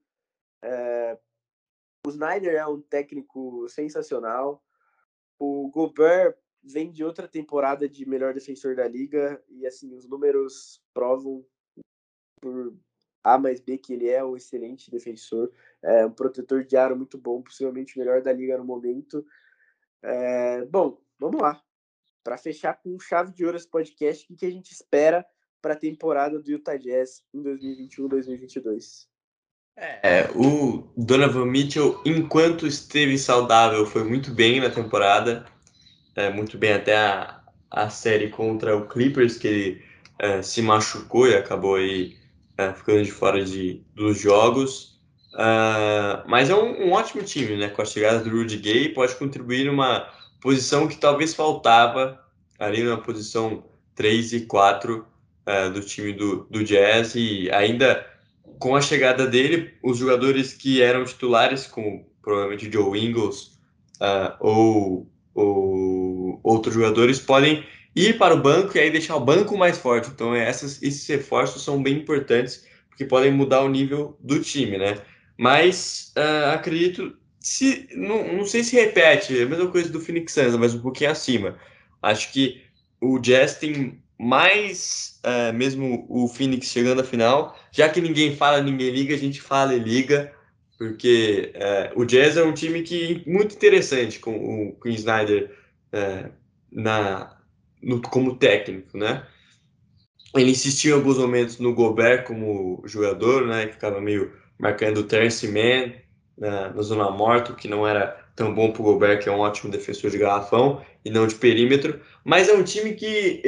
É, 0.61 1.17
o 2.05 2.09
Snyder 2.09 2.55
é 2.55 2.67
um 2.67 2.81
técnico 2.81 3.67
sensacional. 3.69 4.63
O 5.39 5.69
Gobert 5.69 6.35
vem 6.63 6.91
de 6.91 7.03
outra 7.03 7.27
temporada 7.27 7.87
de 7.87 8.07
melhor 8.07 8.33
defensor 8.33 8.75
da 8.75 8.87
liga 8.87 9.43
e 9.49 9.65
assim 9.65 9.93
os 9.95 10.07
números 10.07 10.81
provam 10.93 11.45
por 12.41 12.75
A 13.23 13.37
mais 13.37 13.59
B 13.59 13.77
que 13.77 13.93
ele 13.93 14.09
é 14.09 14.23
um 14.23 14.35
excelente 14.35 14.91
defensor, 14.91 15.51
é 15.81 16.05
um 16.05 16.11
protetor 16.11 16.63
de 16.63 16.75
aro 16.75 16.95
muito 16.95 17.17
bom, 17.17 17.41
possivelmente 17.41 17.95
o 17.95 17.99
melhor 17.99 18.21
da 18.21 18.33
liga 18.33 18.57
no 18.57 18.65
momento. 18.65 19.25
É, 20.01 20.65
bom, 20.65 21.01
vamos 21.17 21.41
lá. 21.41 21.61
Para 22.23 22.37
fechar 22.37 22.81
com 22.81 22.99
chave 22.99 23.33
de 23.33 23.45
ouro 23.45 23.57
esse 23.57 23.67
podcast, 23.67 24.31
o 24.31 24.35
que 24.35 24.45
a 24.45 24.51
gente 24.51 24.71
espera 24.71 25.25
para 25.61 25.73
a 25.73 25.79
temporada 25.79 26.39
do 26.39 26.51
Utah 26.51 26.77
Jazz 26.77 27.23
em 27.33 27.41
2021-2022? 27.41 29.12
É, 29.75 30.29
o 30.35 30.87
Donovan 30.95 31.45
Mitchell, 31.45 31.99
enquanto 32.05 32.67
esteve 32.67 33.17
saudável, 33.17 33.85
foi 33.85 34.03
muito 34.03 34.31
bem 34.31 34.59
na 34.59 34.69
temporada, 34.69 35.45
é, 36.15 36.29
muito 36.29 36.57
bem 36.57 36.73
até 36.73 36.95
a, 36.95 37.41
a 37.71 37.89
série 37.89 38.29
contra 38.29 38.77
o 38.77 38.87
Clippers, 38.87 39.37
que 39.37 39.47
ele 39.47 39.81
é, 40.19 40.41
se 40.41 40.61
machucou 40.61 41.27
e 41.27 41.35
acabou 41.35 41.75
aí 41.75 42.15
é, 42.57 42.71
ficando 42.73 43.03
de 43.03 43.11
fora 43.11 43.43
de, 43.43 43.81
dos 43.95 44.19
jogos. 44.19 44.93
Uh, 45.33 46.21
mas 46.27 46.51
é 46.51 46.55
um, 46.55 46.89
um, 46.89 46.91
ótimo 46.91 47.23
time, 47.23 47.57
né? 47.57 47.67
Com 47.67 47.81
a 47.81 47.85
chegada 47.85 48.19
do 48.19 48.29
Rudy 48.29 48.57
Gay, 48.57 48.89
pode 48.89 49.15
contribuir 49.15 49.65
numa 49.65 50.07
posição 50.39 50.87
que 50.87 50.95
talvez 50.95 51.33
faltava 51.33 52.23
ali 52.59 52.83
na 52.83 52.97
posição 52.97 53.63
3 53.95 54.33
e 54.33 54.41
4 54.41 54.99
uh, 54.99 55.71
do 55.71 55.81
time 55.81 56.13
do, 56.13 56.45
do 56.51 56.63
Jazz 56.63 57.15
e 57.15 57.49
ainda 57.51 58.05
com 58.59 58.75
a 58.75 58.81
chegada 58.81 59.27
dele, 59.27 59.73
os 59.83 59.97
jogadores 59.97 60.53
que 60.53 60.81
eram 60.81 61.05
titulares, 61.05 61.67
como 61.67 62.05
provavelmente 62.21 62.71
Joe 62.71 62.97
Ingles 62.97 63.57
uh, 64.01 64.35
ou, 64.39 65.07
ou, 65.33 66.39
outros 66.43 66.73
jogadores, 66.73 67.19
podem 67.19 67.63
ir 67.95 68.17
para 68.17 68.33
o 68.33 68.41
banco 68.41 68.75
e 68.77 68.79
aí 68.79 68.91
deixar 68.91 69.15
o 69.15 69.23
banco 69.25 69.57
mais 69.57 69.77
forte. 69.77 70.09
Então, 70.09 70.33
essas, 70.33 70.81
esses 70.81 71.07
reforços 71.07 71.63
são 71.63 71.81
bem 71.81 71.97
importantes, 71.97 72.65
porque 72.89 73.05
podem 73.05 73.31
mudar 73.31 73.61
o 73.61 73.69
nível 73.69 74.17
do 74.19 74.39
time, 74.39 74.77
né? 74.77 74.97
Mas 75.37 76.13
uh, 76.17 76.53
acredito, 76.53 77.15
se 77.39 77.87
não, 77.93 78.33
não 78.33 78.45
sei 78.45 78.63
se 78.63 78.75
repete, 78.75 79.37
é 79.37 79.43
a 79.43 79.47
mesma 79.47 79.67
coisa 79.67 79.89
do 79.89 79.99
Phoenix 79.99 80.33
Suns, 80.33 80.55
mas 80.55 80.73
um 80.73 80.81
pouquinho 80.81 81.11
acima. 81.11 81.57
Acho 82.01 82.31
que 82.31 82.61
o 83.01 83.19
Jazz 83.19 83.57
tem 83.57 84.02
mais 84.23 85.19
é, 85.23 85.51
mesmo 85.51 86.05
o 86.09 86.27
Phoenix 86.27 86.67
chegando 86.67 87.01
à 87.01 87.03
final, 87.03 87.57
já 87.71 87.89
que 87.89 88.01
ninguém 88.01 88.35
fala, 88.35 88.61
ninguém 88.61 88.89
liga, 88.89 89.15
a 89.15 89.17
gente 89.17 89.41
fala 89.41 89.73
e 89.73 89.79
liga, 89.79 90.33
porque 90.77 91.51
é, 91.53 91.91
o 91.95 92.03
Jazz 92.05 92.37
é 92.37 92.43
um 92.43 92.53
time 92.53 92.81
que 92.83 93.23
muito 93.25 93.55
interessante 93.55 94.19
com 94.19 94.35
o 94.35 94.75
Queen 94.81 94.95
Snyder 94.95 95.55
é, 95.91 96.29
na, 96.71 97.37
no, 97.81 98.01
como 98.01 98.35
técnico, 98.35 98.97
né? 98.97 99.25
Ele 100.35 100.51
insistiu 100.51 100.95
em 100.95 100.99
alguns 100.99 101.17
momentos 101.17 101.59
no 101.59 101.73
Gobert 101.73 102.25
como 102.25 102.81
jogador, 102.85 103.45
né? 103.45 103.67
Que 103.67 103.73
ficava 103.73 104.01
meio 104.01 104.33
marcando 104.57 104.97
o 104.99 105.03
Terence 105.03 105.47
Mann 105.47 105.93
na, 106.37 106.69
na 106.73 106.81
zona 106.81 107.11
morta, 107.11 107.53
que 107.53 107.67
não 107.67 107.87
era 107.87 108.22
tão 108.35 108.53
bom 108.53 108.71
para 108.71 108.81
o 108.81 108.85
Gobert, 108.85 109.21
que 109.21 109.29
é 109.29 109.31
um 109.31 109.39
ótimo 109.39 109.71
defensor 109.71 110.09
de 110.09 110.17
garrafão 110.17 110.83
e 111.05 111.09
não 111.09 111.27
de 111.27 111.35
perímetro, 111.35 111.99
mas 112.23 112.49
é 112.49 112.53
um 112.53 112.63
time 112.63 112.93
que 112.93 113.41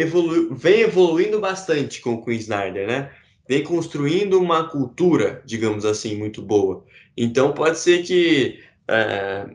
vem 0.52 0.82
evoluindo 0.82 1.40
bastante 1.40 2.02
com 2.02 2.14
o 2.14 2.24
Queen 2.24 2.38
Snyder, 2.38 2.88
né? 2.88 3.12
Vem 3.48 3.64
construindo 3.64 4.40
uma 4.40 4.68
cultura, 4.70 5.42
digamos 5.46 5.86
assim, 5.86 6.16
muito 6.18 6.42
boa. 6.42 6.84
Então 7.16 7.54
pode 7.54 7.80
ser 7.80 8.04
que 8.04 8.60
é, 8.88 9.48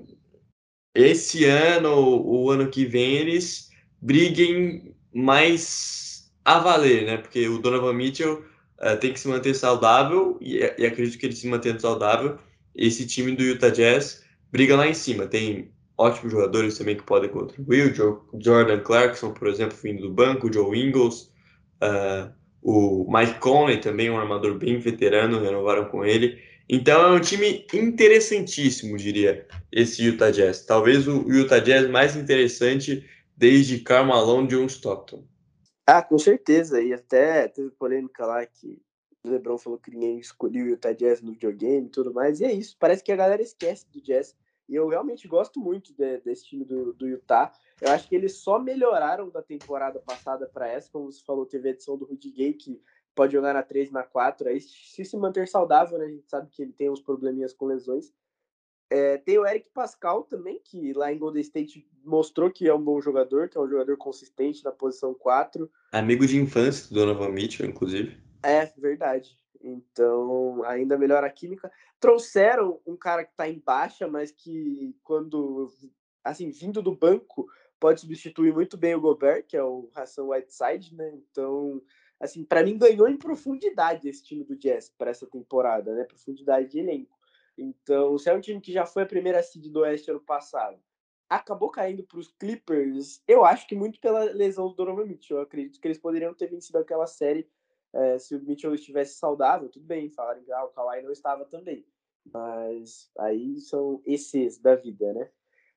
esse 0.95 1.45
ano 1.45 1.91
ou 1.91 2.45
o 2.45 2.51
ano 2.51 2.69
que 2.69 2.85
vem 2.85 3.17
eles 3.17 3.71
briguem 4.01 4.95
mais 5.13 6.31
a 6.45 6.59
valer, 6.59 7.05
né? 7.05 7.17
Porque 7.19 7.47
o 7.49 7.59
Donovan 7.59 7.93
Mitchell 7.93 8.45
é, 8.81 8.97
tem 8.97 9.13
que 9.13 9.21
se 9.21 9.29
manter 9.29 9.55
saudável 9.55 10.39
e, 10.41 10.59
e 10.79 10.87
acredito 10.87 11.19
que 11.19 11.27
ele 11.27 11.37
se 11.37 11.47
mantendo 11.47 11.81
saudável, 11.81 12.39
esse 12.75 13.07
time 13.07 13.33
do 13.33 13.43
Utah 13.43 13.69
Jazz 13.69 14.25
briga 14.51 14.77
lá 14.77 14.87
em 14.87 14.95
cima. 14.95 15.27
Tem 15.27 15.73
ótimos 15.97 16.33
jogadores 16.33 16.79
também 16.79 16.97
que 16.97 17.03
podem 17.03 17.31
contribuir. 17.31 17.95
O 18.01 18.41
Jordan 18.41 18.81
Clarkson, 18.81 19.33
por 19.33 19.49
exemplo, 19.49 19.77
vindo 19.83 20.03
do 20.03 20.13
banco, 20.13 20.49
o 20.49 20.53
Joe 20.53 20.79
Ingles, 20.79 21.33
uh, 21.83 22.33
o 22.63 23.07
Mike 23.11 23.39
Conley 23.39 23.81
também, 23.81 24.11
um 24.11 24.19
armador 24.19 24.59
bem 24.59 24.79
veterano, 24.79 25.41
renovaram 25.41 25.87
com 25.87 26.05
ele. 26.05 26.39
Então 26.69 27.03
é 27.03 27.17
um 27.17 27.21
time 27.21 27.67
interessantíssimo, 27.75 28.97
diria, 28.97 29.47
esse 29.73 30.05
Utah 30.05 30.31
Jazz. 30.31 30.65
Talvez 30.65 31.09
o 31.09 31.29
Utah 31.29 31.59
Jazz 31.59 31.91
mais 31.91 32.15
interessante 32.15 33.05
desde 33.37 33.81
Karl 33.81 34.07
Malone 34.07 34.47
e 34.47 34.51
John 34.51 34.67
Stockton. 34.67 35.25
Ah, 35.85 36.03
com 36.03 36.19
certeza. 36.19 36.81
E 36.81 36.93
até 36.93 37.49
teve 37.49 37.71
polêmica 37.71 38.25
lá 38.25 38.47
que 38.47 38.81
o 39.25 39.31
LeBron 39.31 39.59
falou 39.59 39.79
que 39.79 39.91
ninguém 39.91 40.19
escolheu 40.21 40.67
o 40.67 40.69
Utah 40.69 40.93
Jazz 40.93 41.21
no 41.21 41.33
videogame 41.33 41.89
e 41.89 41.91
tudo 41.91 42.15
mais. 42.15 42.41
E 42.41 42.45
é 42.45 42.53
isso. 42.53 42.77
Parece 42.79 43.03
que 43.03 43.11
a 43.11 43.17
galera 43.17 43.43
esquece 43.43 43.87
do 43.91 44.01
Jazz. 44.01 44.37
E 44.71 44.77
eu 44.77 44.87
realmente 44.87 45.27
gosto 45.27 45.59
muito 45.59 45.93
de, 45.93 46.19
desse 46.19 46.47
time 46.47 46.65
do, 46.65 46.93
do 46.93 47.09
Utah. 47.09 47.53
Eu 47.81 47.91
acho 47.91 48.09
que 48.09 48.15
eles 48.15 48.37
só 48.37 48.57
melhoraram 48.57 49.29
da 49.29 49.43
temporada 49.43 49.99
passada 49.99 50.47
para 50.47 50.69
essa. 50.69 50.89
Como 50.93 51.11
você 51.11 51.21
falou, 51.25 51.45
teve 51.45 51.69
a 51.69 51.73
edição 51.73 51.99
do 51.99 52.05
Rudy 52.05 52.31
Gay, 52.31 52.53
que 52.53 52.81
pode 53.13 53.33
jogar 53.33 53.53
na 53.53 53.65
3, 53.65 53.91
na 53.91 54.05
4. 54.05 54.49
Aí, 54.49 54.61
se 54.61 55.05
se 55.05 55.17
manter 55.17 55.49
saudável, 55.49 55.99
né? 55.99 56.05
A 56.05 56.11
gente 56.11 56.31
sabe 56.31 56.49
que 56.51 56.63
ele 56.63 56.73
tem 56.73 56.89
uns 56.89 57.01
probleminhas 57.01 57.53
com 57.53 57.67
lesões. 57.67 58.13
É, 58.89 59.19
tem 59.19 59.39
o 59.39 59.47
Eric 59.47 59.69
Pascal 59.75 60.23
também, 60.23 60.61
que 60.65 60.93
lá 60.93 61.13
em 61.13 61.19
Golden 61.19 61.43
State 61.43 61.85
mostrou 62.05 62.49
que 62.49 62.69
é 62.69 62.75
um 62.75 62.83
bom 62.83 63.01
jogador, 63.01 63.49
que 63.49 63.59
é 63.59 63.61
um 63.61 63.69
jogador 63.69 63.97
consistente 63.97 64.63
na 64.63 64.71
posição 64.71 65.13
4. 65.15 65.69
Amigo 65.91 66.25
de 66.25 66.41
infância 66.41 66.89
do 66.89 66.95
Donovan 66.95 67.31
Mitchell, 67.31 67.67
inclusive. 67.67 68.17
É, 68.43 68.67
verdade. 68.79 69.37
Então, 69.61 70.63
ainda 70.65 70.97
melhora 70.97 71.27
a 71.27 71.31
química. 71.31 71.71
Trouxeram 71.99 72.81
um 72.87 72.97
cara 72.97 73.25
que 73.25 73.31
está 73.31 73.49
em 73.49 73.59
baixa, 73.59 74.09
mas 74.09 74.31
que 74.31 74.97
quando, 75.03 75.71
assim, 76.25 76.51
vindo 76.51 76.81
do 76.81 76.97
banco, 76.97 77.47
pode 77.79 78.01
substituir 78.01 78.53
muito 78.53 78.77
bem 78.77 78.95
o 78.95 79.01
Gobert, 79.01 79.47
que 79.47 79.57
é 79.57 79.63
o 79.63 79.91
Hassan 79.95 80.25
Whiteside, 80.25 80.95
né? 80.95 81.13
Então, 81.15 81.83
assim, 82.19 82.45
para 82.45 82.63
mim 82.63 82.79
ganhou 82.79 83.09
em 83.09 83.17
profundidade 83.17 84.09
esse 84.09 84.23
time 84.23 84.45
do 84.45 84.57
Jazz 84.57 84.91
para 84.97 85.11
essa 85.11 85.27
temporada, 85.27 85.95
né? 85.95 86.05
Profundidade 86.05 86.69
de 86.69 86.79
elenco. 86.79 87.19
Então, 87.57 88.17
se 88.19 88.31
é 88.31 88.35
um 88.35 88.41
time 88.41 88.61
que 88.61 88.73
já 88.73 88.87
foi 88.87 89.03
a 89.03 89.07
primeira 89.07 89.43
seed 89.43 89.71
do 89.71 89.81
Oeste 89.81 90.11
ano 90.11 90.21
passado, 90.21 90.79
acabou 91.29 91.71
caindo 91.71 92.03
para 92.03 92.19
os 92.19 92.33
Clippers, 92.33 93.23
eu 93.27 93.45
acho 93.45 93.67
que 93.67 93.77
muito 93.77 94.01
pela 94.01 94.25
lesão 94.25 94.69
do 94.69 94.75
Donovan 94.75 95.07
Mitchell. 95.07 95.37
Eu 95.37 95.43
acredito 95.43 95.81
que 95.81 95.87
eles 95.87 95.99
poderiam 95.99 96.35
ter 96.35 96.49
vencido 96.49 96.79
aquela 96.79 97.07
série 97.07 97.49
é, 97.93 98.19
se 98.19 98.35
o 98.35 98.43
Mitchell 98.43 98.75
estivesse 98.75 99.15
saudável. 99.15 99.69
Tudo 99.69 99.85
bem, 99.85 100.11
falaram 100.11 100.43
que 100.43 100.53
ah, 100.53 100.65
o 100.65 100.69
Kawhi 100.69 101.03
não 101.03 101.11
estava 101.11 101.45
também. 101.45 101.87
Mas 102.33 103.11
aí 103.19 103.59
são 103.61 104.03
esses 104.05 104.59
da 104.59 104.77
vida, 104.77 105.13
né? 105.13 105.31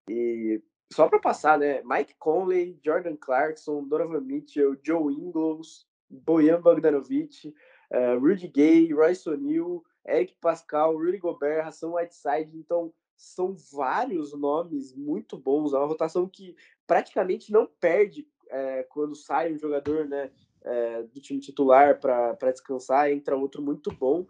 E 0.09 0.61
só 0.91 1.07
para 1.07 1.19
passar, 1.19 1.57
né? 1.57 1.81
Mike 1.83 2.15
Conley, 2.19 2.79
Jordan 2.83 3.15
Clarkson, 3.15 3.83
Donovan 3.87 4.21
Mitchell, 4.21 4.77
Joe 4.83 5.13
Ingles, 5.13 5.87
Bojan 6.09 6.61
Bogdanovic, 6.61 7.47
uh, 7.91 8.19
Rudy 8.19 8.47
Gay, 8.47 8.93
Royce 8.93 9.29
O'Neal, 9.29 9.83
Eric 10.05 10.35
Pascal, 10.41 10.95
Rudy 10.97 11.17
Gobert, 11.17 11.65
Hassan 11.65 11.91
Whiteside. 11.91 12.55
Então, 12.55 12.93
são 13.15 13.55
vários 13.71 14.37
nomes 14.37 14.93
muito 14.93 15.37
bons. 15.37 15.73
É 15.73 15.77
uma 15.77 15.87
rotação 15.87 16.27
que 16.27 16.55
praticamente 16.85 17.51
não 17.51 17.65
perde 17.65 18.27
é, 18.49 18.83
quando 18.83 19.15
sai 19.15 19.53
um 19.53 19.57
jogador 19.57 20.07
né, 20.07 20.31
é, 20.63 21.03
do 21.03 21.19
time 21.19 21.39
titular 21.39 21.99
para 21.99 22.51
descansar, 22.51 23.11
entra 23.11 23.35
outro 23.35 23.61
muito 23.61 23.91
bom. 23.91 24.25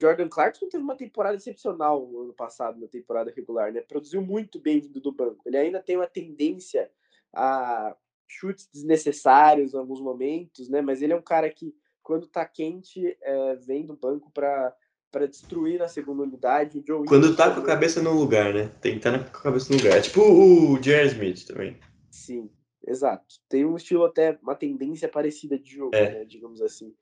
Jordan 0.00 0.28
Clarkson 0.28 0.68
teve 0.68 0.82
uma 0.82 0.96
temporada 0.96 1.36
excepcional 1.36 2.06
no 2.06 2.22
ano 2.22 2.32
passado, 2.32 2.80
na 2.80 2.88
temporada 2.88 3.32
regular, 3.34 3.72
né? 3.72 3.80
Produziu 3.80 4.20
muito 4.20 4.58
bem 4.58 4.80
vindo 4.80 5.00
do 5.00 5.12
banco. 5.12 5.42
Ele 5.46 5.56
ainda 5.56 5.80
tem 5.80 5.96
uma 5.96 6.06
tendência 6.06 6.90
a 7.32 7.96
chutes 8.26 8.68
desnecessários 8.72 9.74
em 9.74 9.78
alguns 9.78 10.00
momentos, 10.00 10.68
né? 10.68 10.80
Mas 10.80 11.02
ele 11.02 11.12
é 11.12 11.16
um 11.16 11.22
cara 11.22 11.48
que, 11.50 11.74
quando 12.02 12.26
tá 12.26 12.44
quente, 12.44 13.16
é, 13.20 13.56
vem 13.56 13.86
do 13.86 13.96
banco 13.96 14.30
para 14.32 14.74
para 15.12 15.28
destruir 15.28 15.78
na 15.78 15.86
segunda 15.86 16.24
unidade. 16.24 16.80
O 16.80 16.84
Joe 16.84 17.06
Quando 17.06 17.36
tá 17.36 17.54
com 17.54 17.60
a 17.60 17.64
cabeça 17.64 18.02
no 18.02 18.12
lugar, 18.18 18.52
né? 18.52 18.68
Tem 18.80 18.98
que 18.98 18.98
estar 18.98 19.16
tá 19.16 19.30
com 19.30 19.38
a 19.38 19.42
cabeça 19.42 19.72
no 19.72 19.78
lugar. 19.78 19.96
É 19.96 20.00
tipo 20.00 20.20
o 20.20 20.82
Jerry 20.82 21.06
Smith 21.06 21.46
também. 21.46 21.78
Sim, 22.10 22.50
exato. 22.86 23.36
Tem 23.48 23.64
um 23.64 23.76
estilo 23.76 24.04
até, 24.04 24.38
uma 24.42 24.54
tendência 24.54 25.08
parecida 25.08 25.58
de 25.58 25.70
jogo, 25.70 25.94
é. 25.94 26.18
né? 26.18 26.24
digamos 26.24 26.60
assim. 26.60 26.94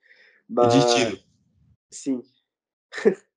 Mas... 0.49 0.73
De 0.73 0.79
estilo. 0.79 1.19
Sim. 1.91 2.23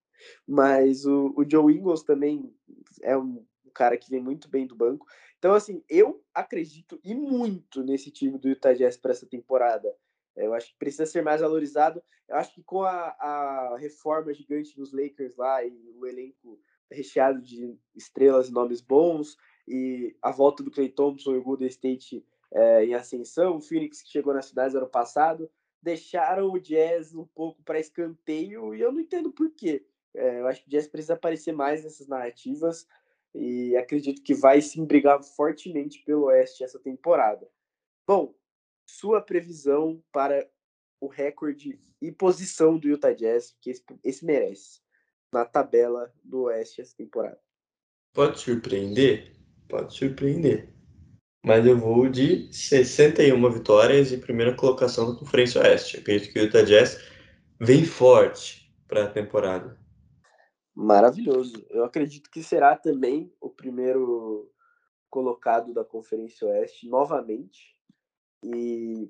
Mas 0.48 1.06
o, 1.06 1.34
o 1.38 1.50
Joe 1.50 1.76
Ingles 1.76 2.04
também 2.04 2.54
é 3.02 3.18
um 3.18 3.46
cara 3.74 3.98
que 3.98 4.10
vem 4.10 4.22
muito 4.22 4.50
bem 4.50 4.66
do 4.66 4.76
banco. 4.76 5.06
Então, 5.38 5.54
assim, 5.54 5.84
eu 5.88 6.24
acredito 6.34 7.00
e 7.04 7.14
muito 7.14 7.84
nesse 7.84 8.10
time 8.10 8.38
do 8.40 8.50
Utah 8.50 8.74
Jazz 8.74 8.98
para 8.98 9.12
essa 9.12 9.28
temporada. 9.28 9.94
Eu 10.36 10.54
acho 10.54 10.70
que 10.70 10.78
precisa 10.78 11.06
ser 11.06 11.22
mais 11.22 11.42
valorizado. 11.42 12.02
Eu 12.28 12.38
acho 12.38 12.54
que 12.54 12.64
com 12.64 12.84
a, 12.84 13.16
a 13.20 13.78
reforma 13.78 14.34
gigante 14.34 14.76
dos 14.76 14.92
Lakers 14.92 15.36
lá 15.36 15.64
e 15.64 15.72
o 15.96 16.06
elenco 16.06 16.60
recheado 16.92 17.42
de 17.42 17.78
estrelas 17.96 18.50
e 18.50 18.52
nomes 18.52 18.82
bons 18.82 19.38
e 19.68 20.16
a 20.22 20.32
volta 20.32 20.64
do 20.64 20.72
Clay 20.72 20.90
Thompson 20.90 21.36
e 21.36 21.38
o 21.38 21.44
Golden 21.44 21.68
State 21.68 22.26
é, 22.54 22.86
em 22.86 22.94
ascensão, 22.94 23.58
o 23.58 23.62
Phoenix 23.62 24.02
que 24.02 24.10
chegou 24.10 24.34
nas 24.34 24.46
cidades 24.46 24.76
ano 24.76 24.88
passado, 24.88 25.50
deixaram 25.82 26.52
o 26.52 26.60
Jazz 26.60 27.14
um 27.14 27.26
pouco 27.26 27.62
para 27.64 27.80
escanteio 27.80 28.74
e 28.74 28.82
eu 28.82 28.92
não 28.92 29.00
entendo 29.00 29.32
por 29.32 29.52
quê. 29.52 29.86
É, 30.16 30.40
eu 30.40 30.48
acho 30.48 30.62
que 30.62 30.68
o 30.68 30.72
Jazz 30.72 30.88
precisa 30.88 31.14
aparecer 31.14 31.52
mais 31.52 31.84
nessas 31.84 32.08
narrativas 32.08 32.88
e 33.34 33.76
acredito 33.76 34.24
que 34.24 34.34
vai 34.34 34.62
sim 34.62 34.86
brigar 34.86 35.22
fortemente 35.24 36.02
pelo 36.04 36.26
Oeste 36.26 36.64
essa 36.64 36.80
temporada. 36.80 37.48
Bom, 38.08 38.34
sua 38.88 39.22
previsão 39.22 40.02
para 40.12 40.50
o 41.02 41.08
recorde 41.08 41.80
e 42.02 42.12
posição 42.12 42.78
do 42.78 42.88
Utah 42.88 43.14
Jazz, 43.14 43.56
que 43.60 43.70
esse, 43.70 43.84
esse 44.04 44.26
merece, 44.26 44.80
na 45.32 45.44
tabela 45.44 46.14
do 46.24 46.44
Oeste 46.44 46.82
essa 46.82 46.96
temporada? 46.96 47.40
Pode 48.14 48.40
surpreender? 48.40 49.36
Pode 49.68 49.94
surpreender 49.94 50.75
mas 51.46 51.64
eu 51.64 51.78
vou 51.78 52.10
de 52.10 52.52
61 52.52 53.50
vitórias 53.52 54.12
e 54.12 54.18
primeira 54.18 54.56
colocação 54.56 55.14
da 55.14 55.20
Conferência 55.20 55.62
Oeste. 55.62 55.98
acredito 55.98 56.34
que 56.34 56.40
o 56.40 56.44
Utah 56.44 56.64
Jazz 56.64 57.00
vem 57.60 57.86
forte 57.86 58.74
para 58.88 59.04
a 59.04 59.10
temporada. 59.10 59.80
Maravilhoso. 60.74 61.64
Eu 61.70 61.86
acredito 61.86 62.32
que 62.32 62.42
será 62.42 62.76
também 62.76 63.32
o 63.40 63.48
primeiro 63.48 64.52
colocado 65.08 65.72
da 65.72 65.86
Conferência 65.86 66.48
Oeste 66.48 66.90
novamente. 66.90 67.76
E. 68.44 69.08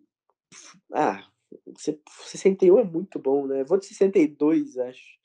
Ah, 0.91 1.25
61 1.77 2.79
é 2.79 2.83
muito 2.83 3.17
bom, 3.17 3.47
né? 3.47 3.63
Vou 3.63 3.79
de 3.79 3.85
62, 3.85 4.77
acho. 4.77 5.15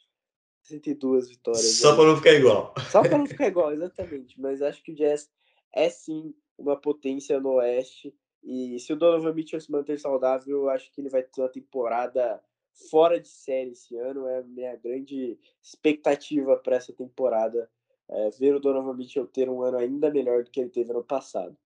62 0.63 1.29
vitórias. 1.29 1.79
Só 1.79 1.91
né? 1.91 1.97
para 1.97 2.07
não 2.07 2.17
ficar 2.17 2.33
igual. 2.35 2.75
Só 2.89 3.03
para 3.03 3.19
não 3.19 3.27
ficar 3.27 3.49
igual, 3.49 3.73
exatamente. 3.73 4.41
Mas 4.41 4.63
acho 4.63 4.81
que 4.85 4.93
o 4.93 4.95
Jazz 4.95 5.29
é 5.75 5.91
sim 5.91 6.33
uma 6.61 6.77
potência 6.77 7.41
no 7.41 7.55
Oeste. 7.55 8.15
E 8.43 8.79
se 8.79 8.93
o 8.93 8.97
Donovan 8.97 9.33
Mitchell 9.35 9.61
se 9.61 9.71
manter 9.71 9.99
saudável, 9.99 10.63
eu 10.63 10.71
acho 10.71 10.91
que 10.93 11.01
ele 11.01 11.09
vai 11.09 11.23
ter 11.23 11.41
uma 11.41 11.49
temporada 11.49 12.43
fora 12.91 13.19
de 13.19 13.29
série 13.29 13.71
esse 13.71 13.97
ano. 13.97 14.27
É 14.27 14.39
a 14.39 14.43
minha 14.43 14.77
grande 14.77 15.39
expectativa 15.63 16.57
para 16.57 16.77
essa 16.77 16.93
temporada. 16.93 17.71
É 18.09 18.31
ver 18.31 18.55
o 18.55 18.61
Donovan 18.61 18.95
Mitchell 18.95 19.27
ter 19.27 19.49
um 19.49 19.63
ano 19.63 19.79
ainda 19.79 20.11
melhor 20.11 20.45
do 20.45 20.51
que 20.51 20.61
ele 20.61 20.71
teve 20.71 20.91
ano 20.91 21.05
passado. 21.05 21.57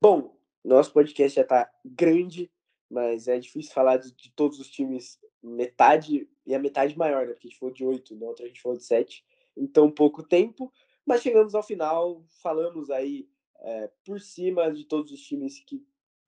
Bom, 0.00 0.36
nosso 0.64 0.92
podcast 0.92 1.36
já 1.36 1.42
está 1.42 1.70
grande, 1.84 2.50
mas 2.90 3.28
é 3.28 3.38
difícil 3.38 3.72
falar 3.72 3.96
de, 3.98 4.12
de, 4.14 4.30
todos 4.32 4.58
os 4.58 4.70
times 4.70 5.18
metade 5.42 6.28
e 6.46 6.54
a 6.54 6.58
metade 6.58 6.96
maior, 6.96 7.26
né? 7.26 7.32
Porque 7.32 7.48
a 7.48 7.50
gente 7.50 7.58
falou 7.58 7.74
de 7.74 7.84
oito, 7.84 8.16
na 8.16 8.26
outra 8.26 8.44
a 8.44 8.48
gente 8.48 8.62
falou 8.62 8.78
de 8.78 8.84
sete, 8.84 9.24
em 9.56 9.66
tão 9.66 9.90
pouco 9.90 10.22
tempo. 10.22 10.72
Mas 11.04 11.22
chegamos 11.22 11.54
ao 11.54 11.62
final, 11.62 12.22
falamos 12.42 12.90
aí 12.90 13.28
é, 13.60 13.90
por 14.04 14.20
cima 14.20 14.70
de 14.72 14.84
todos 14.84 15.12
os 15.12 15.20
times 15.20 15.60
que 15.60 15.84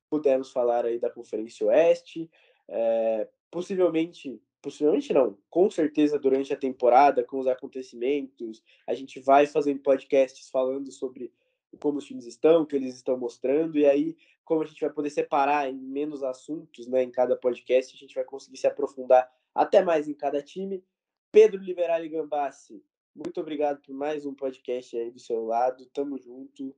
pudemos 0.09 0.51
falar 0.51 0.85
aí 0.85 0.99
da 0.99 1.09
Conferência 1.09 1.65
Oeste. 1.67 2.29
É, 2.67 3.27
possivelmente, 3.49 4.41
possivelmente 4.61 5.13
não, 5.13 5.37
com 5.49 5.69
certeza 5.69 6.19
durante 6.19 6.53
a 6.53 6.57
temporada, 6.57 7.23
com 7.23 7.39
os 7.39 7.47
acontecimentos, 7.47 8.63
a 8.87 8.93
gente 8.93 9.19
vai 9.19 9.45
fazendo 9.45 9.81
podcasts 9.81 10.49
falando 10.49 10.91
sobre 10.91 11.33
como 11.79 11.99
os 11.99 12.05
times 12.05 12.25
estão, 12.25 12.63
o 12.63 12.65
que 12.65 12.75
eles 12.75 12.95
estão 12.95 13.17
mostrando, 13.17 13.77
e 13.77 13.85
aí, 13.85 14.17
como 14.43 14.61
a 14.61 14.65
gente 14.65 14.81
vai 14.81 14.89
poder 14.89 15.09
separar 15.09 15.69
em 15.69 15.77
menos 15.77 16.21
assuntos 16.21 16.85
né, 16.87 17.01
em 17.03 17.09
cada 17.09 17.35
podcast, 17.35 17.95
a 17.95 17.97
gente 17.97 18.13
vai 18.13 18.25
conseguir 18.25 18.57
se 18.57 18.67
aprofundar 18.67 19.29
até 19.55 19.81
mais 19.81 20.07
em 20.07 20.13
cada 20.13 20.41
time. 20.41 20.83
Pedro 21.31 21.61
Liberali 21.61 22.09
Gambassi, 22.09 22.83
muito 23.13 23.39
obrigado 23.39 23.81
por 23.81 23.93
mais 23.93 24.25
um 24.25 24.33
podcast 24.33 24.97
aí 24.97 25.11
do 25.11 25.19
seu 25.19 25.45
lado. 25.45 25.85
Tamo 25.87 26.17
junto. 26.17 26.73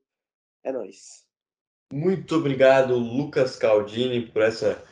É 0.63 0.71
nóis. 0.71 1.23
Muito 1.91 2.37
obrigado, 2.37 2.95
Lucas 2.95 3.55
Caldini, 3.55 4.27
por 4.27 4.41
essa 4.41 4.83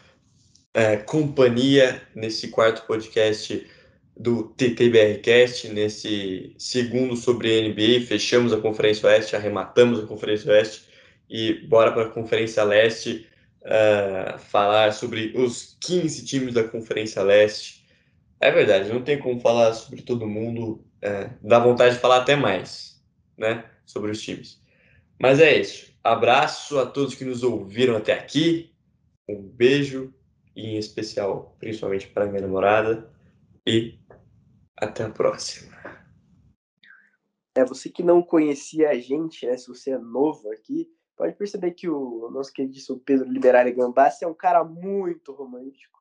é, 0.74 0.98
companhia 0.98 2.02
nesse 2.14 2.50
quarto 2.50 2.86
podcast 2.86 3.68
do 4.16 4.50
TTBRcast, 4.50 5.70
nesse 5.70 6.54
segundo 6.60 7.16
sobre 7.16 7.70
NBA. 7.70 8.06
Fechamos 8.06 8.54
a 8.54 8.62
Conferência 8.62 9.08
Oeste, 9.08 9.36
arrematamos 9.36 10.00
a 10.00 10.06
Conferência 10.06 10.52
Oeste 10.52 10.86
e 11.30 11.54
bora 11.68 11.92
para 11.92 12.04
a 12.04 12.10
Conferência 12.12 12.64
Leste 12.64 13.28
uh, 13.62 14.38
falar 14.38 14.94
sobre 14.94 15.34
os 15.36 15.78
15 15.82 16.26
times 16.26 16.54
da 16.54 16.64
Conferência 16.64 17.24
Leste. 17.24 17.86
É 18.40 18.52
verdade, 18.52 18.92
não 18.92 19.02
tem 19.04 19.18
como 19.18 19.40
falar 19.40 19.74
sobre 19.74 20.02
todo 20.02 20.28
mundo, 20.28 20.84
uh, 21.04 21.34
dá 21.42 21.58
vontade 21.60 21.96
de 21.96 22.02
falar 22.02 22.18
até 22.18 22.36
mais, 22.36 23.02
né, 23.38 23.66
sobre 23.86 24.12
os 24.12 24.22
times. 24.22 24.61
Mas 25.22 25.40
é 25.40 25.56
isso. 25.60 25.94
Abraço 26.04 26.80
a 26.80 26.86
todos 26.86 27.14
que 27.14 27.24
nos 27.24 27.44
ouviram 27.44 27.96
até 27.96 28.12
aqui. 28.14 28.74
Um 29.30 29.40
beijo, 29.40 30.12
e 30.56 30.70
em 30.70 30.78
especial, 30.78 31.56
principalmente 31.60 32.08
para 32.08 32.26
minha 32.26 32.42
namorada. 32.42 33.08
E 33.68 34.00
até 34.76 35.04
a 35.04 35.10
próxima. 35.12 35.72
É, 37.56 37.64
você 37.64 37.88
que 37.88 38.02
não 38.02 38.24
conhecia 38.24 38.90
a 38.90 38.96
gente, 38.96 39.46
né, 39.46 39.56
se 39.58 39.68
você 39.68 39.92
é 39.92 39.98
novo 40.00 40.52
aqui, 40.52 40.90
pode 41.16 41.36
perceber 41.36 41.72
que 41.72 41.88
o 41.88 42.32
nosso 42.32 42.52
querido 42.52 42.98
Pedro 43.06 43.30
Liberale 43.30 43.74
Gambassi 43.74 44.24
é 44.24 44.28
um 44.28 44.34
cara 44.34 44.64
muito 44.64 45.34
romântico. 45.34 46.00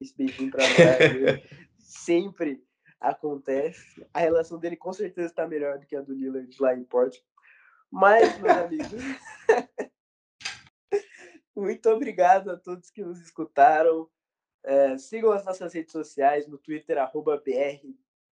Esse 0.00 0.16
beijinho 0.16 0.50
para 0.50 0.64
nós 0.64 1.42
sempre 1.78 2.64
acontece. 2.98 4.06
A 4.14 4.20
relação 4.20 4.58
dele 4.58 4.76
com 4.76 4.94
certeza 4.94 5.28
está 5.28 5.46
melhor 5.46 5.78
do 5.78 5.84
que 5.84 5.94
a 5.94 6.00
do 6.00 6.14
Lillard 6.14 6.56
lá 6.58 6.74
em 6.74 6.84
Porto. 6.84 7.18
Mas, 7.92 8.40
meus 8.40 8.56
amigos, 8.64 9.02
muito 11.54 11.90
obrigado 11.90 12.50
a 12.50 12.56
todos 12.56 12.90
que 12.90 13.04
nos 13.04 13.20
escutaram. 13.20 14.08
É, 14.64 14.96
sigam 14.96 15.30
as 15.30 15.44
nossas 15.44 15.74
redes 15.74 15.92
sociais 15.92 16.48
no 16.48 16.56
Twitter, 16.56 16.96
arroba 16.96 17.36
BR 17.36 17.86